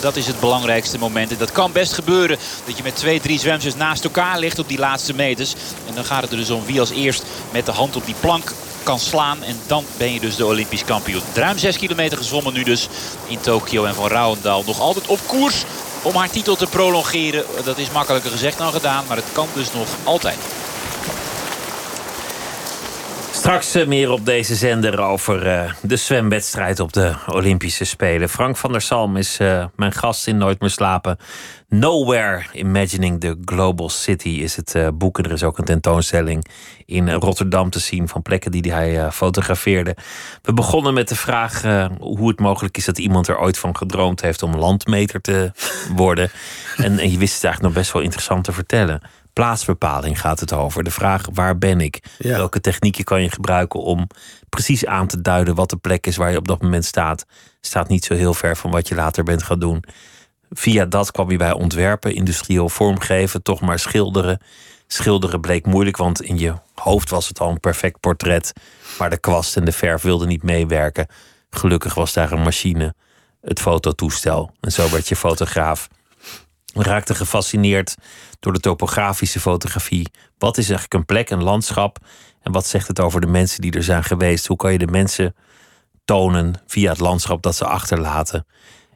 Dat 0.00 0.16
is 0.16 0.26
het 0.26 0.40
belangrijkste 0.40 0.98
moment. 0.98 1.30
En 1.30 1.38
dat 1.38 1.52
kan 1.52 1.72
best 1.72 1.92
gebeuren. 1.92 2.38
Dat 2.64 2.76
je 2.76 2.82
met 2.82 2.96
twee, 2.96 3.20
drie 3.20 3.38
zwemsters 3.38 3.74
naast 3.74 4.04
elkaar 4.04 4.38
ligt 4.38 4.58
op 4.58 4.68
die 4.68 4.78
laatste 4.78 5.14
meters. 5.14 5.54
En 5.88 5.94
dan 5.94 6.04
gaat 6.04 6.22
het 6.22 6.30
er 6.30 6.36
dus 6.36 6.50
om 6.50 6.64
wie 6.64 6.80
als 6.80 6.90
eerst 6.90 7.22
met 7.50 7.66
de 7.66 7.72
hand 7.72 7.96
op 7.96 8.06
die 8.06 8.14
plank 8.20 8.52
kan 8.82 8.98
slaan. 8.98 9.42
En 9.42 9.56
dan 9.66 9.84
ben 9.96 10.12
je 10.12 10.20
dus 10.20 10.36
de 10.36 10.46
Olympisch 10.46 10.84
kampioen. 10.84 11.22
Ruim 11.34 11.58
6 11.58 11.76
kilometer 11.76 12.18
gezwommen 12.18 12.52
nu 12.52 12.62
dus 12.62 12.88
in 13.26 13.40
Tokio. 13.40 13.84
En 13.84 13.94
van 13.94 14.08
Rouwendaal 14.08 14.62
nog 14.66 14.80
altijd 14.80 15.06
op 15.06 15.18
koers 15.26 15.64
om 16.02 16.14
haar 16.14 16.30
titel 16.30 16.56
te 16.56 16.66
prolongeren. 16.66 17.44
Dat 17.64 17.78
is 17.78 17.90
makkelijker 17.90 18.30
gezegd 18.30 18.58
dan 18.58 18.72
gedaan. 18.72 19.04
Maar 19.08 19.16
het 19.16 19.32
kan 19.32 19.48
dus 19.54 19.72
nog 19.72 19.88
altijd. 20.04 20.38
Straks 23.50 23.74
eh, 23.74 23.86
meer 23.86 24.10
op 24.10 24.24
deze 24.24 24.54
zender 24.54 25.00
over 25.00 25.46
uh, 25.46 25.72
de 25.82 25.96
zwemwedstrijd 25.96 26.80
op 26.80 26.92
de 26.92 27.14
Olympische 27.26 27.84
Spelen. 27.84 28.28
Frank 28.28 28.56
van 28.56 28.72
der 28.72 28.80
Salm 28.80 29.16
is 29.16 29.38
uh, 29.40 29.64
mijn 29.76 29.92
gast 29.92 30.26
in 30.26 30.36
Nooit 30.36 30.60
meer 30.60 30.70
slapen. 30.70 31.16
Nowhere 31.68 32.42
Imagining 32.52 33.20
the 33.20 33.38
Global 33.44 33.88
City 33.88 34.28
is 34.28 34.56
het 34.56 34.98
boek. 34.98 35.18
En 35.18 35.24
er 35.24 35.32
is 35.32 35.42
ook 35.42 35.58
een 35.58 35.64
tentoonstelling 35.64 36.46
in 36.86 37.10
Rotterdam 37.10 37.70
te 37.70 37.78
zien 37.78 38.08
van 38.08 38.22
plekken 38.22 38.50
die 38.50 38.72
hij 38.72 39.10
fotografeerde. 39.12 39.96
We 40.42 40.52
begonnen 40.52 40.94
met 40.94 41.08
de 41.08 41.16
vraag 41.16 41.62
hoe 42.00 42.28
het 42.28 42.40
mogelijk 42.40 42.76
is 42.76 42.84
dat 42.84 42.98
iemand 42.98 43.28
er 43.28 43.38
ooit 43.38 43.58
van 43.58 43.76
gedroomd 43.76 44.20
heeft 44.20 44.42
om 44.42 44.56
landmeter 44.56 45.20
te 45.20 45.52
worden. 45.96 46.30
en, 46.76 46.98
en 46.98 47.10
je 47.10 47.18
wist 47.18 47.34
het 47.34 47.44
eigenlijk 47.44 47.62
nog 47.62 47.72
best 47.72 47.92
wel 47.92 48.02
interessant 48.02 48.44
te 48.44 48.52
vertellen 48.52 49.00
plaatsbepaling 49.32 50.20
gaat 50.20 50.40
het 50.40 50.52
over. 50.52 50.84
De 50.84 50.90
vraag 50.90 51.26
waar 51.32 51.58
ben 51.58 51.80
ik? 51.80 52.02
Welke 52.18 52.60
technieken 52.60 53.04
kan 53.04 53.22
je 53.22 53.30
gebruiken 53.30 53.80
om 53.80 54.06
precies 54.48 54.86
aan 54.86 55.06
te 55.06 55.20
duiden 55.20 55.54
wat 55.54 55.70
de 55.70 55.76
plek 55.76 56.06
is 56.06 56.16
waar 56.16 56.30
je 56.30 56.36
op 56.36 56.48
dat 56.48 56.62
moment 56.62 56.84
staat? 56.84 57.26
Staat 57.60 57.88
niet 57.88 58.04
zo 58.04 58.14
heel 58.14 58.34
ver 58.34 58.56
van 58.56 58.70
wat 58.70 58.88
je 58.88 58.94
later 58.94 59.24
bent 59.24 59.42
gaan 59.42 59.58
doen. 59.58 59.84
Via 60.50 60.84
dat 60.84 61.10
kwam 61.10 61.30
je 61.30 61.36
bij 61.36 61.52
ontwerpen, 61.52 62.14
industrieel 62.14 62.68
vormgeven, 62.68 63.42
toch 63.42 63.60
maar 63.60 63.78
schilderen. 63.78 64.40
Schilderen 64.86 65.40
bleek 65.40 65.66
moeilijk, 65.66 65.96
want 65.96 66.22
in 66.22 66.38
je 66.38 66.54
hoofd 66.74 67.10
was 67.10 67.28
het 67.28 67.40
al 67.40 67.50
een 67.50 67.60
perfect 67.60 68.00
portret. 68.00 68.52
Maar 68.98 69.10
de 69.10 69.18
kwast 69.18 69.56
en 69.56 69.64
de 69.64 69.72
verf 69.72 70.02
wilden 70.02 70.28
niet 70.28 70.42
meewerken. 70.42 71.06
Gelukkig 71.50 71.94
was 71.94 72.12
daar 72.12 72.32
een 72.32 72.42
machine, 72.42 72.94
het 73.40 73.60
fototoestel. 73.60 74.50
En 74.60 74.72
zo 74.72 74.90
werd 74.90 75.08
je 75.08 75.16
fotograaf 75.16 75.88
raakte 76.72 77.14
gefascineerd 77.14 77.94
door 78.40 78.52
de 78.52 78.60
topografische 78.60 79.40
fotografie. 79.40 80.10
Wat 80.38 80.58
is 80.58 80.64
eigenlijk 80.64 80.94
een 80.94 81.04
plek, 81.04 81.30
een 81.30 81.42
landschap? 81.42 81.98
En 82.42 82.52
wat 82.52 82.66
zegt 82.66 82.88
het 82.88 83.00
over 83.00 83.20
de 83.20 83.26
mensen 83.26 83.60
die 83.60 83.72
er 83.72 83.82
zijn 83.82 84.04
geweest? 84.04 84.46
Hoe 84.46 84.56
kan 84.56 84.72
je 84.72 84.78
de 84.78 84.86
mensen 84.86 85.34
tonen 86.04 86.54
via 86.66 86.90
het 86.90 87.00
landschap 87.00 87.42
dat 87.42 87.56
ze 87.56 87.64
achterlaten? 87.64 88.46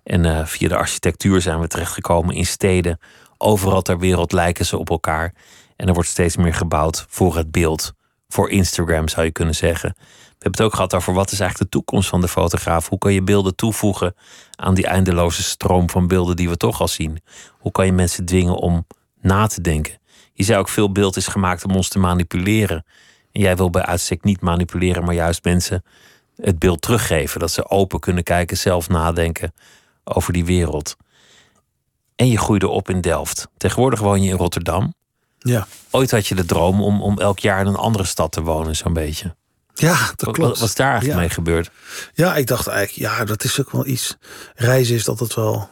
En 0.02 0.24
uh, 0.24 0.46
via 0.46 0.68
de 0.68 0.76
architectuur 0.76 1.40
zijn 1.40 1.60
we 1.60 1.66
terechtgekomen 1.66 2.34
in 2.34 2.46
steden. 2.46 2.98
Overal 3.38 3.82
ter 3.82 3.98
wereld 3.98 4.32
lijken 4.32 4.66
ze 4.66 4.78
op 4.78 4.90
elkaar. 4.90 5.34
En 5.76 5.86
er 5.88 5.94
wordt 5.94 6.08
steeds 6.08 6.36
meer 6.36 6.54
gebouwd 6.54 7.06
voor 7.08 7.36
het 7.36 7.50
beeld. 7.50 7.92
Voor 8.28 8.50
Instagram 8.50 9.08
zou 9.08 9.26
je 9.26 9.32
kunnen 9.32 9.54
zeggen. 9.54 9.96
We 10.44 10.50
hebben 10.50 10.66
het 10.66 10.72
ook 10.72 10.78
gehad 10.78 11.02
over 11.02 11.14
wat 11.14 11.32
is 11.32 11.40
eigenlijk 11.40 11.70
de 11.70 11.78
toekomst 11.78 12.08
van 12.08 12.20
de 12.20 12.28
fotograaf. 12.28 12.88
Hoe 12.88 12.98
kan 12.98 13.12
je 13.12 13.22
beelden 13.22 13.56
toevoegen 13.56 14.14
aan 14.56 14.74
die 14.74 14.86
eindeloze 14.86 15.42
stroom 15.42 15.90
van 15.90 16.06
beelden 16.06 16.36
die 16.36 16.48
we 16.48 16.56
toch 16.56 16.80
al 16.80 16.88
zien? 16.88 17.22
Hoe 17.58 17.72
kan 17.72 17.86
je 17.86 17.92
mensen 17.92 18.24
dwingen 18.24 18.54
om 18.54 18.86
na 19.20 19.46
te 19.46 19.60
denken? 19.60 19.98
Je 20.32 20.44
zei 20.44 20.58
ook 20.58 20.68
veel 20.68 20.92
beeld 20.92 21.16
is 21.16 21.26
gemaakt 21.26 21.64
om 21.64 21.74
ons 21.74 21.88
te 21.88 21.98
manipuleren. 21.98 22.84
En 23.32 23.40
jij 23.40 23.56
wil 23.56 23.70
bij 23.70 23.82
uitstek 23.82 24.24
niet 24.24 24.40
manipuleren, 24.40 25.04
maar 25.04 25.14
juist 25.14 25.44
mensen 25.44 25.84
het 26.36 26.58
beeld 26.58 26.82
teruggeven. 26.82 27.40
Dat 27.40 27.50
ze 27.50 27.68
open 27.68 28.00
kunnen 28.00 28.22
kijken, 28.22 28.56
zelf 28.56 28.88
nadenken 28.88 29.54
over 30.04 30.32
die 30.32 30.44
wereld. 30.44 30.96
En 32.16 32.28
je 32.28 32.38
groeide 32.38 32.68
op 32.68 32.90
in 32.90 33.00
Delft. 33.00 33.48
Tegenwoordig 33.56 34.00
woon 34.00 34.22
je 34.22 34.30
in 34.30 34.36
Rotterdam. 34.36 34.94
Ja. 35.38 35.66
Ooit 35.90 36.10
had 36.10 36.26
je 36.26 36.34
de 36.34 36.44
droom 36.44 36.82
om, 36.82 37.02
om 37.02 37.18
elk 37.18 37.38
jaar 37.38 37.60
in 37.60 37.66
een 37.66 37.76
andere 37.76 38.04
stad 38.04 38.32
te 38.32 38.42
wonen, 38.42 38.76
zo'n 38.76 38.92
beetje. 38.92 39.34
Ja, 39.74 40.12
dat 40.16 40.32
klopt. 40.32 40.38
Wat 40.38 40.58
was 40.58 40.74
daar 40.74 40.90
eigenlijk 40.90 41.20
mee 41.20 41.30
gebeurd? 41.30 41.70
Ja, 42.14 42.36
ik 42.36 42.46
dacht 42.46 42.66
eigenlijk, 42.66 43.12
ja, 43.12 43.24
dat 43.24 43.44
is 43.44 43.60
ook 43.60 43.70
wel 43.70 43.86
iets. 43.86 44.16
Reizen 44.54 44.94
is 44.94 45.08
altijd 45.08 45.34
wel 45.34 45.70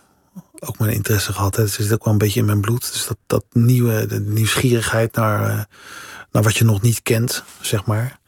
ook 0.59 0.79
mijn 0.79 0.93
interesse 0.93 1.33
gehad. 1.33 1.57
Het 1.57 1.71
zit 1.71 1.93
ook 1.93 2.05
wel 2.05 2.13
een 2.13 2.19
beetje 2.19 2.41
in 2.41 2.47
mijn 2.47 2.61
bloed. 2.61 2.93
Dus 2.93 3.07
dat, 3.07 3.17
dat 3.27 3.45
nieuwe, 3.53 4.07
de 4.07 4.21
nieuwsgierigheid 4.21 5.15
naar, 5.15 5.51
uh, 5.51 5.63
naar 6.31 6.43
wat 6.43 6.57
je 6.57 6.65
nog 6.65 6.83
niet 6.83 7.03
kent, 7.03 7.45
zeg 7.61 7.85
maar. 7.85 8.19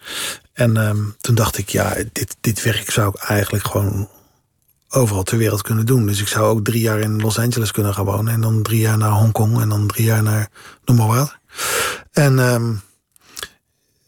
En 0.52 0.76
um, 0.76 1.16
toen 1.20 1.34
dacht 1.34 1.58
ik, 1.58 1.68
ja, 1.68 1.94
dit, 2.12 2.36
dit 2.40 2.62
werk 2.62 2.90
zou 2.90 3.08
ik 3.08 3.22
eigenlijk 3.22 3.66
gewoon 3.66 4.08
overal 4.88 5.22
ter 5.22 5.38
wereld 5.38 5.62
kunnen 5.62 5.86
doen. 5.86 6.06
Dus 6.06 6.20
ik 6.20 6.28
zou 6.28 6.44
ook 6.44 6.64
drie 6.64 6.80
jaar 6.80 6.98
in 6.98 7.20
Los 7.20 7.38
Angeles 7.38 7.70
kunnen 7.70 7.94
gaan 7.94 8.04
wonen. 8.04 8.32
En 8.32 8.40
dan 8.40 8.62
drie 8.62 8.80
jaar 8.80 8.98
naar 8.98 9.10
Hongkong. 9.10 9.60
En 9.60 9.68
dan 9.68 9.86
drie 9.86 10.04
jaar 10.04 10.22
naar 10.22 10.48
noem 10.84 10.96
maar 10.96 11.06
wat. 11.06 11.36
En 12.12 12.38
um, 12.38 12.80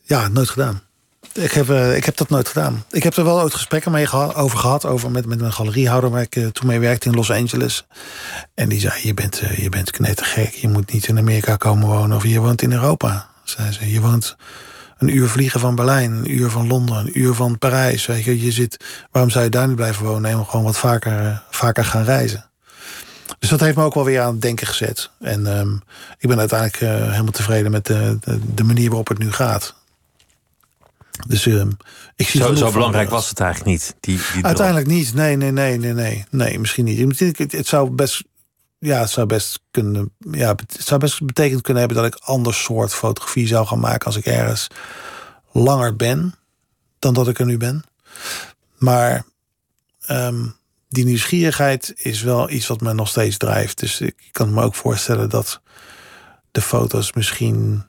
ja, 0.03 0.29
nooit 0.29 0.49
gedaan. 0.49 0.86
Ik 1.37 1.53
heb, 1.53 1.69
uh, 1.69 1.97
ik 1.97 2.05
heb 2.05 2.17
dat 2.17 2.29
nooit 2.29 2.49
gedaan. 2.49 2.85
Ik 2.91 3.03
heb 3.03 3.17
er 3.17 3.25
wel 3.25 3.41
ooit 3.41 3.55
gesprekken 3.55 3.93
mee 3.93 4.07
gehad, 4.07 4.35
over 4.35 4.59
gehad. 4.59 4.85
Over 4.85 5.11
met, 5.11 5.27
met 5.27 5.41
een 5.41 5.53
galeriehouder 5.53 6.11
waar 6.11 6.21
ik 6.21 6.37
uh, 6.37 6.47
toen 6.47 6.67
mee 6.67 6.81
werkte 6.81 7.09
in 7.09 7.15
Los 7.15 7.31
Angeles. 7.31 7.87
En 8.55 8.69
die 8.69 8.81
zei, 8.81 8.95
je 9.03 9.15
bent, 9.15 9.43
uh, 9.43 9.59
je 9.59 9.69
bent 9.69 9.91
knettergek. 9.91 10.55
Je 10.55 10.69
moet 10.69 10.93
niet 10.93 11.09
in 11.09 11.19
Amerika 11.19 11.57
komen 11.57 11.89
wonen. 11.89 12.17
Of 12.17 12.27
je 12.27 12.41
woont 12.41 12.63
in 12.63 12.73
Europa. 12.73 13.29
Zei 13.45 13.73
ze. 13.73 13.91
Je 13.91 14.01
woont 14.01 14.37
een 14.99 15.17
uur 15.17 15.29
vliegen 15.29 15.61
van 15.61 15.75
Berlijn. 15.75 16.13
Een 16.13 16.37
uur 16.37 16.51
van 16.51 16.67
Londen. 16.67 16.97
Een 16.97 17.21
uur 17.21 17.35
van 17.35 17.59
Parijs. 17.59 18.07
Weet 18.07 18.25
je, 18.25 18.45
je 18.45 18.53
zit, 18.53 18.85
waarom 19.11 19.31
zou 19.31 19.45
je 19.45 19.51
daar 19.51 19.67
niet 19.67 19.77
blijven 19.77 20.05
wonen? 20.05 20.31
En 20.31 20.47
gewoon 20.47 20.65
wat 20.65 20.79
vaker, 20.79 21.43
vaker 21.51 21.85
gaan 21.85 22.05
reizen. 22.05 22.45
Dus 23.39 23.49
dat 23.49 23.61
heeft 23.61 23.77
me 23.77 23.85
ook 23.85 23.95
wel 23.95 24.05
weer 24.05 24.21
aan 24.21 24.33
het 24.33 24.43
denken 24.43 24.67
gezet. 24.67 25.11
En 25.21 25.59
um, 25.59 25.83
ik 26.19 26.29
ben 26.29 26.39
uiteindelijk 26.39 26.79
helemaal 27.11 27.33
tevreden 27.33 27.71
met 27.71 27.87
de, 27.87 28.19
de 28.55 28.65
manier 28.65 28.89
waarop 28.89 29.09
het 29.09 29.19
nu 29.19 29.33
gaat. 29.33 29.75
Dus 31.27 31.47
uh, 31.47 31.65
ik 32.17 32.29
zie 32.29 32.41
zo, 32.41 32.55
zo 32.55 32.73
belangrijk 32.73 33.11
was 33.11 33.29
het 33.29 33.41
eigenlijk 33.41 33.71
niet. 33.71 33.97
Die, 34.01 34.21
die 34.35 34.45
Uiteindelijk 34.45 34.87
niet. 34.87 35.15
Nee, 35.15 35.37
nee, 35.37 35.51
nee, 35.51 35.79
nee, 35.79 35.93
nee. 35.93 36.25
Nee, 36.31 36.59
misschien 36.59 36.85
niet. 36.85 37.53
Het 37.53 37.67
zou 37.67 37.91
best. 37.91 38.25
Ja, 38.79 39.01
het 39.01 39.11
zou 39.11 39.27
best 39.27 39.61
kunnen. 39.71 40.13
Ja, 40.31 40.49
het 40.49 40.77
zou 40.85 41.01
best 41.01 41.27
betekend 41.27 41.63
kunnen 41.63 41.83
hebben 41.83 42.03
dat 42.03 42.15
ik 42.15 42.23
ander 42.23 42.55
soort 42.55 42.95
fotografie 42.95 43.47
zou 43.47 43.67
gaan 43.67 43.81
maken 43.81 44.07
als 44.07 44.17
ik 44.17 44.27
ergens 44.27 44.67
langer 45.53 45.97
ben 45.97 46.35
dan 46.99 47.15
dat 47.15 47.29
ik 47.29 47.39
er 47.39 47.47
nu 47.47 47.57
ben. 47.57 47.85
Maar 48.79 49.25
um, 50.11 50.57
die 50.89 51.05
nieuwsgierigheid 51.05 51.93
is 51.97 52.23
wel 52.23 52.51
iets 52.51 52.67
wat 52.67 52.81
me 52.81 52.93
nog 52.93 53.09
steeds 53.09 53.37
drijft. 53.37 53.79
Dus 53.79 54.01
ik 54.01 54.15
kan 54.33 54.55
me 54.55 54.63
ook 54.63 54.75
voorstellen 54.75 55.31
dat 55.31 55.61
de 56.51 56.61
foto's 56.61 57.13
misschien 57.13 57.83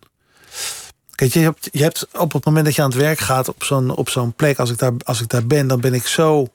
Kijk, 1.18 1.34
je 1.34 1.40
hebt, 1.40 1.70
je 1.72 1.84
hebt 1.84 2.08
op 2.18 2.34
het 2.34 2.46
moment 2.46 2.66
dat 2.66 2.76
je 2.76 2.82
aan 2.82 2.90
het 2.90 2.98
werk 2.98 3.20
gaat 3.20 3.50
op 3.96 4.10
zo'n 4.10 4.34
plek, 4.36 4.60
als 4.60 4.70
ik, 4.70 4.78
daar, 4.78 4.92
als 5.04 5.22
ik 5.22 5.30
daar 5.30 5.46
ben, 5.46 5.68
dan 5.68 5.80
ben 5.80 5.94
ik 5.94 6.08
zo, 6.08 6.48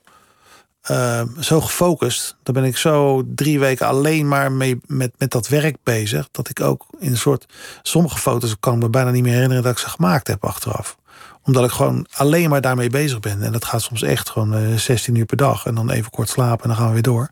uh, 0.91 1.21
zo 1.39 1.61
gefocust. 1.61 2.35
Dan 2.43 2.53
ben 2.53 2.63
ik 2.63 2.77
zo 2.77 3.23
drie 3.35 3.59
weken 3.59 3.87
alleen 3.87 4.27
maar 4.27 4.51
mee, 4.51 4.79
met, 4.85 5.11
met 5.17 5.31
dat 5.31 5.47
werk 5.47 5.77
bezig. 5.83 6.27
Dat 6.31 6.49
ik 6.49 6.61
ook 6.61 6.85
in 6.99 7.11
een 7.11 7.17
soort. 7.17 7.45
Sommige 7.81 8.17
foto's 8.17 8.55
kan 8.59 8.73
ik 8.73 8.79
me 8.79 8.89
bijna 8.89 9.11
niet 9.11 9.23
meer 9.23 9.33
herinneren 9.33 9.63
dat 9.63 9.71
ik 9.71 9.77
ze 9.77 9.89
gemaakt 9.89 10.27
heb 10.27 10.45
achteraf. 10.45 10.97
Omdat 11.41 11.63
ik 11.63 11.71
gewoon 11.71 12.07
alleen 12.13 12.49
maar 12.49 12.61
daarmee 12.61 12.89
bezig 12.89 13.19
ben. 13.19 13.41
En 13.41 13.51
dat 13.51 13.65
gaat 13.65 13.81
soms 13.81 14.01
echt 14.01 14.29
gewoon 14.29 14.55
uh, 14.55 14.77
16 14.77 15.15
uur 15.15 15.25
per 15.25 15.37
dag. 15.37 15.65
En 15.65 15.75
dan 15.75 15.89
even 15.89 16.11
kort 16.11 16.29
slapen 16.29 16.63
en 16.63 16.69
dan 16.69 16.77
gaan 16.77 16.87
we 16.87 16.93
weer 16.93 17.01
door. 17.01 17.29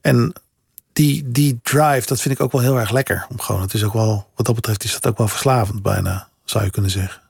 En 0.00 0.32
die, 0.92 1.30
die 1.30 1.60
drive, 1.62 2.06
dat 2.06 2.20
vind 2.20 2.34
ik 2.34 2.40
ook 2.40 2.52
wel 2.52 2.60
heel 2.60 2.78
erg 2.78 2.90
lekker. 2.90 3.26
Om 3.28 3.40
gewoon, 3.40 3.60
het 3.60 3.74
is 3.74 3.84
ook 3.84 3.92
wel, 3.92 4.26
wat 4.34 4.46
dat 4.46 4.54
betreft, 4.54 4.84
is 4.84 4.92
dat 4.92 5.06
ook 5.06 5.18
wel 5.18 5.28
verslavend 5.28 5.82
bijna 5.82 6.29
zou 6.50 6.64
je 6.64 6.70
kunnen 6.70 6.90
zeggen. 6.90 7.22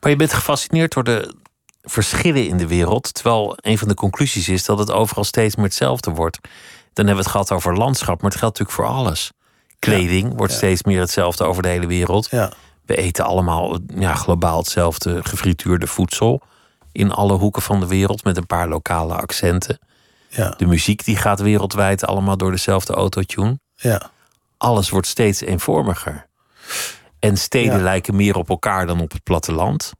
Maar 0.00 0.10
je 0.10 0.16
bent 0.16 0.32
gefascineerd 0.32 0.92
door 0.92 1.04
de 1.04 1.34
verschillen 1.82 2.46
in 2.46 2.56
de 2.56 2.66
wereld. 2.66 3.14
Terwijl 3.14 3.56
een 3.60 3.78
van 3.78 3.88
de 3.88 3.94
conclusies 3.94 4.48
is 4.48 4.64
dat 4.64 4.78
het 4.78 4.90
overal 4.90 5.24
steeds 5.24 5.56
meer 5.56 5.64
hetzelfde 5.64 6.10
wordt. 6.10 6.38
Dan 6.92 7.06
hebben 7.06 7.24
we 7.24 7.30
het 7.30 7.30
gehad 7.30 7.52
over 7.52 7.76
landschap, 7.76 8.22
maar 8.22 8.30
het 8.30 8.40
geldt 8.40 8.58
natuurlijk 8.58 8.88
voor 8.88 8.98
alles. 8.98 9.32
Kleding 9.78 10.36
wordt 10.36 10.52
steeds 10.52 10.82
meer 10.82 11.00
hetzelfde 11.00 11.44
over 11.44 11.62
de 11.62 11.68
hele 11.68 11.86
wereld. 11.86 12.28
Ja. 12.30 12.52
We 12.84 12.96
eten 12.96 13.24
allemaal 13.24 13.78
ja, 13.94 14.14
globaal 14.14 14.58
hetzelfde 14.58 15.24
gefrituurde 15.24 15.86
voedsel. 15.86 16.42
In 16.92 17.12
alle 17.12 17.32
hoeken 17.32 17.62
van 17.62 17.80
de 17.80 17.86
wereld 17.86 18.24
met 18.24 18.36
een 18.36 18.46
paar 18.46 18.68
lokale 18.68 19.14
accenten. 19.14 19.78
Ja. 20.28 20.54
De 20.56 20.66
muziek 20.66 21.04
die 21.04 21.16
gaat 21.16 21.40
wereldwijd 21.40 22.06
allemaal 22.06 22.36
door 22.36 22.50
dezelfde 22.50 22.92
autotune. 22.92 23.58
Ja. 23.74 24.10
Alles 24.56 24.90
wordt 24.90 25.06
steeds 25.06 25.40
eenvormiger. 25.40 26.26
En 27.26 27.36
steden 27.36 27.82
lijken 27.82 28.16
meer 28.16 28.36
op 28.36 28.48
elkaar 28.48 28.86
dan 28.86 29.00
op 29.00 29.12
het 29.12 29.22
platteland. 29.22 29.92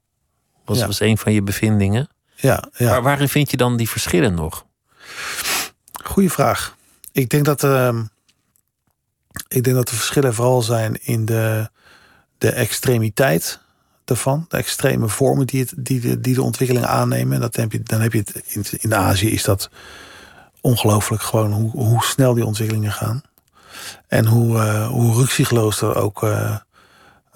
Was, 0.64 0.78
ja. 0.78 0.86
was 0.86 1.00
een 1.00 1.18
van 1.18 1.32
je 1.32 1.42
bevindingen. 1.42 2.08
Ja, 2.34 2.68
ja. 2.76 2.90
Maar 2.90 3.02
waarin 3.02 3.28
vind 3.28 3.50
je 3.50 3.56
dan 3.56 3.76
die 3.76 3.88
verschillen 3.88 4.34
nog? 4.34 4.64
Goeie 6.04 6.30
vraag. 6.30 6.76
Ik 7.12 7.28
denk 7.28 7.44
dat, 7.44 7.62
uh, 7.62 7.98
ik 9.48 9.64
denk 9.64 9.76
dat 9.76 9.88
de 9.88 9.94
verschillen 9.94 10.34
vooral 10.34 10.62
zijn 10.62 10.98
in 11.04 11.24
de, 11.24 11.70
de 12.38 12.50
extremiteit 12.50 13.60
ervan. 14.04 14.44
De 14.48 14.56
extreme 14.56 15.08
vormen 15.08 15.46
die, 15.46 15.60
het, 15.60 15.72
die, 15.76 16.00
de, 16.00 16.20
die 16.20 16.34
de 16.34 16.42
ontwikkeling 16.42 16.86
aannemen. 16.86 17.34
En 17.34 17.40
dat 17.40 17.56
heb 17.56 17.72
je, 17.72 17.80
dan 17.82 18.00
heb 18.00 18.12
je 18.12 18.18
het 18.18 18.42
in, 18.46 18.64
in 18.80 18.94
Azië 18.94 19.30
is 19.30 19.42
dat 19.42 19.70
ongelooflijk 20.60 21.22
gewoon 21.22 21.52
hoe, 21.52 21.70
hoe 21.70 22.04
snel 22.04 22.34
die 22.34 22.46
ontwikkelingen 22.46 22.92
gaan. 22.92 23.22
En 24.06 24.26
hoe, 24.26 24.56
uh, 24.56 24.88
hoe 24.88 25.14
ruksigloos 25.14 25.80
er 25.80 25.96
ook 25.96 26.22
uh, 26.22 26.56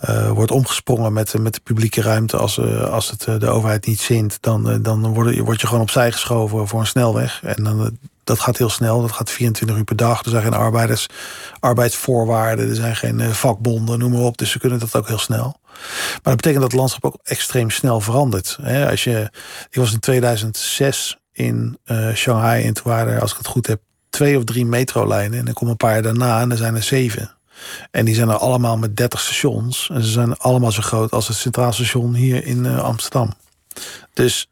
uh, 0.09 0.31
wordt 0.31 0.51
omgesprongen 0.51 1.13
met, 1.13 1.39
met 1.39 1.55
de 1.55 1.61
publieke 1.61 2.03
ruimte. 2.03 2.37
Als, 2.37 2.61
als 2.91 3.11
het 3.11 3.41
de 3.41 3.49
overheid 3.49 3.87
niet 3.87 4.01
zint, 4.01 4.39
dan, 4.41 4.83
dan 4.83 5.15
word, 5.15 5.35
je, 5.35 5.45
word 5.45 5.61
je 5.61 5.67
gewoon 5.67 5.83
opzij 5.83 6.13
geschoven 6.13 6.69
voor 6.69 6.81
een 6.81 6.87
snelweg. 6.87 7.43
En 7.43 7.65
dan, 7.65 7.99
dat 8.25 8.41
gaat 8.41 8.57
heel 8.57 8.69
snel, 8.69 9.01
dat 9.01 9.13
gaat 9.13 9.31
24 9.31 9.77
uur 9.77 9.85
per 9.85 9.97
dag. 9.97 10.25
Er 10.25 10.31
zijn 10.31 10.43
geen 10.43 10.55
arbeiders, 10.55 11.07
arbeidsvoorwaarden, 11.61 12.69
er 12.69 12.75
zijn 12.75 12.97
geen 12.97 13.35
vakbonden, 13.35 13.99
noem 13.99 14.13
maar 14.13 14.21
op. 14.21 14.39
Dus 14.39 14.51
ze 14.51 14.59
kunnen 14.59 14.79
dat 14.79 14.97
ook 14.97 15.09
heel 15.09 15.19
snel. 15.19 15.59
Maar 15.63 16.21
dat 16.23 16.37
betekent 16.37 16.63
dat 16.63 16.71
het 16.71 16.81
landschap 16.81 17.05
ook 17.05 17.19
extreem 17.23 17.71
snel 17.71 18.01
verandert. 18.01 18.59
Als 18.91 19.05
je, 19.05 19.31
ik 19.71 19.77
was 19.77 19.93
in 19.93 20.01
2006 20.01 21.19
in 21.33 21.79
Shanghai 22.15 22.65
en 22.65 22.75
toen 22.75 22.93
waren 22.93 23.13
er, 23.13 23.21
als 23.21 23.31
ik 23.31 23.39
het 23.39 23.47
goed 23.47 23.67
heb, 23.67 23.81
twee 24.11 24.37
of 24.37 24.45
drie 24.45 24.67
metrolijnen. 24.67 25.39
En 25.39 25.45
dan 25.45 25.55
komen 25.55 25.71
een 25.71 25.77
paar 25.77 25.93
jaar 25.93 26.03
daarna 26.03 26.41
en 26.41 26.51
er 26.51 26.57
zijn 26.57 26.75
er 26.75 26.83
zeven. 26.83 27.35
En 27.91 28.05
die 28.05 28.15
zijn 28.15 28.29
er 28.29 28.37
allemaal 28.37 28.77
met 28.77 28.97
30 28.97 29.21
stations. 29.21 29.91
En 29.93 30.03
ze 30.03 30.11
zijn 30.11 30.37
allemaal 30.37 30.73
zo 30.73 30.83
groot 30.83 31.13
als 31.13 31.29
het 31.29 31.37
Centraal 31.37 31.73
Station 31.73 32.15
hier 32.15 32.45
in 32.45 32.65
uh, 32.65 32.83
Amsterdam. 32.83 33.33
Dus 34.15 34.49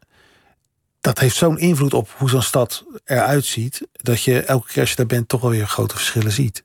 dat 1.01 1.19
heeft 1.19 1.35
zo'n 1.35 1.59
invloed 1.59 1.93
op 1.93 2.09
hoe 2.17 2.29
zo'n 2.29 2.41
stad 2.41 2.83
eruit 3.05 3.45
ziet. 3.45 3.81
Dat 3.91 4.23
je 4.23 4.41
elke 4.41 4.67
keer 4.67 4.81
als 4.81 4.89
je 4.89 4.95
daar 4.95 5.05
bent 5.05 5.27
toch 5.29 5.41
wel 5.41 5.49
weer 5.49 5.67
grote 5.67 5.95
verschillen 5.95 6.31
ziet. 6.31 6.63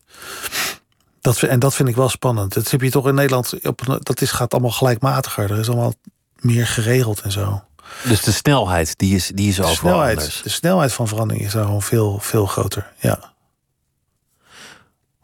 Dat, 1.21 1.43
en 1.43 1.59
dat 1.59 1.75
vind 1.75 1.89
ik 1.89 1.97
wel 1.97 2.09
spannend. 2.09 2.55
Dat 2.55 2.71
heb 2.71 2.81
je 2.81 2.91
toch 2.91 3.09
in 3.09 3.15
Nederland. 3.15 3.55
Op, 3.63 3.99
dat 4.03 4.21
is, 4.21 4.31
gaat 4.31 4.53
allemaal 4.53 4.71
gelijkmatiger. 4.71 5.51
Er 5.51 5.59
is 5.59 5.69
allemaal 5.69 5.95
meer 6.41 6.67
geregeld 6.67 7.21
en 7.21 7.33
zo. 7.33 7.63
Dus 8.05 8.23
de 8.23 8.33
snelheid, 8.33 8.99
die 8.99 9.15
is, 9.15 9.31
die 9.35 9.49
is 9.49 9.57
de 9.57 9.67
snelheid, 9.67 10.19
anders. 10.19 10.43
De 10.43 10.49
snelheid 10.49 10.93
van 10.93 11.09
verandering 11.09 11.45
is 11.45 11.53
gewoon 11.53 11.83
veel, 11.83 12.19
veel 12.19 12.47
groter, 12.47 12.93
ja. 12.99 13.34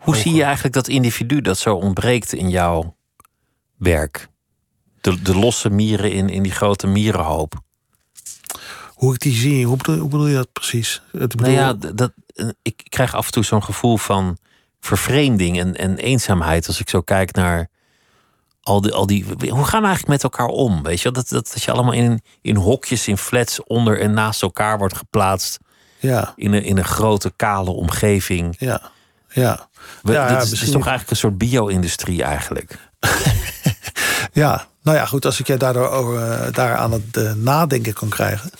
Hoe 0.00 0.16
zie 0.16 0.34
je 0.34 0.42
eigenlijk 0.42 0.74
dat 0.74 0.88
individu 0.88 1.40
dat 1.40 1.58
zo 1.58 1.74
ontbreekt 1.74 2.32
in 2.32 2.50
jouw 2.50 2.96
werk? 3.76 4.28
De, 5.00 5.22
de 5.22 5.36
losse 5.36 5.70
mieren 5.70 6.12
in, 6.12 6.28
in 6.28 6.42
die 6.42 6.52
grote 6.52 6.86
mierenhoop. 6.86 7.60
Hoe 8.94 9.14
ik 9.14 9.20
die 9.20 9.34
zie, 9.34 9.66
hoe 9.66 9.76
bedoel, 9.76 9.98
hoe 9.98 10.08
bedoel 10.08 10.26
je 10.26 10.34
dat 10.34 10.52
precies? 10.52 11.02
Het 11.12 11.36
bedoel... 11.36 11.54
Nou 11.54 11.80
ja, 11.82 11.92
dat, 11.92 12.12
ik 12.62 12.82
krijg 12.88 13.14
af 13.14 13.26
en 13.26 13.32
toe 13.32 13.44
zo'n 13.44 13.64
gevoel 13.64 13.96
van 13.96 14.38
vervreemding 14.80 15.58
en, 15.58 15.76
en 15.76 15.98
eenzaamheid 15.98 16.66
als 16.66 16.80
ik 16.80 16.88
zo 16.88 17.00
kijk 17.00 17.32
naar 17.32 17.68
al 18.62 18.80
die, 18.80 18.92
al 18.92 19.06
die, 19.06 19.24
hoe 19.24 19.64
gaan 19.64 19.80
we 19.80 19.86
eigenlijk 19.86 20.06
met 20.06 20.22
elkaar 20.22 20.46
om? 20.46 20.82
Weet 20.82 21.00
je, 21.00 21.10
dat, 21.10 21.28
dat, 21.28 21.50
dat 21.52 21.62
je 21.62 21.70
allemaal 21.70 21.92
in, 21.92 22.22
in 22.40 22.56
hokjes, 22.56 23.08
in 23.08 23.16
flats 23.16 23.64
onder 23.64 24.00
en 24.00 24.12
naast 24.12 24.42
elkaar 24.42 24.78
wordt 24.78 24.96
geplaatst. 24.96 25.58
Ja. 25.98 26.32
In, 26.36 26.52
een, 26.52 26.62
in 26.62 26.78
een 26.78 26.84
grote, 26.84 27.32
kale 27.36 27.70
omgeving. 27.70 28.56
Ja. 28.58 28.90
Ja. 29.32 29.68
We, 30.02 30.12
ja, 30.12 30.38
dit, 30.38 30.52
is, 30.52 30.62
is 30.62 30.70
toch 30.70 30.86
eigenlijk 30.86 31.10
een 31.10 31.16
soort 31.16 31.38
bio-industrie 31.38 32.22
eigenlijk? 32.22 32.78
ja, 34.32 34.66
nou 34.82 34.96
ja, 34.96 35.06
goed. 35.06 35.24
Als 35.24 35.40
ik 35.40 35.46
jij 35.46 35.56
daardoor 35.56 35.88
over, 35.88 36.14
uh, 36.14 36.52
daar 36.52 36.76
aan 36.76 36.92
het 36.92 37.16
uh, 37.16 37.32
nadenken 37.32 37.92
kan 37.92 38.08
krijgen, 38.08 38.50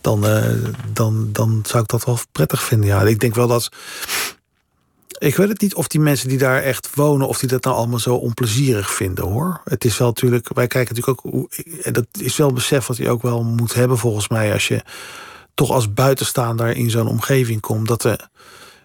dan, 0.00 0.26
uh, 0.26 0.44
dan, 0.92 1.28
dan 1.32 1.62
zou 1.66 1.82
ik 1.82 1.88
dat 1.88 2.04
wel 2.04 2.18
prettig 2.32 2.62
vinden. 2.62 2.88
Ja, 2.88 3.02
ik 3.02 3.20
denk 3.20 3.34
wel 3.34 3.48
dat 3.48 3.70
ik 5.22 5.36
weet 5.36 5.48
het 5.48 5.60
niet 5.60 5.74
of 5.74 5.88
die 5.88 6.00
mensen 6.00 6.28
die 6.28 6.38
daar 6.38 6.62
echt 6.62 6.94
wonen, 6.94 7.28
of 7.28 7.38
die 7.38 7.48
dat 7.48 7.64
nou 7.64 7.76
allemaal 7.76 7.98
zo 7.98 8.14
onplezierig 8.14 8.90
vinden 8.90 9.24
hoor. 9.24 9.60
Het 9.64 9.84
is 9.84 9.98
wel 9.98 10.08
natuurlijk, 10.08 10.48
wij 10.54 10.66
kijken 10.66 10.94
natuurlijk 10.94 11.26
ook, 11.26 11.50
dat 11.94 12.06
is 12.18 12.36
wel 12.36 12.52
besef 12.52 12.86
wat 12.86 12.96
je 12.96 13.10
ook 13.10 13.22
wel 13.22 13.42
moet 13.42 13.74
hebben 13.74 13.98
volgens 13.98 14.28
mij, 14.28 14.52
als 14.52 14.68
je 14.68 14.82
toch 15.54 15.70
als 15.70 15.92
buitenstaander 15.92 16.76
in 16.76 16.90
zo'n 16.90 17.06
omgeving 17.06 17.60
komt. 17.60 17.88
Dat, 17.88 18.02
de, 18.02 18.18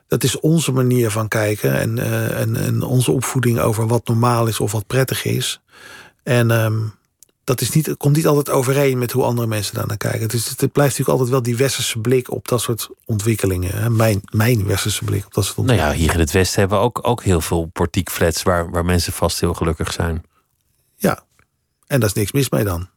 dat 0.07 0.23
is 0.23 0.39
onze 0.39 0.71
manier 0.71 1.11
van 1.11 1.27
kijken 1.27 1.73
en, 1.79 1.97
uh, 1.97 2.39
en, 2.39 2.55
en, 2.55 2.81
onze 2.81 3.11
opvoeding 3.11 3.59
over 3.59 3.87
wat 3.87 4.07
normaal 4.07 4.47
is 4.47 4.59
of 4.59 4.71
wat 4.71 4.87
prettig 4.87 5.25
is. 5.25 5.61
En 6.23 6.51
um, 6.51 6.93
dat 7.43 7.61
is 7.61 7.71
niet, 7.71 7.97
komt 7.97 8.15
niet 8.15 8.27
altijd 8.27 8.49
overeen 8.49 8.97
met 8.97 9.11
hoe 9.11 9.23
andere 9.23 9.47
mensen 9.47 9.75
daar 9.75 9.87
naar 9.87 9.97
kijken. 9.97 10.27
Dus 10.27 10.47
het 10.47 10.57
blijft 10.57 10.75
natuurlijk 10.75 11.09
altijd 11.09 11.29
wel 11.29 11.41
die 11.41 11.57
westerse 11.57 11.99
blik 11.99 12.31
op 12.31 12.47
dat 12.47 12.61
soort 12.61 12.89
ontwikkelingen. 13.05 13.95
Mijn, 13.95 14.21
mijn 14.31 14.65
westerse 14.65 15.03
blik 15.03 15.25
op 15.25 15.33
dat 15.33 15.45
soort 15.45 15.57
ontwikkelingen. 15.57 15.95
Nou 15.95 16.01
ja, 16.01 16.05
hier 16.05 16.19
in 16.19 16.25
het 16.25 16.31
Westen 16.31 16.59
hebben 16.59 16.77
we 16.77 16.83
ook, 16.83 16.99
ook 17.01 17.23
heel 17.23 17.41
veel 17.41 17.65
portiekflats 17.65 18.43
waar, 18.43 18.69
waar 18.69 18.85
mensen 18.85 19.13
vast 19.13 19.39
heel 19.39 19.53
gelukkig 19.53 19.93
zijn. 19.93 20.23
Ja, 20.95 21.23
en 21.87 21.99
daar 21.99 22.09
is 22.09 22.15
niks 22.15 22.31
mis 22.31 22.49
mee 22.49 22.63
dan. 22.63 22.89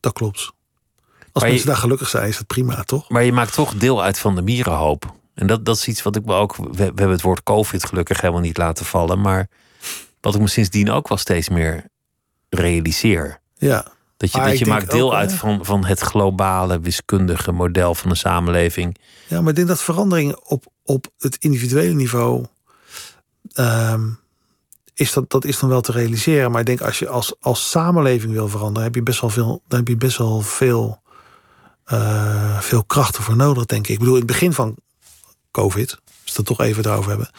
Dat 0.00 0.12
klopt. 0.12 0.52
Als 1.32 1.44
mensen 1.44 1.66
daar 1.66 1.76
gelukkig 1.76 2.08
zijn, 2.08 2.28
is 2.28 2.38
het 2.38 2.46
prima, 2.46 2.82
toch? 2.84 3.08
Maar 3.08 3.24
je 3.24 3.32
maakt 3.32 3.52
toch 3.52 3.74
deel 3.74 4.02
uit 4.02 4.18
van 4.18 4.34
de 4.34 4.42
mierenhoop. 4.42 5.16
En 5.38 5.46
dat, 5.46 5.64
dat 5.64 5.76
is 5.76 5.88
iets 5.88 6.02
wat 6.02 6.16
ik 6.16 6.24
me 6.24 6.34
ook. 6.34 6.56
We, 6.56 6.64
we 6.72 6.82
hebben 6.84 7.10
het 7.10 7.22
woord 7.22 7.42
COVID 7.42 7.84
gelukkig 7.84 8.20
helemaal 8.20 8.42
niet 8.42 8.56
laten 8.56 8.86
vallen. 8.86 9.20
Maar 9.20 9.48
wat 10.20 10.34
ik 10.34 10.40
me 10.40 10.48
sindsdien 10.48 10.90
ook 10.90 11.08
wel 11.08 11.18
steeds 11.18 11.48
meer 11.48 11.84
realiseer. 12.48 13.40
Ja. 13.56 13.86
Dat 14.16 14.32
je, 14.32 14.40
dat 14.40 14.58
je 14.58 14.66
maakt 14.66 14.90
deel 14.90 15.16
uit 15.16 15.32
van, 15.32 15.64
van 15.64 15.84
het 15.84 16.00
globale 16.00 16.80
wiskundige 16.80 17.52
model 17.52 17.94
van 17.94 18.08
de 18.08 18.16
samenleving. 18.16 18.96
Ja, 19.26 19.40
maar 19.40 19.50
ik 19.50 19.56
denk 19.56 19.68
dat 19.68 19.82
verandering 19.82 20.36
op, 20.36 20.64
op 20.82 21.06
het 21.18 21.36
individuele 21.36 21.94
niveau. 21.94 22.46
Um, 23.54 24.18
is 24.94 25.12
dat, 25.12 25.30
dat 25.30 25.44
is 25.44 25.58
dan 25.58 25.68
wel 25.68 25.80
te 25.80 25.92
realiseren. 25.92 26.50
Maar 26.50 26.60
ik 26.60 26.66
denk 26.66 26.80
als 26.80 26.98
je 26.98 27.08
als, 27.08 27.34
als 27.40 27.70
samenleving 27.70 28.32
wil 28.32 28.48
veranderen, 28.48 28.82
heb 28.82 28.94
je 28.94 29.02
best 29.02 29.20
wel 29.20 29.30
veel, 29.30 29.62
dan 29.68 29.78
heb 29.78 29.88
je 29.88 29.96
best 29.96 30.18
wel 30.18 30.40
veel, 30.40 31.00
uh, 31.92 32.60
veel 32.60 32.84
krachten 32.84 33.22
voor 33.22 33.36
nodig, 33.36 33.66
denk 33.66 33.86
ik. 33.86 33.92
Ik 33.92 33.98
bedoel, 33.98 34.14
in 34.14 34.20
het 34.20 34.30
begin 34.30 34.52
van 34.52 34.76
COVID 35.50 35.98
we 36.32 36.44
het 36.48 36.58
toch 36.58 36.66
even 36.66 36.84
erover 36.84 37.08
hebben. 37.08 37.30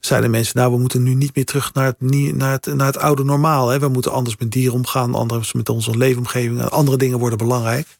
Zeiden 0.00 0.30
mensen, 0.30 0.56
nou, 0.56 0.72
we 0.72 0.78
moeten 0.78 1.02
nu 1.02 1.14
niet 1.14 1.34
meer 1.34 1.44
terug 1.44 1.74
naar 1.74 1.84
het, 1.84 2.00
naar 2.34 2.52
het, 2.52 2.66
naar 2.66 2.86
het 2.86 2.98
oude 2.98 3.24
normaal. 3.24 3.68
Hè. 3.68 3.78
We 3.78 3.88
moeten 3.88 4.12
anders 4.12 4.36
met 4.36 4.50
dieren 4.50 4.74
omgaan, 4.74 5.14
anders 5.14 5.52
met 5.52 5.68
onze 5.68 5.96
leefomgeving. 5.96 6.62
Andere 6.62 6.96
dingen 6.96 7.18
worden 7.18 7.38
belangrijk. 7.38 7.98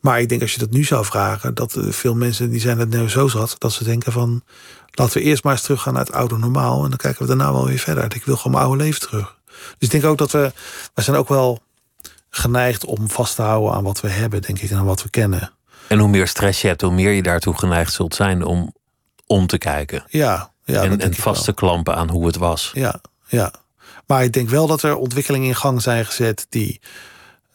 Maar 0.00 0.20
ik 0.20 0.28
denk 0.28 0.40
als 0.40 0.52
je 0.52 0.58
dat 0.58 0.70
nu 0.70 0.84
zou 0.84 1.04
vragen, 1.04 1.54
dat 1.54 1.76
veel 1.78 2.14
mensen 2.14 2.50
die 2.50 2.60
zijn 2.60 2.78
het 2.78 2.88
nu 2.88 3.08
zo 3.08 3.28
zat, 3.28 3.54
dat 3.58 3.72
ze 3.72 3.84
denken 3.84 4.12
van 4.12 4.42
laten 4.90 5.18
we 5.18 5.24
eerst 5.24 5.44
maar 5.44 5.52
eens 5.52 5.62
teruggaan 5.62 5.92
naar 5.92 6.04
het 6.04 6.14
oude 6.14 6.38
normaal. 6.38 6.82
En 6.82 6.88
dan 6.88 6.98
kijken 6.98 7.22
we 7.22 7.28
daarna 7.28 7.52
wel 7.52 7.66
weer 7.66 7.78
verder. 7.78 8.14
Ik 8.14 8.24
wil 8.24 8.36
gewoon 8.36 8.52
mijn 8.52 8.64
oude 8.64 8.82
leven 8.82 9.00
terug. 9.00 9.36
Dus 9.46 9.74
ik 9.78 9.90
denk 9.90 10.04
ook 10.04 10.18
dat 10.18 10.30
we, 10.30 10.52
we 10.94 11.02
zijn 11.02 11.16
ook 11.16 11.28
wel 11.28 11.62
geneigd 12.30 12.84
om 12.84 13.10
vast 13.10 13.34
te 13.36 13.42
houden 13.42 13.72
aan 13.72 13.84
wat 13.84 14.00
we 14.00 14.08
hebben, 14.08 14.42
denk 14.42 14.58
ik, 14.58 14.70
en 14.70 14.76
aan 14.76 14.84
wat 14.84 15.02
we 15.02 15.10
kennen. 15.10 15.52
En 15.88 15.98
hoe 15.98 16.08
meer 16.08 16.28
stress 16.28 16.60
je 16.60 16.68
hebt, 16.68 16.80
hoe 16.80 16.92
meer 16.92 17.10
je 17.10 17.22
daartoe 17.22 17.58
geneigd 17.58 17.92
zult 17.92 18.14
zijn 18.14 18.44
om 18.44 18.74
om 19.26 19.46
te 19.46 19.58
kijken. 19.58 20.04
Ja, 20.08 20.52
ja 20.64 20.82
en, 20.82 21.00
en 21.00 21.14
vast 21.14 21.44
te 21.44 21.52
klampen 21.52 21.96
aan 21.96 22.10
hoe 22.10 22.26
het 22.26 22.36
was. 22.36 22.70
Ja, 22.74 23.00
ja. 23.26 23.52
Maar 24.06 24.24
ik 24.24 24.32
denk 24.32 24.48
wel 24.48 24.66
dat 24.66 24.82
er 24.82 24.96
ontwikkelingen 24.96 25.48
in 25.48 25.56
gang 25.56 25.82
zijn 25.82 26.06
gezet 26.06 26.46
die, 26.48 26.80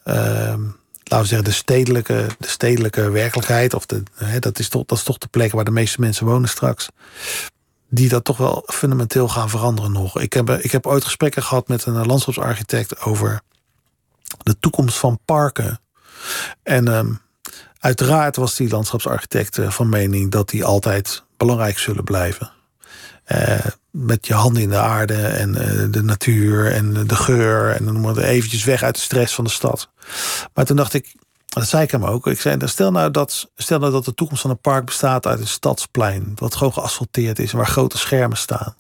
uh, 0.06 0.14
laten 0.14 1.22
we 1.22 1.26
zeggen, 1.26 1.44
de 1.44 1.52
stedelijke, 1.52 2.28
de 2.40 2.48
stedelijke 2.48 3.10
werkelijkheid, 3.10 3.74
of 3.74 3.86
de, 3.86 4.04
hè, 4.14 4.40
dat, 4.40 4.60
is 4.60 4.70
toch, 4.70 4.86
dat 4.86 4.98
is 4.98 5.04
toch 5.04 5.18
de 5.18 5.28
plek 5.28 5.52
waar 5.52 5.66
de 5.66 5.72
meeste 5.72 6.00
mensen 6.00 6.26
wonen 6.26 6.50
straks, 6.50 6.88
die 7.90 8.10
dat 8.10 8.24
toch 8.24 8.38
wel 8.38 8.64
fundamenteel 8.66 9.28
gaan 9.28 9.50
veranderen 9.50 9.92
nog. 9.92 10.20
Ik 10.20 10.34
heb, 10.34 10.50
ik 10.50 10.72
heb 10.72 10.86
ooit 10.88 11.04
gesprekken 11.04 11.44
gehad 11.44 11.68
met 11.68 11.86
een 11.86 12.06
landschapsarchitect 12.06 13.02
over 13.02 13.42
de 14.38 14.60
toekomst 14.60 14.98
van 14.98 15.20
parken. 15.26 15.80
En 16.64 16.88
um, 16.88 17.22
uiteraard 17.82 18.36
was 18.36 18.56
die 18.56 18.70
landschapsarchitect 18.70 19.58
eh, 19.58 19.70
van 19.70 19.90
mening 19.90 20.32
dat 20.32 20.50
die 20.50 20.66
altijd 20.66 21.24
belangrijk 21.38 21.78
zullen 21.78 22.04
blijven. 22.04 22.52
Uh, 23.28 23.60
met 23.92 24.28
je 24.28 24.34
handen 24.34 24.62
in 24.62 24.70
de 24.70 24.78
aarde 24.78 25.28
en 25.28 25.50
uh, 25.50 25.92
de 25.92 26.04
natuur 26.04 26.72
en 26.72 27.08
de 27.08 27.16
geur. 27.16 27.76
En 27.76 27.86
dan 27.86 28.18
eventjes 28.18 28.64
weg 28.64 28.84
uit 28.84 28.96
de 28.96 29.02
stress 29.02 29.36
van 29.36 29.44
de 29.44 29.50
stad. 29.50 29.90
Maar 30.54 30.66
toen 30.66 30.76
dacht 30.76 30.94
ik, 30.94 31.16
dat 31.48 31.68
zei 31.68 31.84
ik 31.84 31.92
hem 31.92 32.06
ook. 32.06 32.28
Ik 32.28 32.42
zei, 32.42 32.58
stel 32.68 32.92
nou 32.92 33.12
dat, 33.12 33.52
stel 33.56 33.80
nou 33.80 33.92
dat 33.92 34.06
de 34.06 34.14
toekomst 34.14 34.42
van 34.42 34.52
een 34.52 34.62
park 34.62 34.86
bestaat 34.86 35.28
uit 35.28 35.40
een 35.40 35.48
stadsplein. 35.48 36.32
Wat 36.36 36.56
gewoon 36.56 36.74
geasfalteerd 36.74 37.40
is 37.40 37.52
en 37.52 37.58
waar 37.58 37.68
grote 37.68 37.98
schermen 37.98 38.38
staan. 38.38 38.76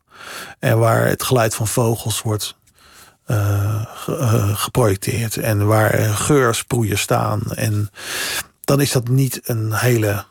En 0.59 0.79
waar 0.79 1.05
het 1.05 1.23
geluid 1.23 1.55
van 1.55 1.67
vogels 1.67 2.21
wordt 2.21 2.59
geprojecteerd. 4.53 5.37
En 5.37 5.67
waar 5.67 5.93
geursproeien 5.99 6.97
staan. 6.97 7.41
En 7.55 7.89
dan 8.61 8.81
is 8.81 8.91
dat 8.91 9.07
niet 9.07 9.39
een 9.43 9.73
hele 9.73 10.25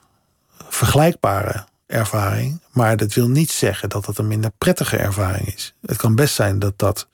vergelijkbare 0.69 1.65
ervaring. 1.87 2.61
Maar 2.73 2.97
dat 2.97 3.15
wil 3.15 3.29
niet 3.29 3.51
zeggen 3.51 3.89
dat 3.89 4.07
het 4.07 4.19
een 4.19 4.29
minder 4.29 4.51
prettige 4.59 4.97
ervaring 4.97 5.55
is. 5.55 5.75
Het 5.81 5.97
kan 5.97 6.15
best 6.15 6.35
zijn 6.35 6.59
dat 6.59 6.79
dat 6.79 7.09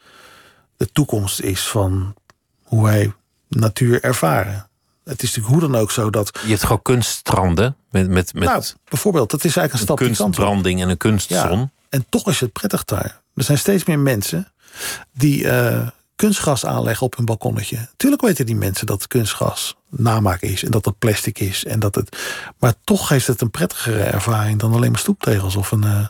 de 0.77 0.93
toekomst 0.93 1.41
is 1.41 1.69
van 1.69 2.15
hoe 2.63 2.85
wij 2.85 3.13
natuur 3.49 4.03
ervaren. 4.03 4.69
Het 5.05 5.23
is 5.23 5.35
natuurlijk 5.35 5.61
hoe 5.61 5.71
dan 5.71 5.81
ook 5.81 5.91
zo 5.91 6.11
dat. 6.11 6.39
Je 6.43 6.49
hebt 6.49 6.63
gewoon 6.63 6.83
kunststranden. 6.83 7.77
Met, 7.91 8.09
met, 8.09 8.35
met 8.35 8.49
nou, 8.49 8.65
bijvoorbeeld, 8.89 9.31
dat 9.31 9.45
is 9.45 9.57
eigenlijk 9.57 9.73
een, 9.73 9.97
stap. 9.97 10.01
Een 10.01 10.27
kunstbranding 10.27 10.81
en 10.81 10.89
een 10.89 10.97
kunstzon. 10.97 11.59
Ja, 11.59 11.71
en 11.89 12.07
toch 12.09 12.29
is 12.29 12.41
het 12.41 12.53
prettig 12.53 12.85
daar. 12.85 13.21
Er 13.35 13.45
zijn 13.45 13.59
steeds 13.59 13.85
meer 13.85 13.99
mensen 13.99 14.53
die, 15.13 15.45
uh, 15.45 15.89
kunstgras 16.17 16.67
aanleggen 16.67 17.07
op 17.07 17.17
hun 17.17 17.25
balkonnetje. 17.25 17.89
Tuurlijk 17.97 18.23
weten 18.23 18.47
die 18.47 18.57
mensen 18.57 18.87
dat 18.87 19.07
kunstgras 19.07 19.77
namaak 19.89 20.41
is 20.41 20.65
en 20.65 20.71
dat 20.71 20.85
het 20.85 20.99
plastic 20.99 21.39
is. 21.39 21.65
En 21.65 21.79
dat 21.79 21.95
het, 21.95 22.17
maar 22.59 22.75
toch 22.85 23.09
heeft 23.09 23.27
het 23.27 23.41
een 23.41 23.51
prettigere 23.51 24.03
ervaring 24.03 24.59
dan 24.59 24.73
alleen 24.73 24.91
maar 24.91 25.01
stoeptegels 25.01 25.57
of 25.57 25.71
een. 25.71 25.85
Uh, 25.85 26.09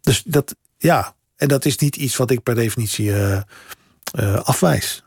dus 0.00 0.22
dat, 0.26 0.54
ja, 0.78 1.14
en 1.36 1.48
dat 1.48 1.64
is 1.64 1.76
niet 1.76 1.96
iets 1.96 2.16
wat 2.16 2.30
ik 2.30 2.42
per 2.42 2.54
definitie 2.54 3.06
uh, 3.06 3.40
uh, 4.18 4.34
afwijs. 4.34 5.04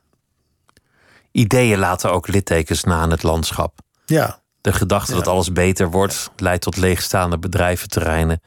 Ideeën 1.32 1.80
laten 1.80 2.12
ook 2.12 2.28
littekens 2.28 2.84
na 2.84 3.04
in 3.04 3.12
het 3.12 3.24
landschap. 3.24 3.80
Ja. 4.06 4.42
De 4.62 4.74
gedachte 4.74 5.14
dat 5.14 5.28
alles 5.28 5.52
beter 5.52 5.92
wordt, 5.92 6.32
leidt 6.36 6.62
tot 6.62 6.78
leegstaande 6.78 7.40
bedrijventerreinen. 7.40 8.42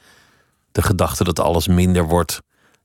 De 0.72 0.82
gedachte 0.82 1.24
dat 1.24 1.40
alles 1.40 1.66
minder 1.66 2.04
wordt, 2.04 2.40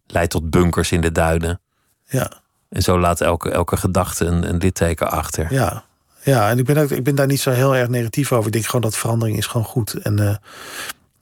leidt 0.06 0.32
tot 0.32 0.50
bunkers 0.50 0.92
in 0.92 1.02
de 1.02 1.12
duinen. 1.12 1.62
Ja. 2.06 2.46
En 2.70 2.82
zo 2.82 3.00
laat 3.00 3.22
elke, 3.22 3.50
elke 3.50 3.78
gedachte 3.78 4.26
een, 4.26 4.50
een 4.50 4.58
litteken 4.58 5.12
achter. 5.12 5.54
Ja, 5.54 5.84
ja 6.24 6.50
en 6.50 6.58
ik 6.58 6.66
ben, 6.66 6.78
ook, 6.78 6.92
ik 6.92 7.04
ben 7.04 7.16
daar 7.16 7.28
niet 7.28 7.42
zo 7.42 7.52
heel 7.52 7.76
erg 7.76 7.90
negatief 7.90 8.32
over. 8.32 8.46
Ik 8.46 8.52
denk 8.52 8.66
gewoon 8.66 8.82
dat 8.82 8.98
verandering 8.98 9.38
is 9.38 9.46
gewoon 9.46 9.66
goed. 9.66 9.94
En 9.94 10.22
uh, 10.22 10.36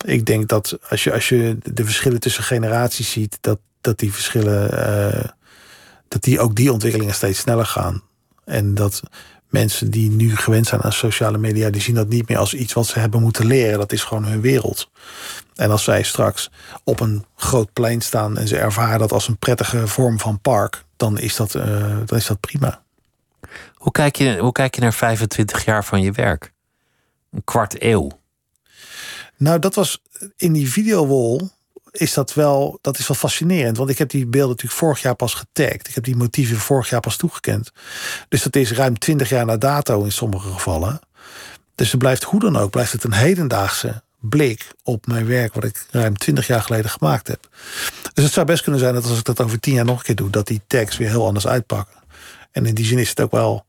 ik 0.05 0.25
denk 0.25 0.47
dat 0.47 0.77
als 0.89 1.03
je, 1.03 1.13
als 1.13 1.29
je 1.29 1.57
de 1.63 1.85
verschillen 1.85 2.19
tussen 2.19 2.43
generaties 2.43 3.11
ziet, 3.11 3.37
dat, 3.41 3.59
dat 3.81 3.99
die 3.99 4.13
verschillen, 4.13 4.73
uh, 4.73 5.23
dat 6.07 6.23
die 6.23 6.39
ook 6.39 6.55
die 6.55 6.71
ontwikkelingen 6.71 7.13
steeds 7.13 7.39
sneller 7.39 7.65
gaan. 7.65 8.01
En 8.45 8.75
dat 8.75 9.01
mensen 9.49 9.91
die 9.91 10.09
nu 10.09 10.35
gewend 10.35 10.67
zijn 10.67 10.81
aan 10.81 10.91
sociale 10.91 11.37
media, 11.37 11.69
die 11.69 11.81
zien 11.81 11.95
dat 11.95 12.07
niet 12.07 12.27
meer 12.29 12.37
als 12.37 12.53
iets 12.53 12.73
wat 12.73 12.87
ze 12.87 12.99
hebben 12.99 13.21
moeten 13.21 13.45
leren. 13.45 13.79
Dat 13.79 13.91
is 13.91 14.03
gewoon 14.03 14.25
hun 14.25 14.41
wereld. 14.41 14.89
En 15.55 15.71
als 15.71 15.83
zij 15.83 16.03
straks 16.03 16.51
op 16.83 16.99
een 16.99 17.25
groot 17.35 17.73
plein 17.73 18.01
staan 18.01 18.37
en 18.37 18.47
ze 18.47 18.57
ervaren 18.57 18.99
dat 18.99 19.11
als 19.11 19.27
een 19.27 19.37
prettige 19.37 19.87
vorm 19.87 20.19
van 20.19 20.39
park, 20.39 20.84
dan 20.95 21.19
is 21.19 21.35
dat, 21.35 21.53
uh, 21.53 21.97
dan 22.05 22.17
is 22.17 22.25
dat 22.25 22.39
prima. 22.39 22.83
Hoe 23.73 23.91
kijk, 23.91 24.15
je, 24.15 24.37
hoe 24.37 24.51
kijk 24.51 24.75
je 24.75 24.81
naar 24.81 24.93
25 24.93 25.65
jaar 25.65 25.85
van 25.85 26.01
je 26.01 26.11
werk? 26.11 26.53
Een 27.31 27.43
kwart 27.43 27.83
eeuw. 27.83 28.11
Nou, 29.37 29.59
dat 29.59 29.75
was 29.75 30.01
in 30.35 30.53
die 30.53 30.71
videowall 30.71 31.49
is 31.91 32.13
dat 32.13 32.33
wel, 32.33 32.79
dat 32.81 32.97
is 32.97 33.07
wel 33.07 33.17
fascinerend. 33.17 33.77
Want 33.77 33.89
ik 33.89 33.97
heb 33.97 34.09
die 34.09 34.25
beelden 34.25 34.49
natuurlijk 34.49 34.79
vorig 34.79 35.01
jaar 35.01 35.15
pas 35.15 35.33
getagd. 35.33 35.87
Ik 35.87 35.95
heb 35.95 36.03
die 36.03 36.15
motieven 36.15 36.57
vorig 36.57 36.89
jaar 36.89 36.99
pas 36.99 37.15
toegekend. 37.15 37.71
Dus 38.29 38.43
dat 38.43 38.55
is 38.55 38.71
ruim 38.71 38.99
20 38.99 39.29
jaar 39.29 39.45
na 39.45 39.57
dato 39.57 40.03
in 40.03 40.11
sommige 40.11 40.49
gevallen. 40.49 40.99
Dus 41.75 41.91
er 41.91 41.97
blijft 41.97 42.23
hoe 42.23 42.39
dan 42.39 42.57
ook, 42.57 42.71
blijft 42.71 42.91
het 42.91 43.03
een 43.03 43.13
hedendaagse 43.13 44.03
blik 44.29 44.67
op 44.83 45.07
mijn 45.07 45.25
werk 45.25 45.53
wat 45.53 45.63
ik 45.63 45.85
ruim 45.91 46.17
20 46.17 46.47
jaar 46.47 46.61
geleden 46.61 46.91
gemaakt 46.91 47.27
heb. 47.27 47.49
Dus 48.13 48.23
het 48.23 48.33
zou 48.33 48.45
best 48.45 48.63
kunnen 48.63 48.81
zijn 48.81 48.93
dat 48.93 49.05
als 49.05 49.17
ik 49.17 49.23
dat 49.23 49.41
over 49.41 49.59
tien 49.59 49.73
jaar 49.73 49.85
nog 49.85 49.97
een 49.97 50.03
keer 50.03 50.15
doe, 50.15 50.29
dat 50.29 50.47
die 50.47 50.61
tags 50.67 50.97
weer 50.97 51.09
heel 51.09 51.25
anders 51.25 51.47
uitpakken. 51.47 51.95
En 52.51 52.65
in 52.65 52.73
die 52.73 52.85
zin 52.85 52.97
is 52.97 53.09
het 53.09 53.21
ook 53.21 53.31
wel 53.31 53.65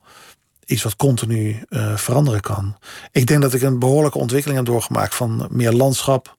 iets 0.65 0.83
wat 0.83 0.97
continu 0.97 1.65
uh, 1.69 1.97
veranderen 1.97 2.41
kan. 2.41 2.77
Ik 3.13 3.27
denk 3.27 3.43
dat 3.43 3.55
ik 3.55 3.63
een 3.63 3.79
behoorlijke 3.79 4.19
ontwikkeling 4.19 4.59
heb 4.59 4.69
doorgemaakt 4.69 5.15
van 5.15 5.49
meer 5.51 5.73
landschap, 5.73 6.37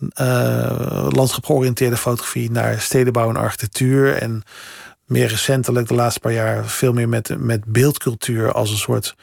uh, 0.00 1.08
landschap 1.10 1.44
georiënteerde 1.44 1.96
fotografie 1.96 2.50
naar 2.50 2.80
stedenbouw 2.80 3.28
en 3.28 3.36
architectuur. 3.36 4.16
En 4.16 4.42
meer 5.06 5.28
recentelijk, 5.28 5.88
de 5.88 5.94
laatste 5.94 6.20
paar 6.20 6.32
jaar, 6.32 6.66
veel 6.66 6.92
meer 6.92 7.08
met, 7.08 7.38
met 7.38 7.64
beeldcultuur 7.64 8.52
als 8.52 8.70
een 8.70 8.76
soort 8.76 9.14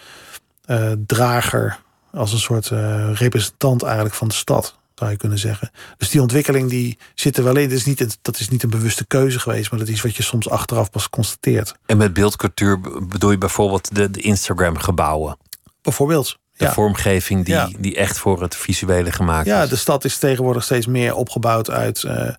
uh, 0.66 0.92
drager 1.06 1.80
als 2.14 2.34
een 2.34 2.40
soort 2.40 2.70
uh, 2.70 3.14
representant 3.14 3.84
eigenlijk 3.84 4.16
van 4.16 4.28
de 4.28 4.34
stad, 4.34 4.78
zou 4.96 5.12
je 5.12 5.18
kunnen 5.18 5.40
zeggen. 5.40 5.72
Dus 5.98 6.10
die 6.10 6.22
ontwikkeling 6.22 6.70
die 6.70 6.98
zit 7.16 7.38
er 7.38 7.44
wel 7.44 7.56
in. 7.58 7.70
Dat 7.70 7.78
is, 7.78 7.86
niet, 7.86 8.18
dat 8.22 8.40
is 8.40 8.50
niet 8.50 8.64
een 8.64 8.70
bewuste 8.70 9.06
keuze 9.06 9.40
geweest, 9.40 9.72
maar 9.72 9.80
dat 9.80 9.90
is 9.90 10.02
wat 10.02 10.16
je 10.16 10.24
soms 10.24 10.50
achteraf 10.50 10.90
pas 10.90 11.10
constateert. 11.10 11.74
En 11.86 11.98
met 11.98 12.14
beeldcultuur 12.14 12.80
bedoel 13.08 13.32
je 13.32 13.38
bijvoorbeeld 13.38 13.96
de, 13.96 14.12
de 14.12 14.22
Instagram-gebouwen? 14.22 15.38
Bijvoorbeeld. 15.82 16.40
De 16.58 16.66
ja. 16.66 16.74
vormgeving 16.74 17.46
die, 17.46 17.54
Ja. 17.54 17.70
die 17.80 17.96
echt 17.96 18.18
voor 18.18 18.42
het 18.42 18.56
visuele 18.56 19.12
gemaakt 19.12 19.46
Ja, 19.48 19.64
is. 19.64 19.70
de 19.70 19.76
stad 19.76 20.06
is 20.06 20.18
tegenwoordig 20.18 20.64
steeds 20.64 20.86
meer 20.86 21.16
opgebouwd 21.16 21.70
uit, 21.70 22.04
eh, 22.04 22.30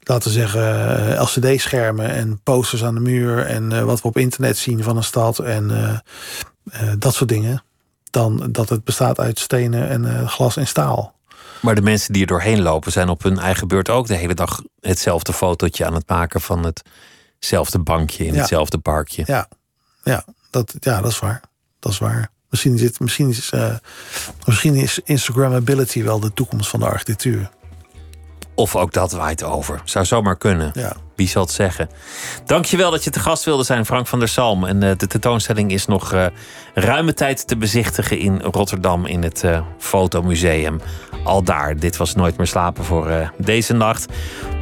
laten 0.00 0.28
we 0.28 0.34
zeggen, 0.38 1.08
eh, 1.16 1.22
LCD-schermen 1.22 2.10
en 2.10 2.40
posters 2.42 2.84
aan 2.84 2.94
de 2.94 3.00
muur 3.00 3.46
en 3.46 3.72
eh, 3.72 3.82
wat 3.82 4.00
we 4.02 4.08
op 4.08 4.16
internet 4.18 4.56
zien 4.58 4.82
van 4.82 4.96
een 4.96 5.04
stad 5.04 5.38
en 5.38 5.70
eh, 5.70 6.88
eh, 6.88 6.94
dat 6.98 7.14
soort 7.14 7.28
dingen. 7.30 7.62
Dan 8.14 8.48
dat 8.50 8.68
het 8.68 8.84
bestaat 8.84 9.18
uit 9.18 9.38
stenen 9.38 9.88
en 9.88 10.18
eh, 10.20 10.28
glas 10.28 10.56
en 10.56 10.66
staal. 10.66 11.14
Maar 11.60 11.74
de 11.74 11.82
mensen 11.82 12.12
die 12.12 12.22
er 12.22 12.28
doorheen 12.28 12.62
lopen 12.62 12.92
zijn 12.92 13.08
op 13.08 13.22
hun 13.22 13.38
eigen 13.38 13.68
beurt 13.68 13.88
ook 13.88 14.06
de 14.06 14.14
hele 14.14 14.34
dag 14.34 14.62
hetzelfde 14.80 15.32
fotootje 15.32 15.86
aan 15.86 15.94
het 15.94 16.08
maken 16.08 16.40
van 16.40 16.72
hetzelfde 17.38 17.78
bankje 17.78 18.26
in 18.26 18.32
Ja. 18.32 18.38
hetzelfde 18.38 18.78
parkje. 18.78 19.22
Ja, 19.26 19.48
ja, 20.02 20.24
dat, 20.50 20.74
ja, 20.80 21.00
dat 21.00 21.10
is 21.10 21.18
waar. 21.18 21.40
Dat 21.80 21.92
is 21.92 21.98
waar. 21.98 22.30
Misschien, 22.48 22.78
zit, 22.78 23.00
misschien, 23.00 23.28
is, 23.28 23.50
eh, 23.50 23.74
misschien 24.46 24.74
is 24.74 25.00
Instagrammability 25.04 26.02
wel 26.02 26.20
de 26.20 26.32
toekomst 26.32 26.68
van 26.68 26.80
de 26.80 26.86
architectuur. 26.86 27.50
Of 28.54 28.76
ook 28.76 28.92
dat 28.92 29.12
waait 29.12 29.42
over. 29.42 29.80
Zou 29.84 30.04
zomaar 30.04 30.36
kunnen. 30.36 30.70
Ja. 30.74 30.96
Wie 31.14 31.28
zal 31.28 31.42
het 31.42 31.50
zeggen? 31.50 31.88
Dankjewel 32.46 32.90
dat 32.90 33.04
je 33.04 33.10
te 33.10 33.20
gast 33.20 33.44
wilde 33.44 33.62
zijn, 33.62 33.86
Frank 33.86 34.06
van 34.06 34.18
der 34.18 34.28
Salm. 34.28 34.64
En 34.64 34.82
eh, 34.82 34.96
de 34.96 35.06
tentoonstelling 35.06 35.72
is 35.72 35.86
nog 35.86 36.12
eh, 36.12 36.26
ruime 36.74 37.14
tijd 37.14 37.46
te 37.46 37.56
bezichtigen 37.56 38.18
in 38.18 38.40
Rotterdam 38.40 39.06
in 39.06 39.22
het 39.22 39.44
eh, 39.44 39.60
Fotomuseum. 39.78 40.80
Al 41.24 41.42
daar. 41.42 41.76
Dit 41.78 41.96
was 41.96 42.14
Nooit 42.14 42.36
meer 42.36 42.46
slapen 42.46 42.84
voor 42.84 43.32
deze 43.38 43.72
nacht. 43.72 44.06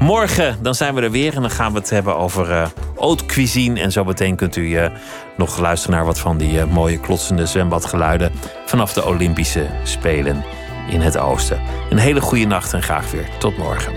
Morgen 0.00 0.58
dan 0.62 0.74
zijn 0.74 0.94
we 0.94 1.00
er 1.00 1.10
weer 1.10 1.34
en 1.34 1.40
dan 1.40 1.50
gaan 1.50 1.72
we 1.72 1.78
het 1.78 1.90
hebben 1.90 2.16
over 2.16 2.72
haute 2.98 3.26
cuisine. 3.26 3.80
En 3.80 3.92
zo 3.92 4.04
meteen 4.04 4.36
kunt 4.36 4.56
u 4.56 4.90
nog 5.36 5.58
luisteren 5.58 5.96
naar 5.96 6.04
wat 6.04 6.18
van 6.18 6.36
die 6.36 6.64
mooie 6.64 7.00
klotsende 7.00 7.46
zwembadgeluiden 7.46 8.32
vanaf 8.66 8.92
de 8.92 9.06
Olympische 9.06 9.66
Spelen 9.84 10.44
in 10.88 11.00
het 11.00 11.18
oosten. 11.18 11.60
Een 11.90 11.98
hele 11.98 12.20
goede 12.20 12.46
nacht 12.46 12.72
en 12.72 12.82
graag 12.82 13.10
weer 13.10 13.28
tot 13.38 13.56
morgen. 13.56 13.92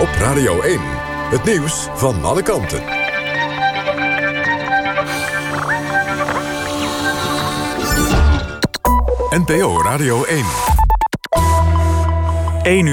Op 0.00 0.08
Radio 0.18 0.60
1. 0.60 0.80
Het 1.30 1.44
nieuws 1.44 1.88
van 1.94 2.24
alle 2.24 2.42
kanten. 2.42 3.05
NPO 9.38 9.82
Radio 9.82 10.24
1. 10.24 10.44
1 12.64 12.76
uur. 12.76 12.84